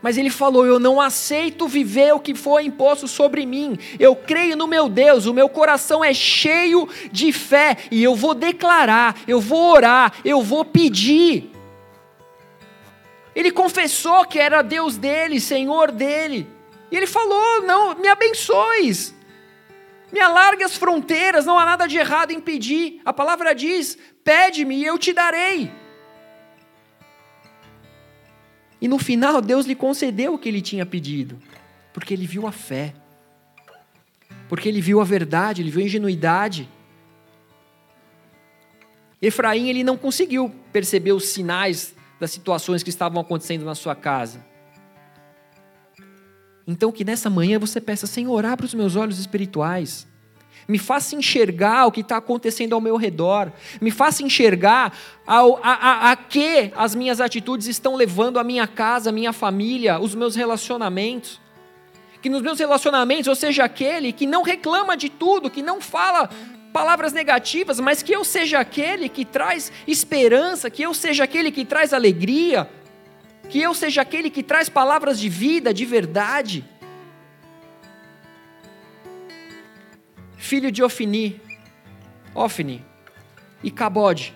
Mas 0.01 0.17
ele 0.17 0.31
falou: 0.31 0.65
Eu 0.65 0.79
não 0.79 0.99
aceito 0.99 1.69
viver 1.69 2.15
o 2.15 2.19
que 2.19 2.35
foi 2.35 2.65
imposto 2.65 3.07
sobre 3.07 3.45
mim. 3.45 3.79
Eu 4.01 4.17
creio 4.17 4.57
no 4.57 4.67
meu 4.67 4.89
Deus, 4.89 5.27
o 5.27 5.35
meu 5.35 5.47
coração 5.47 6.03
é 6.03 6.15
cheio 6.15 6.89
de 7.13 7.35
fé 7.35 7.77
e 7.91 8.03
eu 8.03 8.15
vou 8.15 8.33
declarar, 8.33 9.15
eu 9.29 9.43
vou 9.43 9.71
orar, 9.71 10.15
eu 10.25 10.41
vou 10.41 10.65
pedir. 10.65 11.51
Ele 13.37 13.51
confessou 13.51 14.25
que 14.25 14.39
era 14.39 14.63
Deus 14.63 14.97
dele, 14.97 15.39
Senhor 15.39 15.93
dele. 15.93 16.47
E 16.91 16.97
ele 16.97 17.07
falou: 17.07 17.61
Não, 17.67 17.95
me 17.95 18.09
abençoes. 18.09 19.15
Me 20.15 20.21
alargue 20.21 20.63
as 20.63 20.77
fronteiras, 20.77 21.45
não 21.45 21.59
há 21.59 21.65
nada 21.65 21.89
de 21.89 21.99
errado 21.99 22.31
em 22.31 22.41
pedir. 22.41 23.01
A 23.05 23.13
palavra 23.13 23.53
diz: 23.53 23.99
Pede-me 24.23 24.77
e 24.77 24.85
eu 24.85 24.97
te 24.97 25.13
darei. 25.13 25.73
E 28.81 28.87
no 28.87 28.97
final, 28.97 29.41
Deus 29.41 29.67
lhe 29.67 29.75
concedeu 29.75 30.35
o 30.35 30.39
que 30.39 30.49
ele 30.49 30.63
tinha 30.63 30.87
pedido, 30.87 31.37
porque 31.93 32.15
ele 32.15 32.29
viu 32.29 32.47
a 32.47 32.53
fé, 32.53 32.95
porque 34.49 34.69
ele 34.69 34.81
viu 34.81 35.01
a 35.01 35.05
verdade, 35.05 35.63
ele 35.63 35.71
viu 35.73 35.81
a 35.81 35.85
ingenuidade. 35.85 36.69
Efraim 39.21 39.69
ele 39.69 39.83
não 39.83 39.97
conseguiu 39.97 40.49
perceber 40.73 41.11
os 41.11 41.25
sinais 41.25 41.93
das 42.21 42.31
situações 42.31 42.85
que 42.85 42.91
estavam 42.91 43.21
acontecendo 43.21 43.65
na 43.65 43.75
sua 43.75 43.97
casa. 43.97 44.47
Então 46.67 46.91
que 46.91 47.05
nessa 47.05 47.29
manhã 47.29 47.59
você 47.59 47.81
peça, 47.81 48.07
Senhor, 48.07 48.45
abra 48.45 48.65
os 48.65 48.75
meus 48.75 48.97
olhos 48.97 49.19
espirituais. 49.19 50.07
Me 50.67 50.79
faça 50.79 51.15
enxergar 51.15 51.87
o 51.87 51.93
que 51.93 52.01
está 52.01 52.17
acontecendo 52.17 52.73
ao 52.75 52.81
meu 52.81 52.97
redor, 52.97 53.53
me 53.83 53.91
faça 53.91 54.23
enxergar 54.23 54.97
ao, 55.27 55.59
a, 55.63 55.73
a, 55.73 56.11
a 56.13 56.17
que 56.17 56.73
as 56.75 56.95
minhas 56.95 57.21
atitudes 57.21 57.67
estão 57.67 57.95
levando 57.97 58.39
a 58.39 58.45
minha 58.45 58.67
casa, 58.67 59.11
a 59.11 59.13
minha 59.13 59.33
família, 59.33 59.99
os 59.99 60.15
meus 60.15 60.35
relacionamentos. 60.35 61.39
Que 62.23 62.31
nos 62.31 62.41
meus 62.41 62.59
relacionamentos 62.59 63.27
eu 63.27 63.35
seja 63.35 63.65
aquele 63.65 64.11
que 64.11 64.27
não 64.27 64.43
reclama 64.43 64.97
de 64.97 65.11
tudo, 65.11 65.51
que 65.51 65.61
não 65.61 65.83
fala 65.83 66.31
palavras 66.73 67.13
negativas, 67.13 67.79
mas 67.79 68.03
que 68.03 68.13
eu 68.13 68.25
seja 68.25 68.59
aquele 68.59 69.11
que 69.11 69.25
traz 69.25 69.71
esperança, 69.87 70.71
que 70.71 70.83
eu 70.83 70.95
seja 70.95 71.25
aquele 71.25 71.53
que 71.53 71.65
traz 71.65 71.93
alegria, 71.93 72.69
que 73.49 73.61
eu 73.61 73.75
seja 73.75 74.03
aquele 74.03 74.31
que 74.31 74.43
traz 74.43 74.69
palavras 74.69 75.19
de 75.19 75.29
vida, 75.29 75.73
de 75.73 75.85
verdade. 75.85 76.65
filho 80.45 80.71
de 80.71 80.83
Ofni, 80.83 81.41
Ofni 82.35 82.85
e 83.63 83.71
Cabode, 83.71 84.35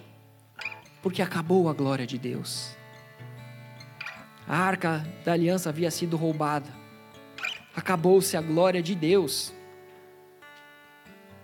porque 1.03 1.21
acabou 1.21 1.69
a 1.69 1.75
glória 1.75 2.07
de 2.07 2.17
Deus. 2.17 2.75
A 4.49 4.57
arca 4.57 5.07
da 5.23 5.35
aliança 5.35 5.69
havia 5.69 5.91
sido 5.91 6.17
roubada. 6.17 6.69
Acabou-se 7.77 8.35
a 8.39 8.41
glória 8.41 8.83
de 8.83 8.95
Deus. 8.95 9.53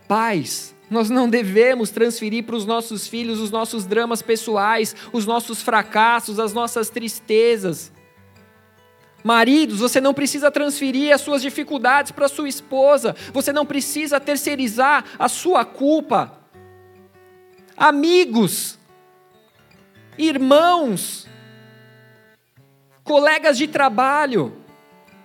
Pais, 0.08 0.73
nós 0.90 1.08
não 1.10 1.28
devemos 1.28 1.90
transferir 1.90 2.44
para 2.44 2.56
os 2.56 2.66
nossos 2.66 3.08
filhos 3.08 3.40
os 3.40 3.50
nossos 3.50 3.86
dramas 3.86 4.22
pessoais, 4.22 4.94
os 5.12 5.26
nossos 5.26 5.62
fracassos, 5.62 6.38
as 6.38 6.52
nossas 6.52 6.90
tristezas. 6.90 7.92
Maridos, 9.22 9.78
você 9.78 10.02
não 10.02 10.12
precisa 10.12 10.50
transferir 10.50 11.14
as 11.14 11.22
suas 11.22 11.40
dificuldades 11.40 12.12
para 12.12 12.28
sua 12.28 12.48
esposa, 12.48 13.16
você 13.32 13.52
não 13.52 13.64
precisa 13.64 14.20
terceirizar 14.20 15.04
a 15.18 15.28
sua 15.28 15.64
culpa. 15.64 16.40
Amigos, 17.74 18.78
irmãos, 20.18 21.26
colegas 23.02 23.56
de 23.56 23.66
trabalho, 23.66 24.54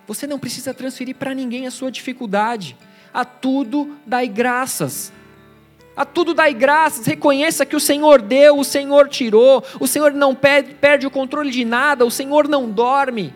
você 0.07 0.25
não 0.25 0.39
precisa 0.39 0.73
transferir 0.73 1.15
para 1.15 1.35
ninguém 1.35 1.67
a 1.67 1.71
sua 1.71 1.91
dificuldade. 1.91 2.77
A 3.13 3.25
tudo 3.25 3.97
dai 4.05 4.27
graças. 4.27 5.11
A 5.99 6.05
tudo 6.05 6.33
dai 6.33 6.53
graças, 6.53 7.05
reconheça 7.05 7.65
que 7.65 7.75
o 7.75 7.79
Senhor 7.79 8.21
deu, 8.21 8.57
o 8.57 8.63
Senhor 8.63 9.09
tirou, 9.09 9.61
o 9.81 9.85
Senhor 9.85 10.13
não 10.13 10.33
perde, 10.33 10.73
perde 10.73 11.05
o 11.05 11.11
controle 11.11 11.51
de 11.51 11.65
nada, 11.65 12.05
o 12.05 12.11
Senhor 12.11 12.47
não 12.47 12.71
dorme 12.71 13.33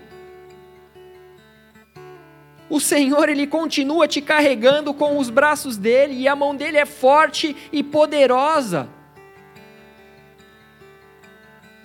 o 2.73 2.79
Senhor 2.79 3.29
ele 3.29 3.45
continua 3.45 4.07
te 4.07 4.19
carregando 4.19 4.95
com 4.95 5.19
os 5.19 5.29
braços 5.29 5.77
dele 5.77 6.15
e 6.15 6.27
a 6.27 6.35
mão 6.35 6.55
dele 6.55 6.77
é 6.77 6.87
forte 6.87 7.55
e 7.71 7.83
poderosa. 7.83 8.89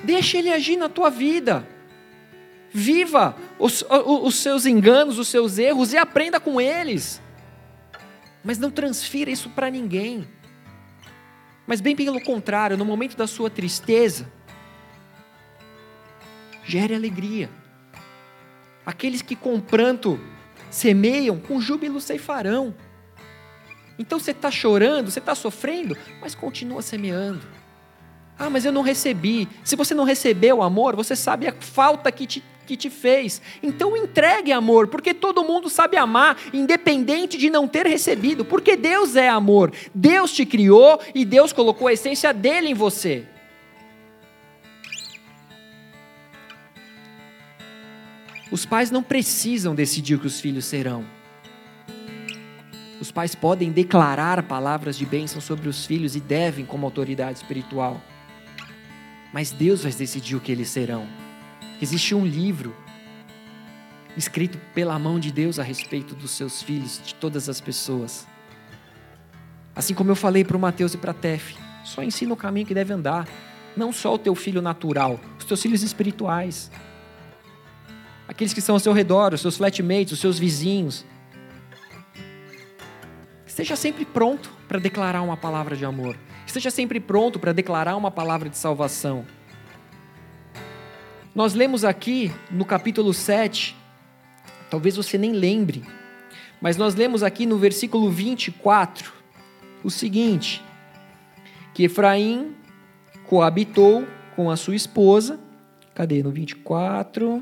Deixa 0.03 0.39
ele 0.39 0.51
agir 0.51 0.79
na 0.79 0.89
tua 0.89 1.11
vida. 1.11 1.69
Viva 2.71 3.37
os, 3.59 3.85
os 4.07 4.37
seus 4.37 4.65
enganos, 4.65 5.19
os 5.19 5.29
seus 5.29 5.59
erros 5.59 5.93
e 5.93 5.99
aprenda 5.99 6.41
com 6.41 6.59
eles. 6.59 7.21
Mas 8.43 8.59
não 8.59 8.71
transfira 8.71 9.31
isso 9.31 9.51
para 9.51 9.69
ninguém. 9.69 10.27
Mas 11.69 11.83
bem 11.83 11.95
pelo 11.95 12.19
contrário, 12.23 12.79
no 12.79 12.85
momento 12.87 13.15
da 13.15 13.27
sua 13.27 13.51
tristeza, 13.51 14.27
gere 16.65 16.95
alegria. 16.95 17.51
Aqueles 18.87 19.21
que 19.21 19.37
com 19.37 19.61
pranto 19.61 20.19
semeiam, 20.71 21.39
com 21.39 21.61
júbilo 21.61 22.01
ceifarão. 22.01 22.75
Então 23.99 24.19
você 24.19 24.31
está 24.31 24.51
chorando, 24.51 25.11
você 25.11 25.19
está 25.19 25.35
sofrendo, 25.35 25.95
mas 26.23 26.35
continua 26.35 26.81
semeando. 26.81 27.47
Ah, 28.39 28.49
mas 28.49 28.65
eu 28.65 28.73
não 28.73 28.81
recebi. 28.81 29.47
Se 29.63 29.77
você 29.77 29.95
não 29.95 30.05
recebeu 30.05 30.63
amor, 30.63 30.97
você 30.97 31.15
sabe 31.15 31.49
a 31.49 31.53
falta 31.53 32.11
que 32.11 32.27
te, 32.27 32.43
que 32.69 32.77
te 32.77 32.91
fez. 32.91 33.41
Então 33.63 33.97
entregue 33.97 34.53
amor, 34.53 34.89
porque 34.89 35.15
todo 35.15 35.43
mundo 35.43 35.71
sabe 35.71 35.97
amar, 35.97 36.37
independente 36.53 37.39
de 37.39 37.49
não 37.49 37.67
ter 37.67 37.87
recebido, 37.87 38.45
porque 38.45 38.77
Deus 38.77 39.17
é 39.17 39.29
amor. 39.29 39.73
Deus 39.95 40.33
te 40.33 40.45
criou 40.45 41.01
e 41.15 41.25
Deus 41.25 41.51
colocou 41.51 41.89
a 41.89 41.95
essência 41.95 42.33
dele 42.35 42.69
em 42.69 42.75
você. 42.75 43.25
Os 48.51 48.67
pais 48.67 48.91
não 48.91 49.03
precisam 49.03 49.75
decidir 49.75 50.15
o 50.15 50.19
que 50.19 50.27
os 50.27 50.41
filhos 50.41 50.67
serão. 50.67 51.05
Os 53.01 53.11
pais 53.11 53.35
podem 53.35 53.71
declarar 53.71 54.43
palavras 54.43 54.99
de 54.99 55.07
bênção 55.07 55.41
sobre 55.41 55.69
os 55.69 55.87
filhos 55.87 56.17
e 56.17 56.21
devem, 56.21 56.67
como 56.67 56.85
autoridade 56.85 57.39
espiritual. 57.39 58.01
Mas 59.33 59.53
Deus 59.53 59.85
vai 59.85 59.93
decidir 59.93 60.37
o 60.37 60.41
que 60.41 60.51
eles 60.51 60.69
serão. 60.69 61.28
Existe 61.81 62.15
um 62.15 62.27
livro 62.27 62.75
escrito 64.17 64.59
pela 64.75 64.99
mão 64.99 65.19
de 65.19 65.31
Deus 65.31 65.59
a 65.59 65.63
respeito 65.63 66.15
dos 66.15 66.33
seus 66.33 66.63
filhos, 66.63 67.01
de 67.05 67.15
todas 67.15 67.49
as 67.49 67.61
pessoas. 67.61 68.27
Assim 69.75 69.95
como 69.95 70.11
eu 70.11 70.17
falei 70.17 70.45
para 70.45 70.57
o 70.57 70.61
Mateus 70.61 70.95
e 70.95 70.99
para 70.99 71.15
Tef, 71.15 71.57
só 71.85 72.03
ensina 72.03 72.33
o 72.33 72.37
caminho 72.37 72.67
que 72.67 72.75
deve 72.75 72.93
andar. 72.93 73.29
Não 73.77 73.93
só 73.93 74.15
o 74.15 74.19
teu 74.19 74.35
filho 74.35 74.61
natural, 74.61 75.21
os 75.39 75.45
teus 75.45 75.63
filhos 75.63 75.83
espirituais 75.83 76.71
aqueles 78.29 78.53
que 78.53 78.61
estão 78.61 78.77
ao 78.77 78.79
seu 78.79 78.93
redor, 78.93 79.33
os 79.33 79.41
seus 79.41 79.57
flatmates, 79.57 80.13
os 80.13 80.21
seus 80.21 80.39
vizinhos. 80.39 81.05
Esteja 83.45 83.75
sempre 83.75 84.05
pronto 84.05 84.53
para 84.69 84.79
declarar 84.79 85.23
uma 85.23 85.37
palavra 85.37 85.75
de 85.75 85.85
amor. 85.85 86.17
Esteja 86.47 86.71
sempre 86.71 87.01
pronto 87.01 87.39
para 87.41 87.53
declarar 87.53 87.97
uma 87.97 88.11
palavra 88.11 88.49
de 88.49 88.57
salvação. 88.57 89.25
Nós 91.39 91.55
lemos 91.55 91.85
aqui 91.85 92.33
no 92.51 92.65
capítulo 92.65 93.15
7, 93.15 93.77
talvez 94.69 94.97
você 94.97 95.17
nem 95.17 95.31
lembre, 95.31 95.85
mas 96.61 96.77
nós 96.77 96.97
lemos 96.97 97.23
aqui 97.23 97.47
no 97.47 97.57
versículo 97.57 98.11
24 98.11 99.13
o 99.85 99.89
seguinte: 99.89 100.61
que 101.73 101.85
Efraim 101.85 102.57
coabitou 103.29 104.05
com 104.35 104.51
a 104.51 104.57
sua 104.57 104.75
esposa. 104.75 105.39
Cadê? 105.95 106.25
No 106.25 106.33
24. 106.33 107.41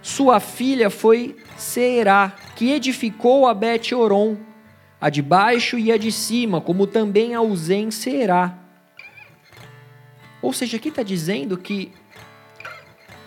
Sua 0.00 0.40
filha 0.40 0.88
foi 0.88 1.36
Será, 1.54 2.34
que 2.56 2.72
edificou 2.72 3.46
a 3.46 3.52
Bet-Oron, 3.52 4.38
a 4.98 5.10
de 5.10 5.20
baixo 5.20 5.78
e 5.78 5.92
a 5.92 5.98
de 5.98 6.10
cima, 6.10 6.62
como 6.62 6.86
também 6.86 7.34
a 7.34 7.42
Uzem 7.42 7.90
Será. 7.90 8.58
Ou 10.40 10.54
seja, 10.54 10.78
aqui 10.78 10.88
está 10.88 11.02
dizendo 11.02 11.58
que 11.58 11.92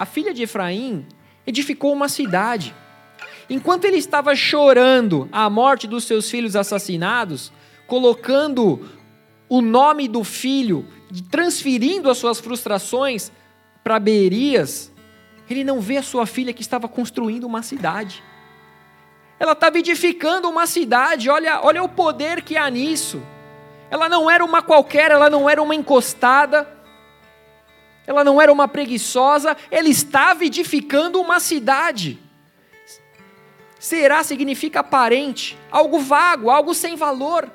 a 0.02 0.06
filha 0.06 0.34
de 0.34 0.42
Efraim 0.42 1.06
edificou 1.46 1.94
uma 1.94 2.10
cidade. 2.10 2.74
Enquanto 3.48 3.86
ele 3.86 3.98
estava 3.98 4.36
chorando 4.36 5.30
a 5.32 5.48
morte 5.48 5.86
dos 5.86 6.06
seus 6.06 6.28
filhos 6.28 6.56
assassinados, 6.56 7.54
colocando 7.86 8.90
o 9.48 9.62
nome 9.62 10.08
do 10.08 10.24
filho, 10.24 10.88
transferindo 11.30 12.10
as 12.10 12.18
suas 12.18 12.40
frustrações 12.40 13.32
para 13.84 14.00
Beerias, 14.00 14.92
ele 15.48 15.64
não 15.64 15.80
vê 15.80 15.98
a 15.98 16.04
sua 16.04 16.26
filha 16.26 16.52
que 16.52 16.64
estava 16.64 16.88
construindo 16.88 17.44
uma 17.44 17.62
cidade. 17.62 18.24
Ela 19.40 19.52
estava 19.52 19.78
edificando 19.78 20.50
uma 20.50 20.66
cidade, 20.66 21.30
olha, 21.30 21.60
olha 21.62 21.84
o 21.84 21.90
poder 21.90 22.42
que 22.42 22.58
há 22.58 22.68
nisso. 22.72 23.22
Ela 23.92 24.10
não 24.10 24.32
era 24.32 24.44
uma 24.44 24.64
qualquer, 24.64 25.12
ela 25.12 25.30
não 25.30 25.48
era 25.48 25.62
uma 25.62 25.76
encostada, 25.76 26.68
ela 28.06 28.24
não 28.24 28.42
era 28.42 28.52
uma 28.52 28.68
preguiçosa, 28.68 29.56
ele 29.70 29.90
estava 29.90 30.46
edificando 30.46 31.20
uma 31.20 31.40
cidade. 31.40 32.20
Será 33.80 34.24
significa 34.24 34.82
aparente, 34.82 35.58
algo 35.72 36.00
vago, 36.00 36.50
algo 36.50 36.74
sem 36.74 36.96
valor. 36.96 37.52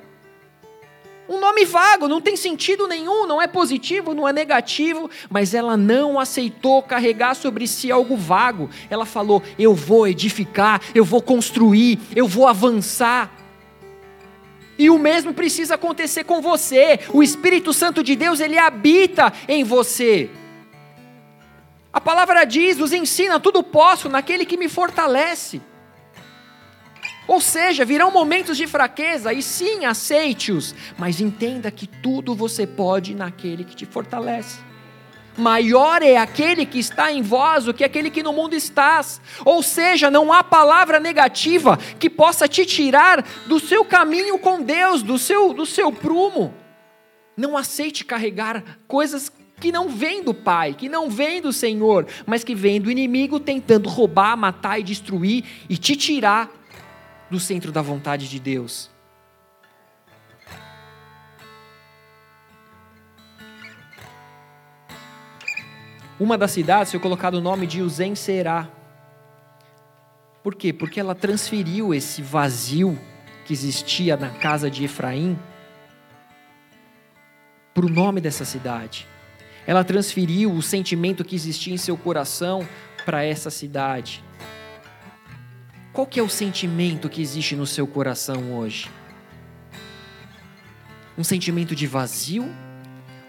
Um 1.28 1.40
nome 1.40 1.64
vago, 1.64 2.06
não 2.06 2.20
tem 2.20 2.36
sentido 2.36 2.86
nenhum, 2.86 3.26
não 3.26 3.42
é 3.42 3.48
positivo, 3.48 4.14
não 4.14 4.28
é 4.28 4.32
negativo, 4.32 5.10
mas 5.28 5.54
ela 5.54 5.76
não 5.76 6.20
aceitou 6.20 6.82
carregar 6.82 7.34
sobre 7.34 7.66
si 7.66 7.90
algo 7.90 8.16
vago. 8.16 8.70
Ela 8.88 9.04
falou: 9.04 9.42
Eu 9.58 9.74
vou 9.74 10.06
edificar, 10.06 10.80
eu 10.94 11.04
vou 11.04 11.20
construir, 11.20 11.98
eu 12.14 12.28
vou 12.28 12.46
avançar. 12.46 13.30
E 14.78 14.90
o 14.90 14.98
mesmo 14.98 15.32
precisa 15.32 15.74
acontecer 15.74 16.24
com 16.24 16.40
você. 16.40 17.00
O 17.12 17.22
Espírito 17.22 17.72
Santo 17.72 18.02
de 18.02 18.14
Deus, 18.14 18.40
ele 18.40 18.58
habita 18.58 19.32
em 19.48 19.64
você. 19.64 20.30
A 21.92 22.00
palavra 22.00 22.44
diz, 22.44 22.76
nos 22.76 22.92
ensina, 22.92 23.40
tudo 23.40 23.62
posso 23.62 24.08
naquele 24.08 24.44
que 24.44 24.58
me 24.58 24.68
fortalece. 24.68 25.62
Ou 27.26 27.40
seja, 27.40 27.84
virão 27.84 28.10
momentos 28.10 28.56
de 28.56 28.66
fraqueza, 28.66 29.32
e 29.32 29.42
sim, 29.42 29.84
aceite-os, 29.84 30.74
mas 30.96 31.20
entenda 31.20 31.70
que 31.70 31.86
tudo 31.86 32.34
você 32.34 32.66
pode 32.66 33.14
naquele 33.14 33.64
que 33.64 33.74
te 33.74 33.84
fortalece. 33.86 34.58
Maior 35.36 36.02
é 36.02 36.16
aquele 36.16 36.64
que 36.64 36.78
está 36.78 37.12
em 37.12 37.20
vós 37.20 37.64
do 37.64 37.74
que 37.74 37.84
aquele 37.84 38.10
que 38.10 38.22
no 38.22 38.32
mundo 38.32 38.54
estás. 38.54 39.20
Ou 39.44 39.62
seja, 39.62 40.10
não 40.10 40.32
há 40.32 40.42
palavra 40.42 40.98
negativa 40.98 41.76
que 41.98 42.08
possa 42.08 42.48
te 42.48 42.64
tirar 42.64 43.24
do 43.46 43.60
seu 43.60 43.84
caminho 43.84 44.38
com 44.38 44.62
Deus, 44.62 45.02
do 45.02 45.18
seu, 45.18 45.52
do 45.52 45.66
seu 45.66 45.92
prumo. 45.92 46.54
Não 47.36 47.56
aceite 47.56 48.04
carregar 48.04 48.64
coisas 48.88 49.30
que 49.60 49.70
não 49.70 49.88
vêm 49.88 50.22
do 50.22 50.32
Pai, 50.32 50.74
que 50.74 50.88
não 50.88 51.10
vêm 51.10 51.40
do 51.40 51.52
Senhor, 51.52 52.06
mas 52.26 52.42
que 52.42 52.54
vêm 52.54 52.80
do 52.80 52.90
inimigo 52.90 53.38
tentando 53.38 53.88
roubar, 53.88 54.36
matar 54.36 54.80
e 54.80 54.82
destruir 54.82 55.44
e 55.68 55.76
te 55.76 55.96
tirar 55.96 56.50
do 57.30 57.40
centro 57.40 57.72
da 57.72 57.82
vontade 57.82 58.28
de 58.28 58.38
Deus. 58.38 58.95
Uma 66.18 66.38
das 66.38 66.52
cidades 66.52 66.90
foi 66.90 66.98
colocado 66.98 67.34
o 67.34 67.40
nome 67.42 67.66
de 67.66 67.82
Uzen 67.82 68.14
Será. 68.14 68.68
Por 70.42 70.54
quê? 70.54 70.72
Porque 70.72 70.98
ela 70.98 71.14
transferiu 71.14 71.92
esse 71.92 72.22
vazio 72.22 72.98
que 73.44 73.52
existia 73.52 74.16
na 74.16 74.30
casa 74.30 74.70
de 74.70 74.84
Efraim 74.84 75.38
para 77.74 77.84
o 77.84 77.90
nome 77.90 78.20
dessa 78.20 78.46
cidade. 78.46 79.06
Ela 79.66 79.84
transferiu 79.84 80.52
o 80.54 80.62
sentimento 80.62 81.22
que 81.22 81.34
existia 81.34 81.74
em 81.74 81.76
seu 81.76 81.98
coração 81.98 82.66
para 83.04 83.22
essa 83.22 83.50
cidade. 83.50 84.24
Qual 85.92 86.06
que 86.06 86.18
é 86.18 86.22
o 86.22 86.28
sentimento 86.30 87.10
que 87.10 87.20
existe 87.20 87.54
no 87.54 87.66
seu 87.66 87.86
coração 87.86 88.54
hoje? 88.54 88.90
Um 91.18 91.24
sentimento 91.24 91.74
de 91.74 91.86
vazio? 91.86 92.48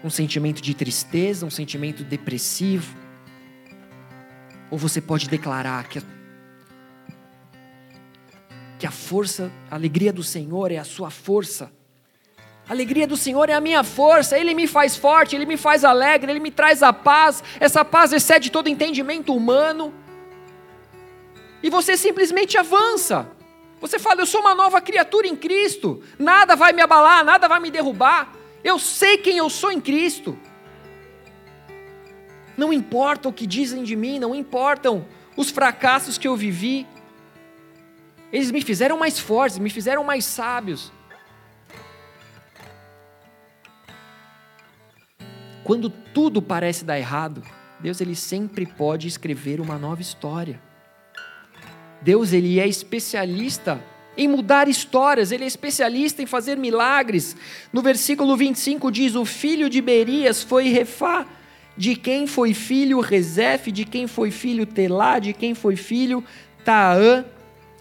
Um 0.02 0.10
sentimento 0.10 0.62
de 0.62 0.74
tristeza? 0.74 1.44
Um 1.44 1.50
sentimento 1.50 2.04
depressivo? 2.04 2.96
Ou 4.70 4.78
você 4.78 5.00
pode 5.00 5.28
declarar 5.28 5.88
que 5.88 5.98
a, 5.98 6.02
que 8.78 8.86
a 8.86 8.90
força, 8.90 9.50
a 9.70 9.74
alegria 9.74 10.12
do 10.12 10.22
Senhor 10.22 10.70
é 10.70 10.76
a 10.76 10.84
sua 10.84 11.10
força? 11.10 11.72
A 12.68 12.72
alegria 12.72 13.06
do 13.06 13.16
Senhor 13.16 13.48
é 13.48 13.54
a 13.54 13.60
minha 13.60 13.82
força, 13.82 14.38
Ele 14.38 14.54
me 14.54 14.66
faz 14.66 14.94
forte, 14.94 15.34
Ele 15.34 15.46
me 15.46 15.56
faz 15.56 15.84
alegre, 15.84 16.30
Ele 16.30 16.40
me 16.40 16.50
traz 16.50 16.82
a 16.82 16.92
paz, 16.92 17.42
essa 17.58 17.82
paz 17.84 18.12
excede 18.12 18.50
todo 18.50 18.68
entendimento 18.68 19.34
humano 19.34 19.92
e 21.62 21.70
você 21.70 21.96
simplesmente 21.96 22.56
avança. 22.58 23.26
Você 23.80 23.98
fala: 23.98 24.20
Eu 24.20 24.26
sou 24.26 24.40
uma 24.40 24.54
nova 24.54 24.80
criatura 24.80 25.26
em 25.26 25.34
Cristo, 25.34 26.02
nada 26.18 26.54
vai 26.54 26.72
me 26.72 26.82
abalar, 26.82 27.24
nada 27.24 27.48
vai 27.48 27.58
me 27.58 27.70
derrubar. 27.70 28.34
Eu 28.62 28.78
sei 28.78 29.18
quem 29.18 29.38
eu 29.38 29.48
sou 29.48 29.70
em 29.70 29.80
Cristo. 29.80 30.38
Não 32.56 32.72
importa 32.72 33.28
o 33.28 33.32
que 33.32 33.46
dizem 33.46 33.84
de 33.84 33.94
mim, 33.94 34.18
não 34.18 34.34
importam 34.34 35.06
os 35.36 35.50
fracassos 35.50 36.18
que 36.18 36.26
eu 36.26 36.36
vivi. 36.36 36.86
Eles 38.32 38.50
me 38.50 38.60
fizeram 38.60 38.98
mais 38.98 39.18
fortes, 39.18 39.58
me 39.58 39.70
fizeram 39.70 40.02
mais 40.02 40.24
sábios. 40.24 40.92
Quando 45.62 45.88
tudo 45.88 46.42
parece 46.42 46.84
dar 46.84 46.98
errado, 46.98 47.42
Deus 47.78 48.00
ele 48.00 48.16
sempre 48.16 48.66
pode 48.66 49.06
escrever 49.06 49.60
uma 49.60 49.78
nova 49.78 50.02
história. 50.02 50.60
Deus 52.02 52.32
ele 52.32 52.58
é 52.58 52.66
especialista 52.66 53.82
em 54.18 54.26
mudar 54.26 54.68
histórias, 54.68 55.30
ele 55.30 55.44
é 55.44 55.46
especialista 55.46 56.20
em 56.20 56.26
fazer 56.26 56.56
milagres. 56.56 57.36
No 57.72 57.80
versículo 57.80 58.36
25 58.36 58.90
diz: 58.90 59.14
O 59.14 59.24
filho 59.24 59.70
de 59.70 59.80
Berias 59.80 60.42
foi 60.42 60.68
Refá, 60.68 61.24
de 61.76 61.94
quem 61.94 62.26
foi 62.26 62.52
filho 62.52 62.98
Rezef, 62.98 63.70
de 63.70 63.84
quem 63.84 64.08
foi 64.08 64.32
filho 64.32 64.66
Telá, 64.66 65.20
de 65.20 65.32
quem 65.32 65.54
foi 65.54 65.76
filho 65.76 66.24
Taã, 66.64 67.24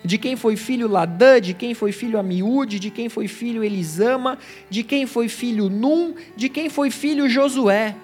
de 0.06 0.20
quem 0.20 0.36
foi 0.36 0.56
filho 0.56 0.88
Ladã, 0.88 1.42
de 1.42 1.56
quem 1.56 1.74
foi 1.74 1.92
filho 1.92 2.20
Amiúde, 2.20 2.80
de 2.80 2.92
quem 2.92 3.10
foi 3.10 3.28
filho 3.28 3.64
Elisama, 3.64 4.38
de 4.70 4.84
quem 4.84 5.08
foi 5.08 5.28
filho 5.28 5.70
Num, 5.70 6.14
de 6.36 6.50
quem 6.50 6.70
foi 6.70 6.92
filho 6.92 7.28
Josué. 7.28 7.96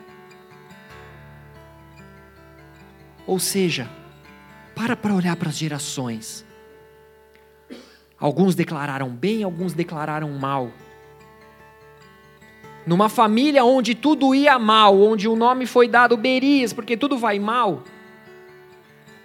Ou 3.28 3.38
seja, 3.38 3.88
para 4.76 4.96
para 4.96 5.14
olhar 5.14 5.36
para 5.36 5.50
as 5.50 5.58
gerações. 5.58 6.44
Alguns 8.24 8.56
declararam 8.56 9.10
bem, 9.10 9.44
alguns 9.44 9.74
declararam 9.74 10.30
mal. 10.32 10.72
Numa 12.88 13.10
família 13.10 13.66
onde 13.66 13.94
tudo 13.94 14.34
ia 14.34 14.58
mal, 14.58 14.98
onde 14.98 15.28
o 15.28 15.36
nome 15.36 15.66
foi 15.66 15.90
dado 15.90 16.16
Berias, 16.16 16.72
porque 16.72 16.96
tudo 16.96 17.18
vai 17.18 17.38
mal, 17.38 17.84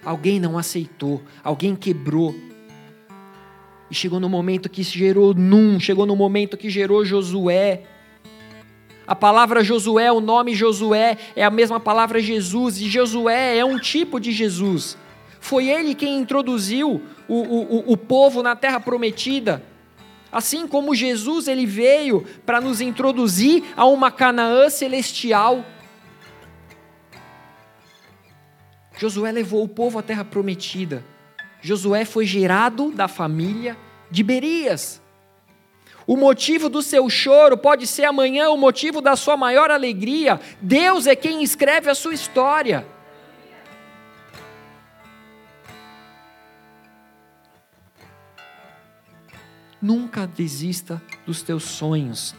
alguém 0.05 0.41
não 0.41 0.59
aceitou, 0.59 1.23
alguém 1.45 1.77
quebrou. 1.77 2.35
E 3.89 3.95
chegou 3.95 4.19
no 4.19 4.29
momento 4.29 4.69
que 4.69 4.83
gerou 4.83 5.33
Num, 5.33 5.79
chegou 5.79 6.05
no 6.05 6.17
momento 6.17 6.57
que 6.57 6.69
gerou 6.69 7.05
Josué. 7.05 7.85
A 9.07 9.15
palavra 9.15 9.63
Josué, 9.63 10.11
o 10.11 10.21
nome 10.21 10.57
Josué, 10.57 11.17
é 11.37 11.45
a 11.45 11.51
mesma 11.51 11.79
palavra 11.79 12.19
Jesus, 12.19 12.81
e 12.81 12.89
Josué 12.89 13.59
é 13.59 13.65
um 13.65 13.79
tipo 13.79 14.19
de 14.19 14.33
Jesus. 14.33 14.99
Foi 15.41 15.69
ele 15.69 15.95
quem 15.95 16.19
introduziu 16.19 17.03
o, 17.29 17.35
o, 17.35 17.93
o 17.93 17.97
povo 17.97 18.43
na 18.43 18.57
terra 18.57 18.81
prometida. 18.81 19.63
Assim 20.31 20.67
como 20.67 20.95
Jesus 20.95 21.49
ele 21.49 21.65
veio 21.65 22.27
para 22.45 22.61
nos 22.61 22.81
introduzir 22.81 23.65
a 23.77 23.87
uma 23.87 24.11
Canaã 24.11 24.69
celestial. 24.69 25.65
Josué 28.97 29.33
levou 29.33 29.63
o 29.63 29.69
povo 29.69 29.99
à 29.99 30.03
terra 30.03 30.25
prometida. 30.25 31.05
Josué 31.63 32.05
foi 32.05 32.27
gerado 32.27 32.91
da 32.91 33.09
família 33.09 33.77
de 34.11 34.23
Berias. 34.23 35.01
O 36.07 36.17
motivo 36.17 36.69
do 36.69 36.83
seu 36.83 37.09
choro 37.09 37.57
pode 37.57 37.87
ser 37.87 38.05
amanhã 38.05 38.49
o 38.51 38.57
motivo 38.57 39.01
da 39.01 39.15
sua 39.15 39.37
maior 39.37 39.71
alegria. 39.71 40.41
Deus 40.61 41.07
é 41.07 41.15
quem 41.15 41.43
escreve 41.43 41.91
a 41.91 41.95
sua 41.95 42.15
história. 42.15 42.87
Nunca 49.81 50.27
desista 50.27 51.01
dos 51.27 51.43
teus 51.43 51.65
sonhos. 51.65 52.35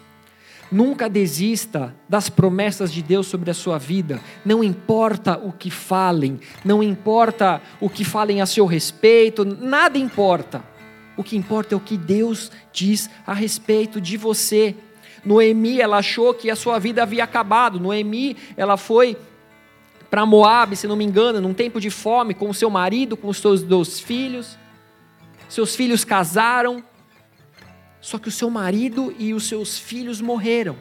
Nunca 0.72 1.10
desista 1.10 1.96
das 2.08 2.30
promessas 2.30 2.92
de 2.94 3.02
Deus 3.02 3.26
sobre 3.26 3.50
a 3.50 3.56
sua 3.56 3.80
vida. 3.80 4.22
Não 4.46 4.64
importa 4.64 5.38
o 5.38 5.52
que 5.52 5.72
falem, 5.72 6.40
não 6.64 6.84
importa 6.84 7.62
o 7.82 7.90
que 7.90 8.06
falem 8.06 8.40
a 8.40 8.46
seu 8.46 8.66
respeito, 8.68 9.44
nada 9.44 9.98
importa. 9.98 10.64
O 11.18 11.24
que 11.24 11.36
importa 11.36 11.74
é 11.74 11.78
o 11.78 11.82
que 11.82 11.98
Deus 11.98 12.52
diz 12.72 13.10
a 13.26 13.34
respeito 13.34 14.00
de 14.00 14.16
você. 14.16 14.76
Noemi, 15.26 15.82
ela 15.82 15.98
achou 15.98 16.34
que 16.34 16.50
a 16.50 16.56
sua 16.56 16.78
vida 16.78 17.02
havia 17.02 17.24
acabado. 17.24 17.80
Noemi, 17.80 18.38
ela 18.56 18.78
foi 18.78 19.18
para 20.10 20.26
Moab, 20.26 20.76
se 20.76 20.88
não 20.88 20.96
me 20.96 21.04
engano, 21.04 21.42
num 21.42 21.54
tempo 21.54 21.80
de 21.82 21.90
fome, 21.90 22.34
com 22.34 22.50
o 22.50 22.54
seu 22.54 22.70
marido, 22.70 23.18
com 23.18 23.28
os 23.28 23.38
seus 23.38 23.62
dois 23.62 24.00
filhos. 24.00 24.58
Seus 25.48 25.76
filhos 25.76 26.06
casaram, 26.06 26.84
só 28.02 28.18
que 28.18 28.30
o 28.30 28.32
seu 28.32 28.50
marido 28.50 29.14
e 29.18 29.34
os 29.34 29.48
seus 29.48 29.78
filhos 29.78 30.22
morreram. 30.22 30.76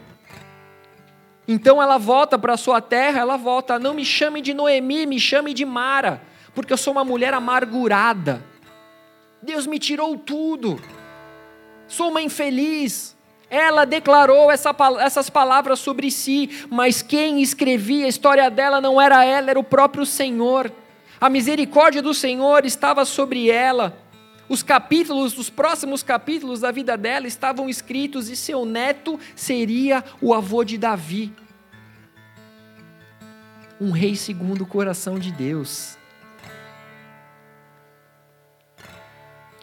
Então 1.47 1.83
ela 1.83 1.97
volta 1.97 2.39
para 2.39 2.55
a 2.55 2.59
sua 2.59 2.81
terra, 2.81 3.21
ela 3.21 3.37
volta, 3.37 3.79
não 3.79 3.95
me 3.95 4.05
chame 4.05 4.41
de 4.43 4.53
Noemi, 4.53 5.07
me 5.07 5.19
chame 5.19 5.55
de 5.55 5.65
Mara, 5.65 6.21
porque 6.55 6.73
eu 6.73 6.77
sou 6.77 6.93
uma 6.93 7.05
mulher 7.05 7.33
amargurada. 7.33 8.45
Deus 9.43 9.67
me 9.67 9.79
tirou 9.79 10.17
tudo. 10.19 10.81
Sou 11.87 12.11
uma 12.11 12.21
infeliz. 12.21 13.17
Ela 13.51 13.87
declarou 13.87 14.51
essa, 14.51 14.77
essas 15.01 15.31
palavras 15.31 15.79
sobre 15.79 16.11
si, 16.11 16.67
mas 16.69 17.01
quem 17.01 17.41
escrevia 17.41 18.05
a 18.05 18.09
história 18.09 18.51
dela 18.51 18.79
não 18.79 19.01
era 19.01 19.25
ela, 19.25 19.51
era 19.51 19.59
o 19.59 19.65
próprio 19.65 20.05
Senhor. 20.05 20.71
A 21.19 21.31
misericórdia 21.31 22.03
do 22.03 22.13
Senhor 22.13 22.67
estava 22.67 23.07
sobre 23.07 23.51
ela. 23.51 23.97
Os 24.49 24.63
capítulos, 24.63 25.37
os 25.37 25.51
próximos 25.51 26.03
capítulos 26.03 26.61
da 26.61 26.71
vida 26.71 26.97
dela 26.97 27.27
estavam 27.27 27.69
escritos 27.69 28.31
e 28.31 28.37
seu 28.37 28.65
neto 28.65 29.21
seria 29.37 30.03
o 30.21 30.33
avô 30.33 30.65
de 30.65 30.79
Davi. 30.79 31.33
Um 33.81 33.91
rei 33.91 34.17
segundo 34.17 34.63
o 34.63 34.67
coração 34.67 35.19
de 35.19 35.31
Deus. 35.31 35.99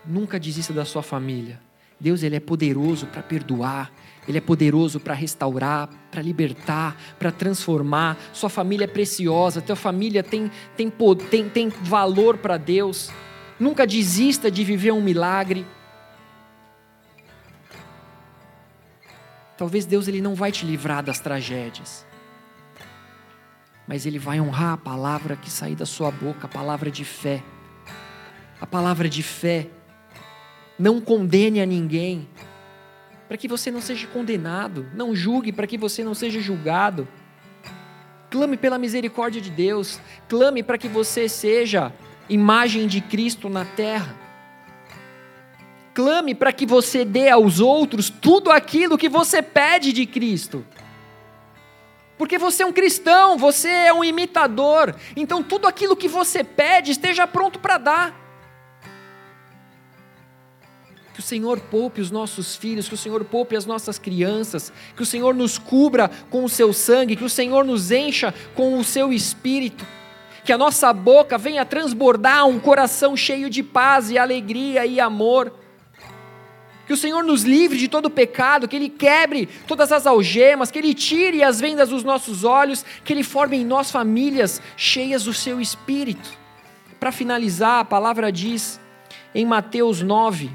Nunca 0.05 0.39
desista 0.39 0.71
da 0.71 0.85
sua 0.85 1.01
família. 1.01 1.59
Deus 1.99 2.21
ele 2.21 2.35
é 2.35 2.39
poderoso 2.39 3.07
para 3.07 3.23
perdoar, 3.23 3.91
ele 4.27 4.37
é 4.37 4.41
poderoso 4.41 4.99
para 4.99 5.13
restaurar, 5.13 5.89
para 6.11 6.21
libertar, 6.21 6.95
para 7.17 7.31
transformar. 7.31 8.17
Sua 8.33 8.49
família 8.49 8.83
é 8.83 8.87
preciosa, 8.87 9.61
tua 9.61 9.75
família 9.75 10.21
tem, 10.21 10.51
tem, 10.77 10.91
tem, 11.29 11.49
tem 11.49 11.69
valor 11.69 12.37
para 12.37 12.57
Deus. 12.57 13.09
Nunca 13.59 13.87
desista 13.87 14.51
de 14.51 14.63
viver 14.63 14.91
um 14.91 15.01
milagre. 15.01 15.65
Talvez 19.57 19.85
Deus 19.85 20.07
ele 20.07 20.21
não 20.21 20.35
vai 20.35 20.51
te 20.51 20.65
livrar 20.65 21.01
das 21.01 21.19
tragédias, 21.19 22.05
mas 23.87 24.05
ele 24.05 24.19
vai 24.19 24.41
honrar 24.41 24.73
a 24.73 24.77
palavra 24.77 25.37
que 25.37 25.49
sair 25.49 25.75
da 25.75 25.85
sua 25.85 26.11
boca, 26.11 26.45
a 26.45 26.49
palavra 26.49 26.91
de 26.91 27.05
fé. 27.05 27.41
A 28.59 28.65
palavra 28.65 29.07
de 29.07 29.23
fé 29.23 29.69
não 30.77 30.99
condene 30.99 31.61
a 31.61 31.65
ninguém, 31.65 32.27
para 33.27 33.37
que 33.37 33.47
você 33.47 33.71
não 33.71 33.81
seja 33.81 34.07
condenado, 34.07 34.85
não 34.93 35.15
julgue 35.15 35.51
para 35.51 35.67
que 35.67 35.77
você 35.77 36.03
não 36.03 36.13
seja 36.13 36.39
julgado. 36.39 37.07
Clame 38.29 38.57
pela 38.57 38.77
misericórdia 38.77 39.41
de 39.41 39.49
Deus, 39.49 39.99
clame 40.27 40.61
para 40.61 40.77
que 40.77 40.89
você 40.89 41.29
seja 41.29 41.93
imagem 42.29 42.87
de 42.87 43.01
Cristo 43.01 43.49
na 43.49 43.65
terra. 43.65 44.15
Clame 45.93 46.35
para 46.35 46.51
que 46.51 46.65
você 46.65 47.05
dê 47.05 47.29
aos 47.29 47.59
outros 47.59 48.09
tudo 48.09 48.51
aquilo 48.51 48.97
que 48.97 49.07
você 49.07 49.41
pede 49.41 49.93
de 49.93 50.05
Cristo. 50.05 50.65
Porque 52.17 52.37
você 52.37 52.63
é 52.63 52.65
um 52.65 52.71
cristão, 52.71 53.37
você 53.37 53.69
é 53.69 53.93
um 53.93 54.03
imitador, 54.03 54.95
então 55.15 55.43
tudo 55.43 55.67
aquilo 55.67 55.95
que 55.95 56.07
você 56.07 56.43
pede 56.43 56.91
esteja 56.91 57.27
pronto 57.27 57.59
para 57.59 57.77
dar. 57.77 58.25
Que 61.13 61.19
o 61.21 61.23
Senhor 61.23 61.61
poupe 61.61 62.01
os 62.01 62.11
nossos 62.11 62.57
filhos, 62.57 62.89
que 62.89 62.93
o 62.93 62.97
Senhor 62.97 63.23
poupe 63.23 63.55
as 63.55 63.65
nossas 63.65 63.97
crianças, 63.97 64.71
que 64.95 65.01
o 65.01 65.05
Senhor 65.05 65.33
nos 65.33 65.57
cubra 65.57 66.09
com 66.29 66.43
o 66.43 66.49
seu 66.49 66.73
sangue, 66.73 67.15
que 67.15 67.23
o 67.23 67.29
Senhor 67.29 67.63
nos 67.63 67.89
encha 67.89 68.33
com 68.53 68.77
o 68.77 68.83
seu 68.83 69.13
espírito, 69.13 69.85
que 70.45 70.53
a 70.53 70.57
nossa 70.59 70.93
boca 70.93 71.39
venha 71.39 71.65
transbordar 71.65 72.47
um 72.47 72.59
coração 72.59 73.17
cheio 73.17 73.49
de 73.49 73.63
paz 73.63 74.11
e 74.11 74.17
alegria 74.17 74.85
e 74.85 74.99
amor. 74.99 75.51
Que 76.85 76.93
o 76.93 76.97
Senhor 76.97 77.23
nos 77.23 77.41
livre 77.41 77.79
de 77.79 77.87
todo 77.87 78.11
pecado, 78.11 78.67
que 78.67 78.75
Ele 78.75 78.87
quebre 78.87 79.47
todas 79.67 79.91
as 79.91 80.05
algemas, 80.05 80.69
que 80.69 80.77
Ele 80.77 80.93
tire 80.93 81.43
as 81.43 81.59
vendas 81.59 81.89
dos 81.89 82.03
nossos 82.03 82.43
olhos, 82.43 82.85
que 83.03 83.11
Ele 83.11 83.23
forme 83.23 83.57
em 83.57 83.65
nós 83.65 83.89
famílias 83.89 84.61
cheias 84.77 85.23
do 85.23 85.33
seu 85.33 85.59
espírito. 85.59 86.37
Para 86.99 87.11
finalizar, 87.11 87.79
a 87.79 87.85
palavra 87.85 88.31
diz 88.31 88.79
em 89.33 89.45
Mateus 89.47 90.03
9, 90.03 90.51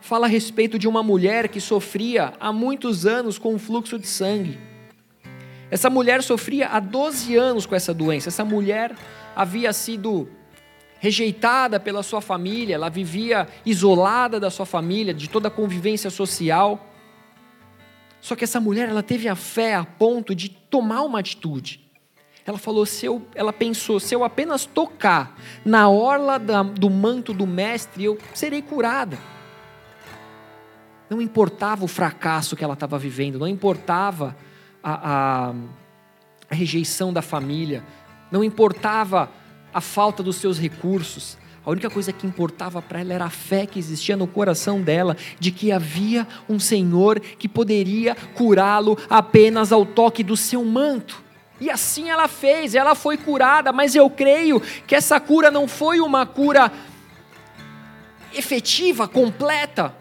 fala 0.00 0.26
a 0.26 0.28
respeito 0.28 0.76
de 0.76 0.88
uma 0.88 1.04
mulher 1.04 1.46
que 1.48 1.60
sofria 1.60 2.32
há 2.40 2.52
muitos 2.52 3.06
anos 3.06 3.38
com 3.38 3.54
um 3.54 3.58
fluxo 3.60 3.96
de 3.96 4.08
sangue. 4.08 4.73
Essa 5.70 5.88
mulher 5.88 6.22
sofria 6.22 6.68
há 6.68 6.80
12 6.80 7.36
anos 7.36 7.66
com 7.66 7.74
essa 7.74 7.94
doença. 7.94 8.28
Essa 8.28 8.44
mulher 8.44 8.94
havia 9.34 9.72
sido 9.72 10.28
rejeitada 10.98 11.78
pela 11.78 12.02
sua 12.02 12.20
família, 12.20 12.76
ela 12.76 12.88
vivia 12.88 13.46
isolada 13.66 14.40
da 14.40 14.50
sua 14.50 14.64
família, 14.64 15.12
de 15.12 15.28
toda 15.28 15.48
a 15.48 15.50
convivência 15.50 16.08
social. 16.08 16.88
Só 18.20 18.34
que 18.34 18.44
essa 18.44 18.58
mulher, 18.58 18.88
ela 18.88 19.02
teve 19.02 19.28
a 19.28 19.36
fé 19.36 19.74
a 19.74 19.84
ponto 19.84 20.34
de 20.34 20.48
tomar 20.48 21.02
uma 21.02 21.18
atitude. 21.18 21.84
Ela 22.46 22.58
falou, 22.58 22.84
se 22.84 23.06
eu, 23.06 23.22
ela 23.34 23.52
pensou, 23.52 23.98
se 23.98 24.14
eu 24.14 24.22
apenas 24.22 24.66
tocar 24.66 25.38
na 25.64 25.88
orla 25.88 26.38
da, 26.38 26.62
do 26.62 26.90
manto 26.90 27.32
do 27.32 27.46
mestre, 27.46 28.04
eu 28.04 28.18
serei 28.34 28.60
curada. 28.60 29.18
Não 31.08 31.20
importava 31.20 31.84
o 31.84 31.88
fracasso 31.88 32.56
que 32.56 32.64
ela 32.64 32.74
estava 32.74 32.98
vivendo, 32.98 33.38
não 33.38 33.48
importava 33.48 34.36
a, 34.84 35.48
a, 35.48 35.54
a 36.50 36.54
rejeição 36.54 37.12
da 37.12 37.22
família, 37.22 37.82
não 38.30 38.44
importava 38.44 39.30
a 39.72 39.80
falta 39.80 40.22
dos 40.22 40.36
seus 40.36 40.58
recursos. 40.58 41.38
A 41.64 41.70
única 41.70 41.88
coisa 41.88 42.12
que 42.12 42.26
importava 42.26 42.82
para 42.82 43.00
ela 43.00 43.14
era 43.14 43.24
a 43.24 43.30
fé 43.30 43.64
que 43.64 43.78
existia 43.78 44.16
no 44.16 44.26
coração 44.26 44.82
dela, 44.82 45.16
de 45.40 45.50
que 45.50 45.72
havia 45.72 46.28
um 46.48 46.60
Senhor 46.60 47.18
que 47.18 47.48
poderia 47.48 48.14
curá-lo 48.34 48.98
apenas 49.08 49.72
ao 49.72 49.86
toque 49.86 50.22
do 50.22 50.36
seu 50.36 50.62
manto. 50.62 51.24
E 51.58 51.70
assim 51.70 52.10
ela 52.10 52.28
fez, 52.28 52.74
ela 52.74 52.94
foi 52.94 53.16
curada, 53.16 53.72
mas 53.72 53.94
eu 53.94 54.10
creio 54.10 54.60
que 54.86 54.94
essa 54.94 55.18
cura 55.18 55.50
não 55.50 55.66
foi 55.66 56.00
uma 56.00 56.26
cura 56.26 56.70
efetiva, 58.34 59.08
completa, 59.08 59.94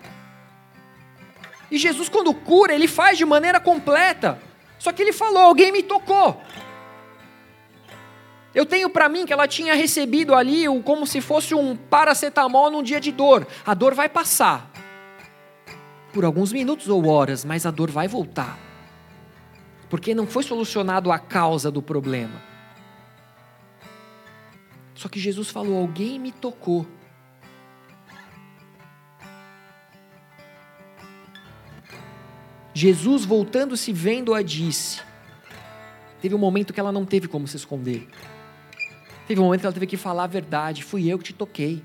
e 1.73 1.77
Jesus, 1.79 2.07
quando 2.07 2.31
cura, 2.35 2.75
ele 2.75 2.87
faz 2.87 3.17
de 3.17 3.25
maneira 3.25 3.59
completa. 3.59 4.39
Só 4.83 4.91
que 4.91 5.01
ele 5.01 5.13
falou: 5.13 5.43
alguém 5.43 5.71
me 5.71 5.81
tocou. 5.81 6.41
Eu 8.53 8.65
tenho 8.65 8.89
para 8.89 9.07
mim 9.07 9.25
que 9.25 9.31
ela 9.31 9.47
tinha 9.47 9.73
recebido 9.75 10.35
ali 10.35 10.65
como 10.83 11.07
se 11.07 11.21
fosse 11.21 11.55
um 11.55 11.73
paracetamol 11.73 12.69
num 12.69 12.83
dia 12.83 12.99
de 12.99 13.09
dor. 13.09 13.47
A 13.65 13.73
dor 13.73 13.95
vai 13.95 14.09
passar. 14.09 14.69
Por 16.11 16.25
alguns 16.25 16.51
minutos 16.51 16.89
ou 16.89 17.07
horas, 17.07 17.45
mas 17.45 17.65
a 17.65 17.71
dor 17.71 17.89
vai 17.89 18.09
voltar. 18.09 18.59
Porque 19.89 20.13
não 20.13 20.27
foi 20.27 20.43
solucionado 20.43 21.13
a 21.13 21.17
causa 21.17 21.71
do 21.71 21.81
problema. 21.81 22.41
Só 24.93 25.07
que 25.07 25.17
Jesus 25.17 25.49
falou: 25.49 25.77
alguém 25.77 26.19
me 26.19 26.33
tocou. 26.33 26.85
Jesus, 32.73 33.23
voltando-se, 33.23 33.93
vendo-a, 33.93 34.41
disse: 34.41 35.01
Teve 36.21 36.33
um 36.33 36.39
momento 36.39 36.73
que 36.73 36.79
ela 36.79 36.91
não 36.91 37.05
teve 37.05 37.27
como 37.27 37.47
se 37.47 37.55
esconder. 37.55 38.07
Teve 39.27 39.39
um 39.39 39.45
momento 39.45 39.61
que 39.61 39.65
ela 39.67 39.73
teve 39.73 39.87
que 39.87 39.97
falar 39.97 40.23
a 40.23 40.27
verdade: 40.27 40.83
Fui 40.83 41.07
eu 41.07 41.17
que 41.17 41.25
te 41.25 41.33
toquei. 41.33 41.83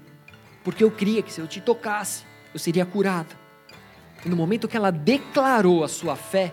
Porque 0.64 0.82
eu 0.82 0.90
cria 0.90 1.22
que 1.22 1.32
se 1.32 1.40
eu 1.40 1.46
te 1.46 1.60
tocasse, 1.60 2.24
eu 2.52 2.58
seria 2.58 2.84
curada. 2.84 3.34
E 4.24 4.28
no 4.28 4.36
momento 4.36 4.68
que 4.68 4.76
ela 4.76 4.90
declarou 4.90 5.84
a 5.84 5.88
sua 5.88 6.16
fé, 6.16 6.52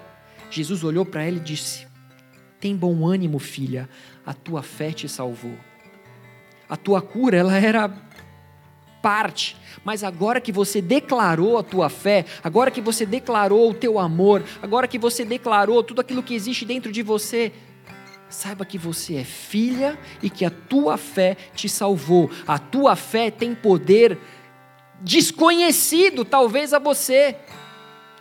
Jesus 0.50 0.84
olhou 0.84 1.06
para 1.06 1.24
ela 1.24 1.38
e 1.38 1.42
disse: 1.42 1.88
Tem 2.60 2.76
bom 2.76 3.06
ânimo, 3.06 3.40
filha, 3.40 3.90
a 4.26 4.34
tua 4.34 4.62
fé 4.62 4.92
te 4.92 5.08
salvou. 5.10 5.58
A 6.68 6.76
tua 6.76 7.02
cura, 7.02 7.38
ela 7.38 7.58
era 7.58 7.90
parte, 9.06 9.56
mas 9.84 10.03
agora 10.03 10.41
que 10.41 10.51
você 10.51 10.82
declarou 10.82 11.60
a 11.60 11.64
tua 11.64 11.89
fé, 11.89 12.26
agora 12.43 12.72
que 12.72 12.82
você 12.82 13.06
declarou 13.06 13.70
o 13.70 13.74
teu 13.76 13.99
amor, 13.99 14.43
agora 14.64 14.88
que 14.88 14.97
você 14.97 15.24
declarou 15.24 15.84
tudo 15.84 16.01
aquilo 16.01 16.24
que 16.24 16.34
existe 16.34 16.66
dentro 16.66 16.91
de 16.91 17.03
você, 17.03 17.51
saiba 18.28 18.66
que 18.66 18.80
você 18.80 19.18
é 19.18 19.24
filha 19.24 19.95
e 20.24 20.28
que 20.28 20.43
a 20.43 20.49
tua 20.49 20.97
fé 20.97 21.38
te 21.53 21.70
salvou. 21.70 22.32
A 22.47 22.58
tua 22.58 22.95
fé 22.95 23.30
tem 23.30 23.53
poder 23.53 24.18
desconhecido, 25.01 26.26
talvez 26.26 26.74
a 26.74 26.80
você. 26.80 27.36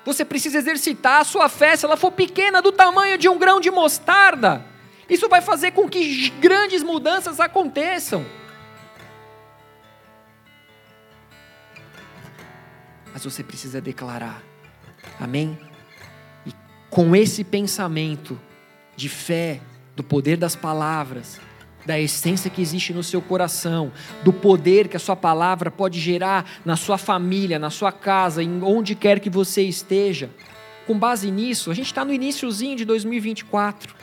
Você 0.05 0.23
precisa 0.23 0.59
exercitar 0.59 1.23
a 1.23 1.25
sua 1.25 1.49
fé, 1.49 1.77
se 1.77 1.87
ela 1.87 1.97
for 1.97 2.13
pequena, 2.13 2.61
do 2.61 2.73
tamanho 2.73 3.17
de 3.17 3.27
um 3.27 3.39
grão 3.39 3.59
de 3.59 3.71
mostarda. 3.71 4.63
Isso 5.09 5.31
vai 5.31 5.41
fazer 5.41 5.71
com 5.71 5.89
que 5.89 6.29
grandes 6.41 6.83
mudanças 6.83 7.41
aconteçam. 7.41 8.44
Mas 13.15 13.25
você 13.25 13.45
precisa 13.45 13.81
declarar. 13.81 14.43
Amém? 15.21 15.57
E 16.45 16.53
com 16.91 17.15
esse 17.15 17.45
pensamento 17.45 18.39
de 18.97 19.09
fé, 19.09 19.61
do 19.95 20.03
poder 20.03 20.37
das 20.37 20.57
palavras, 20.57 21.41
da 21.87 22.01
essência 22.01 22.51
que 22.51 22.61
existe 22.61 22.93
no 22.93 23.05
seu 23.05 23.23
coração, 23.23 23.93
do 24.25 24.33
poder 24.33 24.89
que 24.89 24.97
a 24.97 25.01
sua 25.01 25.15
palavra 25.15 25.71
pode 25.71 26.01
gerar 26.01 26.45
na 26.65 26.75
sua 26.77 26.99
família, 26.99 27.57
na 27.57 27.71
sua 27.71 27.93
casa, 27.93 28.43
em 28.43 28.63
onde 28.65 28.97
quer 28.97 29.21
que 29.21 29.31
você 29.31 29.63
esteja. 29.63 30.29
Com 30.85 30.99
base 30.99 31.31
nisso, 31.31 31.71
a 31.71 31.75
gente 31.75 31.87
está 31.87 32.05
no 32.05 32.13
iníciozinho 32.13 32.77
de 32.77 32.85
2024. 32.85 33.95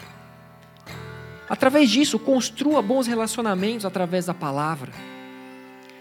Através 1.49 1.89
disso, 1.89 2.17
construa 2.17 2.81
bons 2.81 3.07
relacionamentos 3.07 3.85
através 3.85 4.27
da 4.27 4.33
palavra. 4.33 4.93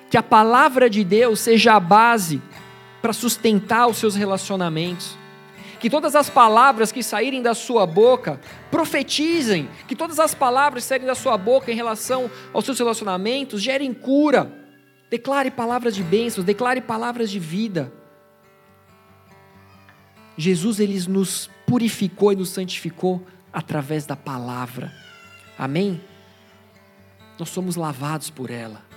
Que 0.09 0.17
a 0.17 0.23
palavra 0.23 0.89
de 0.89 1.03
Deus 1.03 1.41
seja 1.41 1.75
a 1.75 1.81
base 1.81 2.41
para 3.01 3.13
sustentar 3.13 3.87
os 3.87 3.97
seus 3.97 4.15
relacionamentos. 4.15 5.17
Que 5.79 5.89
todas 5.89 6.15
as 6.15 6.29
palavras 6.29 6.93
que 6.93 7.03
saírem 7.03 7.41
da 7.41 7.55
sua 7.55 7.87
boca 7.87 8.39
profetizem, 8.71 9.69
que 9.89 9.97
todas 9.97 10.19
as 10.19 10.35
palavras 10.35 10.85
que 10.85 10.89
saírem 10.89 11.07
da 11.07 11.15
sua 11.15 11.39
boca 11.39 11.73
em 11.73 11.75
relação 11.75 12.31
aos 12.53 12.65
seus 12.65 12.79
relacionamentos 12.79 13.63
gerem 13.63 13.95
cura. 13.95 14.53
Declare 15.09 15.51
palavras 15.51 15.95
de 15.95 16.03
bênçãos, 16.03 16.45
declare 16.45 16.81
palavras 16.81 17.31
de 17.31 17.39
vida. 17.39 17.93
Jesus 20.37 20.81
ele 20.81 20.99
nos 21.09 21.51
purificou 21.67 22.33
e 22.33 22.37
nos 22.37 22.51
santificou 22.51 23.27
através 23.53 24.07
da 24.07 24.17
palavra. 24.17 24.93
Amém? 25.59 26.01
Nós 27.39 27.49
somos 27.49 27.77
lavados 27.77 28.31
por 28.31 28.51
ela. 28.51 28.90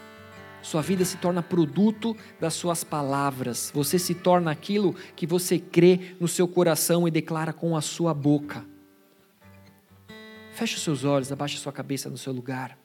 Sua 0.63 0.81
vida 0.81 1.03
se 1.03 1.17
torna 1.17 1.43
produto 1.43 2.15
das 2.39 2.53
suas 2.53 2.85
palavras. 2.85 3.69
Você 3.75 3.99
se 3.99 4.15
torna 4.15 4.49
aquilo 4.49 4.95
que 5.13 5.27
você 5.27 5.59
crê 5.59 6.15
no 6.21 6.27
seu 6.27 6.47
coração 6.47 7.05
e 7.05 7.11
declara 7.11 7.51
com 7.51 7.75
a 7.75 7.81
sua 7.81 8.13
boca. 8.13 8.65
Feche 10.53 10.77
os 10.77 10.81
seus 10.81 11.03
olhos, 11.03 11.31
abaixe 11.31 11.57
a 11.57 11.59
sua 11.59 11.73
cabeça 11.73 12.09
no 12.09 12.17
seu 12.17 12.31
lugar. 12.31 12.77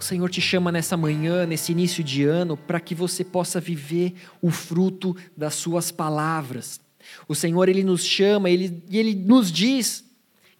O 0.00 0.02
Senhor 0.02 0.28
te 0.28 0.40
chama 0.40 0.72
nessa 0.72 0.96
manhã, 0.96 1.46
nesse 1.46 1.70
início 1.70 2.02
de 2.02 2.24
ano, 2.24 2.56
para 2.56 2.80
que 2.80 2.94
você 2.94 3.22
possa 3.22 3.60
viver 3.60 4.14
o 4.42 4.50
fruto 4.50 5.14
das 5.36 5.54
suas 5.54 5.92
palavras. 5.92 6.80
O 7.28 7.34
Senhor, 7.36 7.68
Ele 7.68 7.84
nos 7.84 8.04
chama, 8.04 8.50
Ele, 8.50 8.82
Ele 8.90 9.14
nos 9.14 9.52
diz 9.52 10.09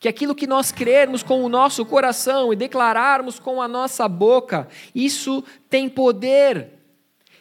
que 0.00 0.08
aquilo 0.08 0.34
que 0.34 0.46
nós 0.46 0.72
crermos 0.72 1.22
com 1.22 1.44
o 1.44 1.48
nosso 1.48 1.84
coração 1.84 2.50
e 2.50 2.56
declararmos 2.56 3.38
com 3.38 3.60
a 3.60 3.68
nossa 3.68 4.08
boca, 4.08 4.66
isso 4.94 5.44
tem 5.68 5.90
poder. 5.90 6.70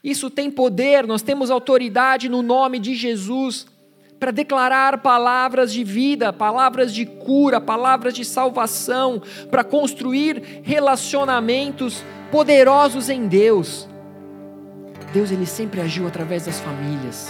Isso 0.03 0.29
tem 0.29 0.51
poder, 0.51 1.07
nós 1.07 1.21
temos 1.21 1.49
autoridade 1.49 2.27
no 2.27 2.41
nome 2.41 2.77
de 2.77 2.95
Jesus 2.95 3.65
para 4.19 4.31
declarar 4.31 4.97
palavras 4.97 5.71
de 5.71 5.83
vida, 5.85 6.33
palavras 6.33 6.93
de 6.93 7.05
cura, 7.05 7.61
palavras 7.61 8.13
de 8.13 8.25
salvação, 8.25 9.21
para 9.49 9.63
construir 9.63 10.61
relacionamentos 10.61 12.03
poderosos 12.29 13.09
em 13.09 13.27
Deus. 13.27 13.87
Deus 15.13 15.31
ele 15.31 15.45
sempre 15.45 15.79
agiu 15.79 16.05
através 16.07 16.45
das 16.45 16.59
famílias. 16.59 17.29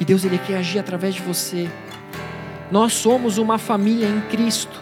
E 0.00 0.04
Deus 0.04 0.24
ele 0.24 0.38
quer 0.38 0.56
agir 0.56 0.78
através 0.78 1.14
de 1.14 1.20
você. 1.20 1.68
Nós 2.72 2.94
somos 2.94 3.36
uma 3.36 3.58
família 3.58 4.08
em 4.08 4.22
Cristo. 4.22 4.80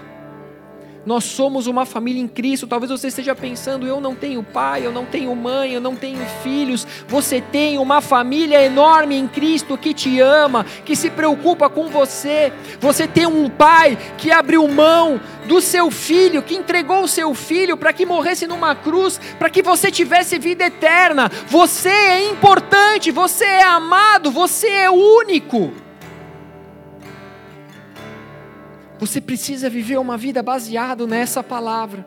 Nós 1.05 1.25
somos 1.25 1.67
uma 1.67 1.85
família 1.85 2.23
em 2.23 2.29
Cristo. 2.29 2.69
Talvez 2.69 2.89
você 2.89 3.09
esteja 3.09 3.35
pensando: 3.35 3.85
eu 3.85 4.01
não 4.01 4.15
tenho 4.15 4.45
pai, 4.45 4.87
eu 4.87 4.93
não 4.93 5.05
tenho 5.05 5.35
mãe, 5.35 5.73
eu 5.73 5.81
não 5.81 5.97
tenho 5.97 6.25
filhos. 6.41 6.87
Você 7.09 7.41
tem 7.41 7.79
uma 7.79 8.01
família 8.01 8.63
enorme 8.63 9.17
em 9.17 9.27
Cristo 9.27 9.77
que 9.77 9.93
te 9.93 10.21
ama, 10.21 10.65
que 10.85 10.95
se 10.95 11.11
preocupa 11.11 11.69
com 11.69 11.89
você. 11.89 12.53
Você 12.79 13.09
tem 13.09 13.27
um 13.27 13.51
pai 13.51 13.99
que 14.17 14.31
abriu 14.31 14.69
mão 14.69 15.21
do 15.49 15.61
seu 15.61 15.91
filho, 15.91 16.45
que 16.45 16.55
entregou 16.55 17.03
o 17.03 17.09
seu 17.09 17.35
filho 17.35 17.77
para 17.77 17.93
que 17.93 18.07
morresse 18.07 18.47
numa 18.47 18.73
cruz, 18.73 19.21
para 19.37 19.51
que 19.51 19.65
você 19.65 19.91
tivesse 19.91 20.39
vida 20.39 20.65
eterna. 20.65 21.29
Você 21.49 21.89
é 21.89 22.31
importante, 22.31 23.11
você 23.11 23.47
é 23.47 23.65
amado, 23.65 24.31
você 24.31 24.69
é 24.69 24.89
único. 24.89 25.90
Você 29.01 29.19
precisa 29.19 29.71
viver 29.71 29.97
uma 29.97 30.19
vida 30.19 30.43
baseada 30.43 31.07
nessa 31.07 31.43
palavra. 31.43 32.07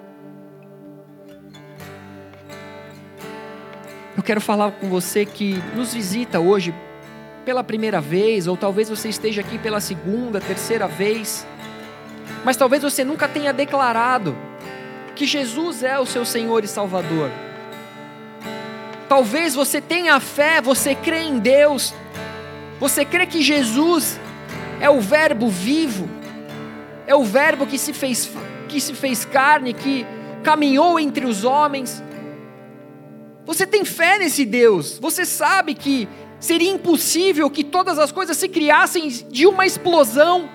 Eu 4.15 4.21
quero 4.21 4.39
falar 4.39 4.71
com 4.73 4.87
você 4.89 5.25
que 5.25 5.55
nos 5.75 5.91
visita 5.91 6.39
hoje 6.39 6.71
pela 7.43 7.63
primeira 7.63 7.99
vez, 7.99 8.45
ou 8.45 8.55
talvez 8.55 8.89
você 8.89 9.09
esteja 9.09 9.41
aqui 9.41 9.57
pela 9.57 9.81
segunda, 9.81 10.39
terceira 10.39 10.87
vez, 10.87 11.47
mas 12.45 12.55
talvez 12.55 12.83
você 12.83 13.03
nunca 13.03 13.27
tenha 13.27 13.51
declarado 13.51 14.37
que 15.15 15.25
Jesus 15.25 15.81
é 15.81 15.97
o 15.99 16.05
seu 16.05 16.23
Senhor 16.23 16.63
e 16.63 16.67
Salvador. 16.67 17.31
Talvez 19.09 19.55
você 19.55 19.81
tenha 19.81 20.19
fé, 20.19 20.61
você 20.61 20.93
crê 20.93 21.23
em 21.23 21.39
Deus, 21.39 21.91
você 22.79 23.03
crê 23.03 23.25
que 23.25 23.41
Jesus 23.41 24.19
é 24.79 24.91
o 24.91 25.01
Verbo 25.01 25.49
vivo, 25.49 26.07
é 27.05 27.15
o 27.15 27.23
Verbo 27.23 27.65
que 27.65 27.77
se 27.77 27.93
fez, 27.93 28.29
que 28.67 28.79
se 28.79 28.93
fez 28.93 29.25
carne, 29.25 29.73
que 29.73 30.05
caminhou 30.43 30.99
entre 30.99 31.25
os 31.25 31.43
homens. 31.43 32.03
Você 33.45 33.67
tem 33.67 33.83
fé 33.83 34.19
nesse 34.19 34.45
Deus, 34.45 34.97
você 34.99 35.25
sabe 35.25 35.73
que 35.73 36.07
seria 36.39 36.71
impossível 36.71 37.49
que 37.49 37.63
todas 37.63 37.97
as 37.99 38.11
coisas 38.11 38.37
se 38.37 38.47
criassem 38.47 39.07
de 39.07 39.45
uma 39.45 39.65
explosão. 39.65 40.49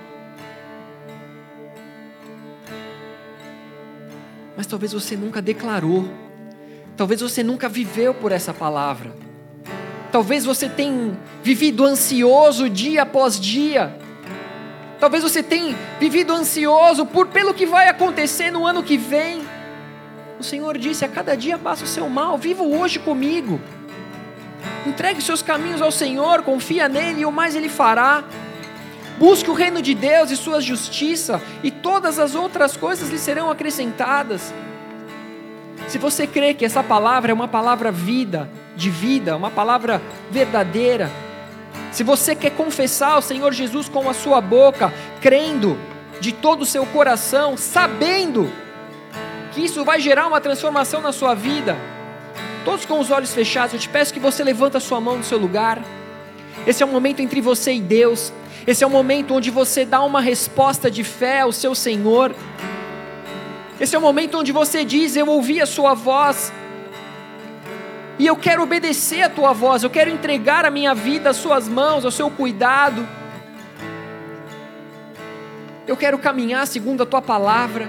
Mas 4.57 4.67
talvez 4.67 4.93
você 4.93 5.17
nunca 5.17 5.41
declarou, 5.41 6.09
talvez 6.97 7.21
você 7.21 7.43
nunca 7.43 7.69
viveu 7.69 8.13
por 8.13 8.33
essa 8.33 8.53
palavra, 8.53 9.15
talvez 10.11 10.45
você 10.45 10.69
tenha 10.69 11.17
vivido 11.43 11.85
ansioso 11.85 12.69
dia 12.69 13.03
após 13.03 13.39
dia, 13.39 13.97
Talvez 15.01 15.23
você 15.23 15.43
tenha 15.43 15.77
vivido 16.01 16.33
ansioso 16.33 17.07
por 17.07 17.29
pelo 17.29 17.55
que 17.55 17.67
vai 17.67 17.89
acontecer 17.89 18.51
no 18.51 18.67
ano 18.67 18.83
que 18.83 18.97
vem. 18.97 19.47
O 20.39 20.43
Senhor 20.43 20.77
disse: 20.77 21.05
a 21.05 21.09
cada 21.09 21.37
dia 21.37 21.57
passa 21.57 21.85
o 21.85 21.89
seu 21.89 22.09
mal, 22.09 22.37
viva 22.37 22.63
hoje 22.63 22.99
comigo. 22.99 23.61
Entregue 24.87 25.21
seus 25.21 25.43
caminhos 25.43 25.81
ao 25.81 25.93
Senhor, 25.93 26.43
confia 26.43 26.89
nele 26.89 27.21
e 27.21 27.27
o 27.27 27.33
mais 27.33 27.55
ele 27.55 27.69
fará. 27.69 28.25
Busque 29.19 29.51
o 29.51 29.55
reino 29.55 29.83
de 29.83 29.95
Deus 29.95 30.31
e 30.31 30.37
sua 30.37 30.61
justiça, 30.61 31.43
e 31.63 31.73
todas 31.73 32.21
as 32.21 32.37
outras 32.37 32.77
coisas 32.77 33.11
lhe 33.11 33.19
serão 33.19 33.51
acrescentadas. 33.51 34.55
Se 35.89 35.99
você 35.99 36.27
crê 36.27 36.55
que 36.55 36.65
essa 36.65 36.85
palavra 36.85 37.33
é 37.33 37.35
uma 37.35 37.49
palavra 37.49 37.91
vida, 37.91 38.49
de 38.77 38.91
vida, 38.91 39.37
uma 39.37 39.51
palavra 39.51 40.01
verdadeira, 40.31 41.11
se 41.91 42.03
você 42.03 42.35
quer 42.35 42.51
confessar 42.51 43.19
o 43.19 43.23
Senhor 43.23 43.53
Jesus 43.53 43.89
com 43.89 44.09
a 44.09 44.15
sua 44.15 44.41
boca, 44.41 44.93
crendo 45.21 45.79
de 46.21 46.33
todo 46.33 46.63
o 46.63 46.67
seu 46.67 46.85
coração, 46.87 47.57
sabendo 47.57 48.51
que 49.53 49.65
isso 49.65 49.85
vai 49.85 50.01
gerar 50.01 50.27
uma 50.27 50.41
transformação 50.41 51.01
na 51.01 51.13
sua 51.13 51.35
vida, 51.35 51.77
todos 52.65 52.85
com 52.85 53.01
os 53.01 53.11
olhos 53.11 53.33
fechados, 53.33 53.73
eu 53.75 53.81
te 53.81 53.89
peço 53.89 54.13
que 54.13 54.21
você 54.21 54.45
levanta 54.45 54.79
a 54.79 54.81
sua 54.81 55.01
mão 55.01 55.17
no 55.17 55.25
seu 55.25 55.39
lugar. 55.39 55.83
Esse 56.67 56.83
é 56.83 56.87
o 56.87 56.89
momento 56.89 57.21
entre 57.21 57.41
você 57.41 57.73
e 57.73 57.81
Deus. 57.81 58.33
Esse 58.67 58.85
é 58.85 58.87
o 58.87 58.91
momento 58.91 59.35
onde 59.35 59.51
você 59.51 59.85
dá 59.85 60.03
uma 60.03 60.21
resposta 60.21 60.91
de 60.91 61.03
fé 61.03 61.41
ao 61.41 61.53
seu 61.53 61.75
Senhor. 61.75 62.35
Esse 63.81 63.97
é 63.97 63.99
o 63.99 64.03
momento 64.03 64.39
onde 64.39 64.53
você 64.53 64.85
diz: 64.85 65.17
Eu 65.17 65.27
ouvi 65.29 65.63
a 65.63 65.67
sua 65.67 65.95
voz, 65.95 66.53
e 68.19 68.27
eu 68.27 68.37
quero 68.37 68.63
obedecer 68.63 69.23
a 69.23 69.29
tua 69.29 69.53
voz, 69.53 69.83
eu 69.83 69.91
quero 69.91 70.11
entregar 70.11 70.65
a 70.65 70.71
minha 70.71 70.95
vida 70.95 71.31
às 71.31 71.37
suas 71.37 71.69
mãos, 71.69 72.05
ao 72.05 72.11
seu 72.11 72.31
cuidado. 72.31 73.07
Eu 75.87 75.97
quero 75.97 76.19
caminhar 76.19 76.67
segundo 76.67 77.03
a 77.03 77.07
tua 77.07 77.23
palavra. 77.23 77.89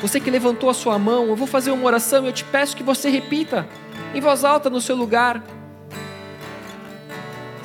Você 0.00 0.20
que 0.20 0.30
levantou 0.30 0.68
a 0.68 0.74
sua 0.74 0.98
mão, 0.98 1.26
eu 1.28 1.36
vou 1.36 1.46
fazer 1.46 1.70
uma 1.70 1.86
oração 1.86 2.24
e 2.24 2.26
eu 2.28 2.32
te 2.32 2.44
peço 2.44 2.76
que 2.76 2.82
você 2.82 3.08
repita 3.08 3.66
em 4.14 4.20
voz 4.20 4.44
alta 4.44 4.68
no 4.68 4.80
seu 4.80 4.94
lugar. 4.94 5.42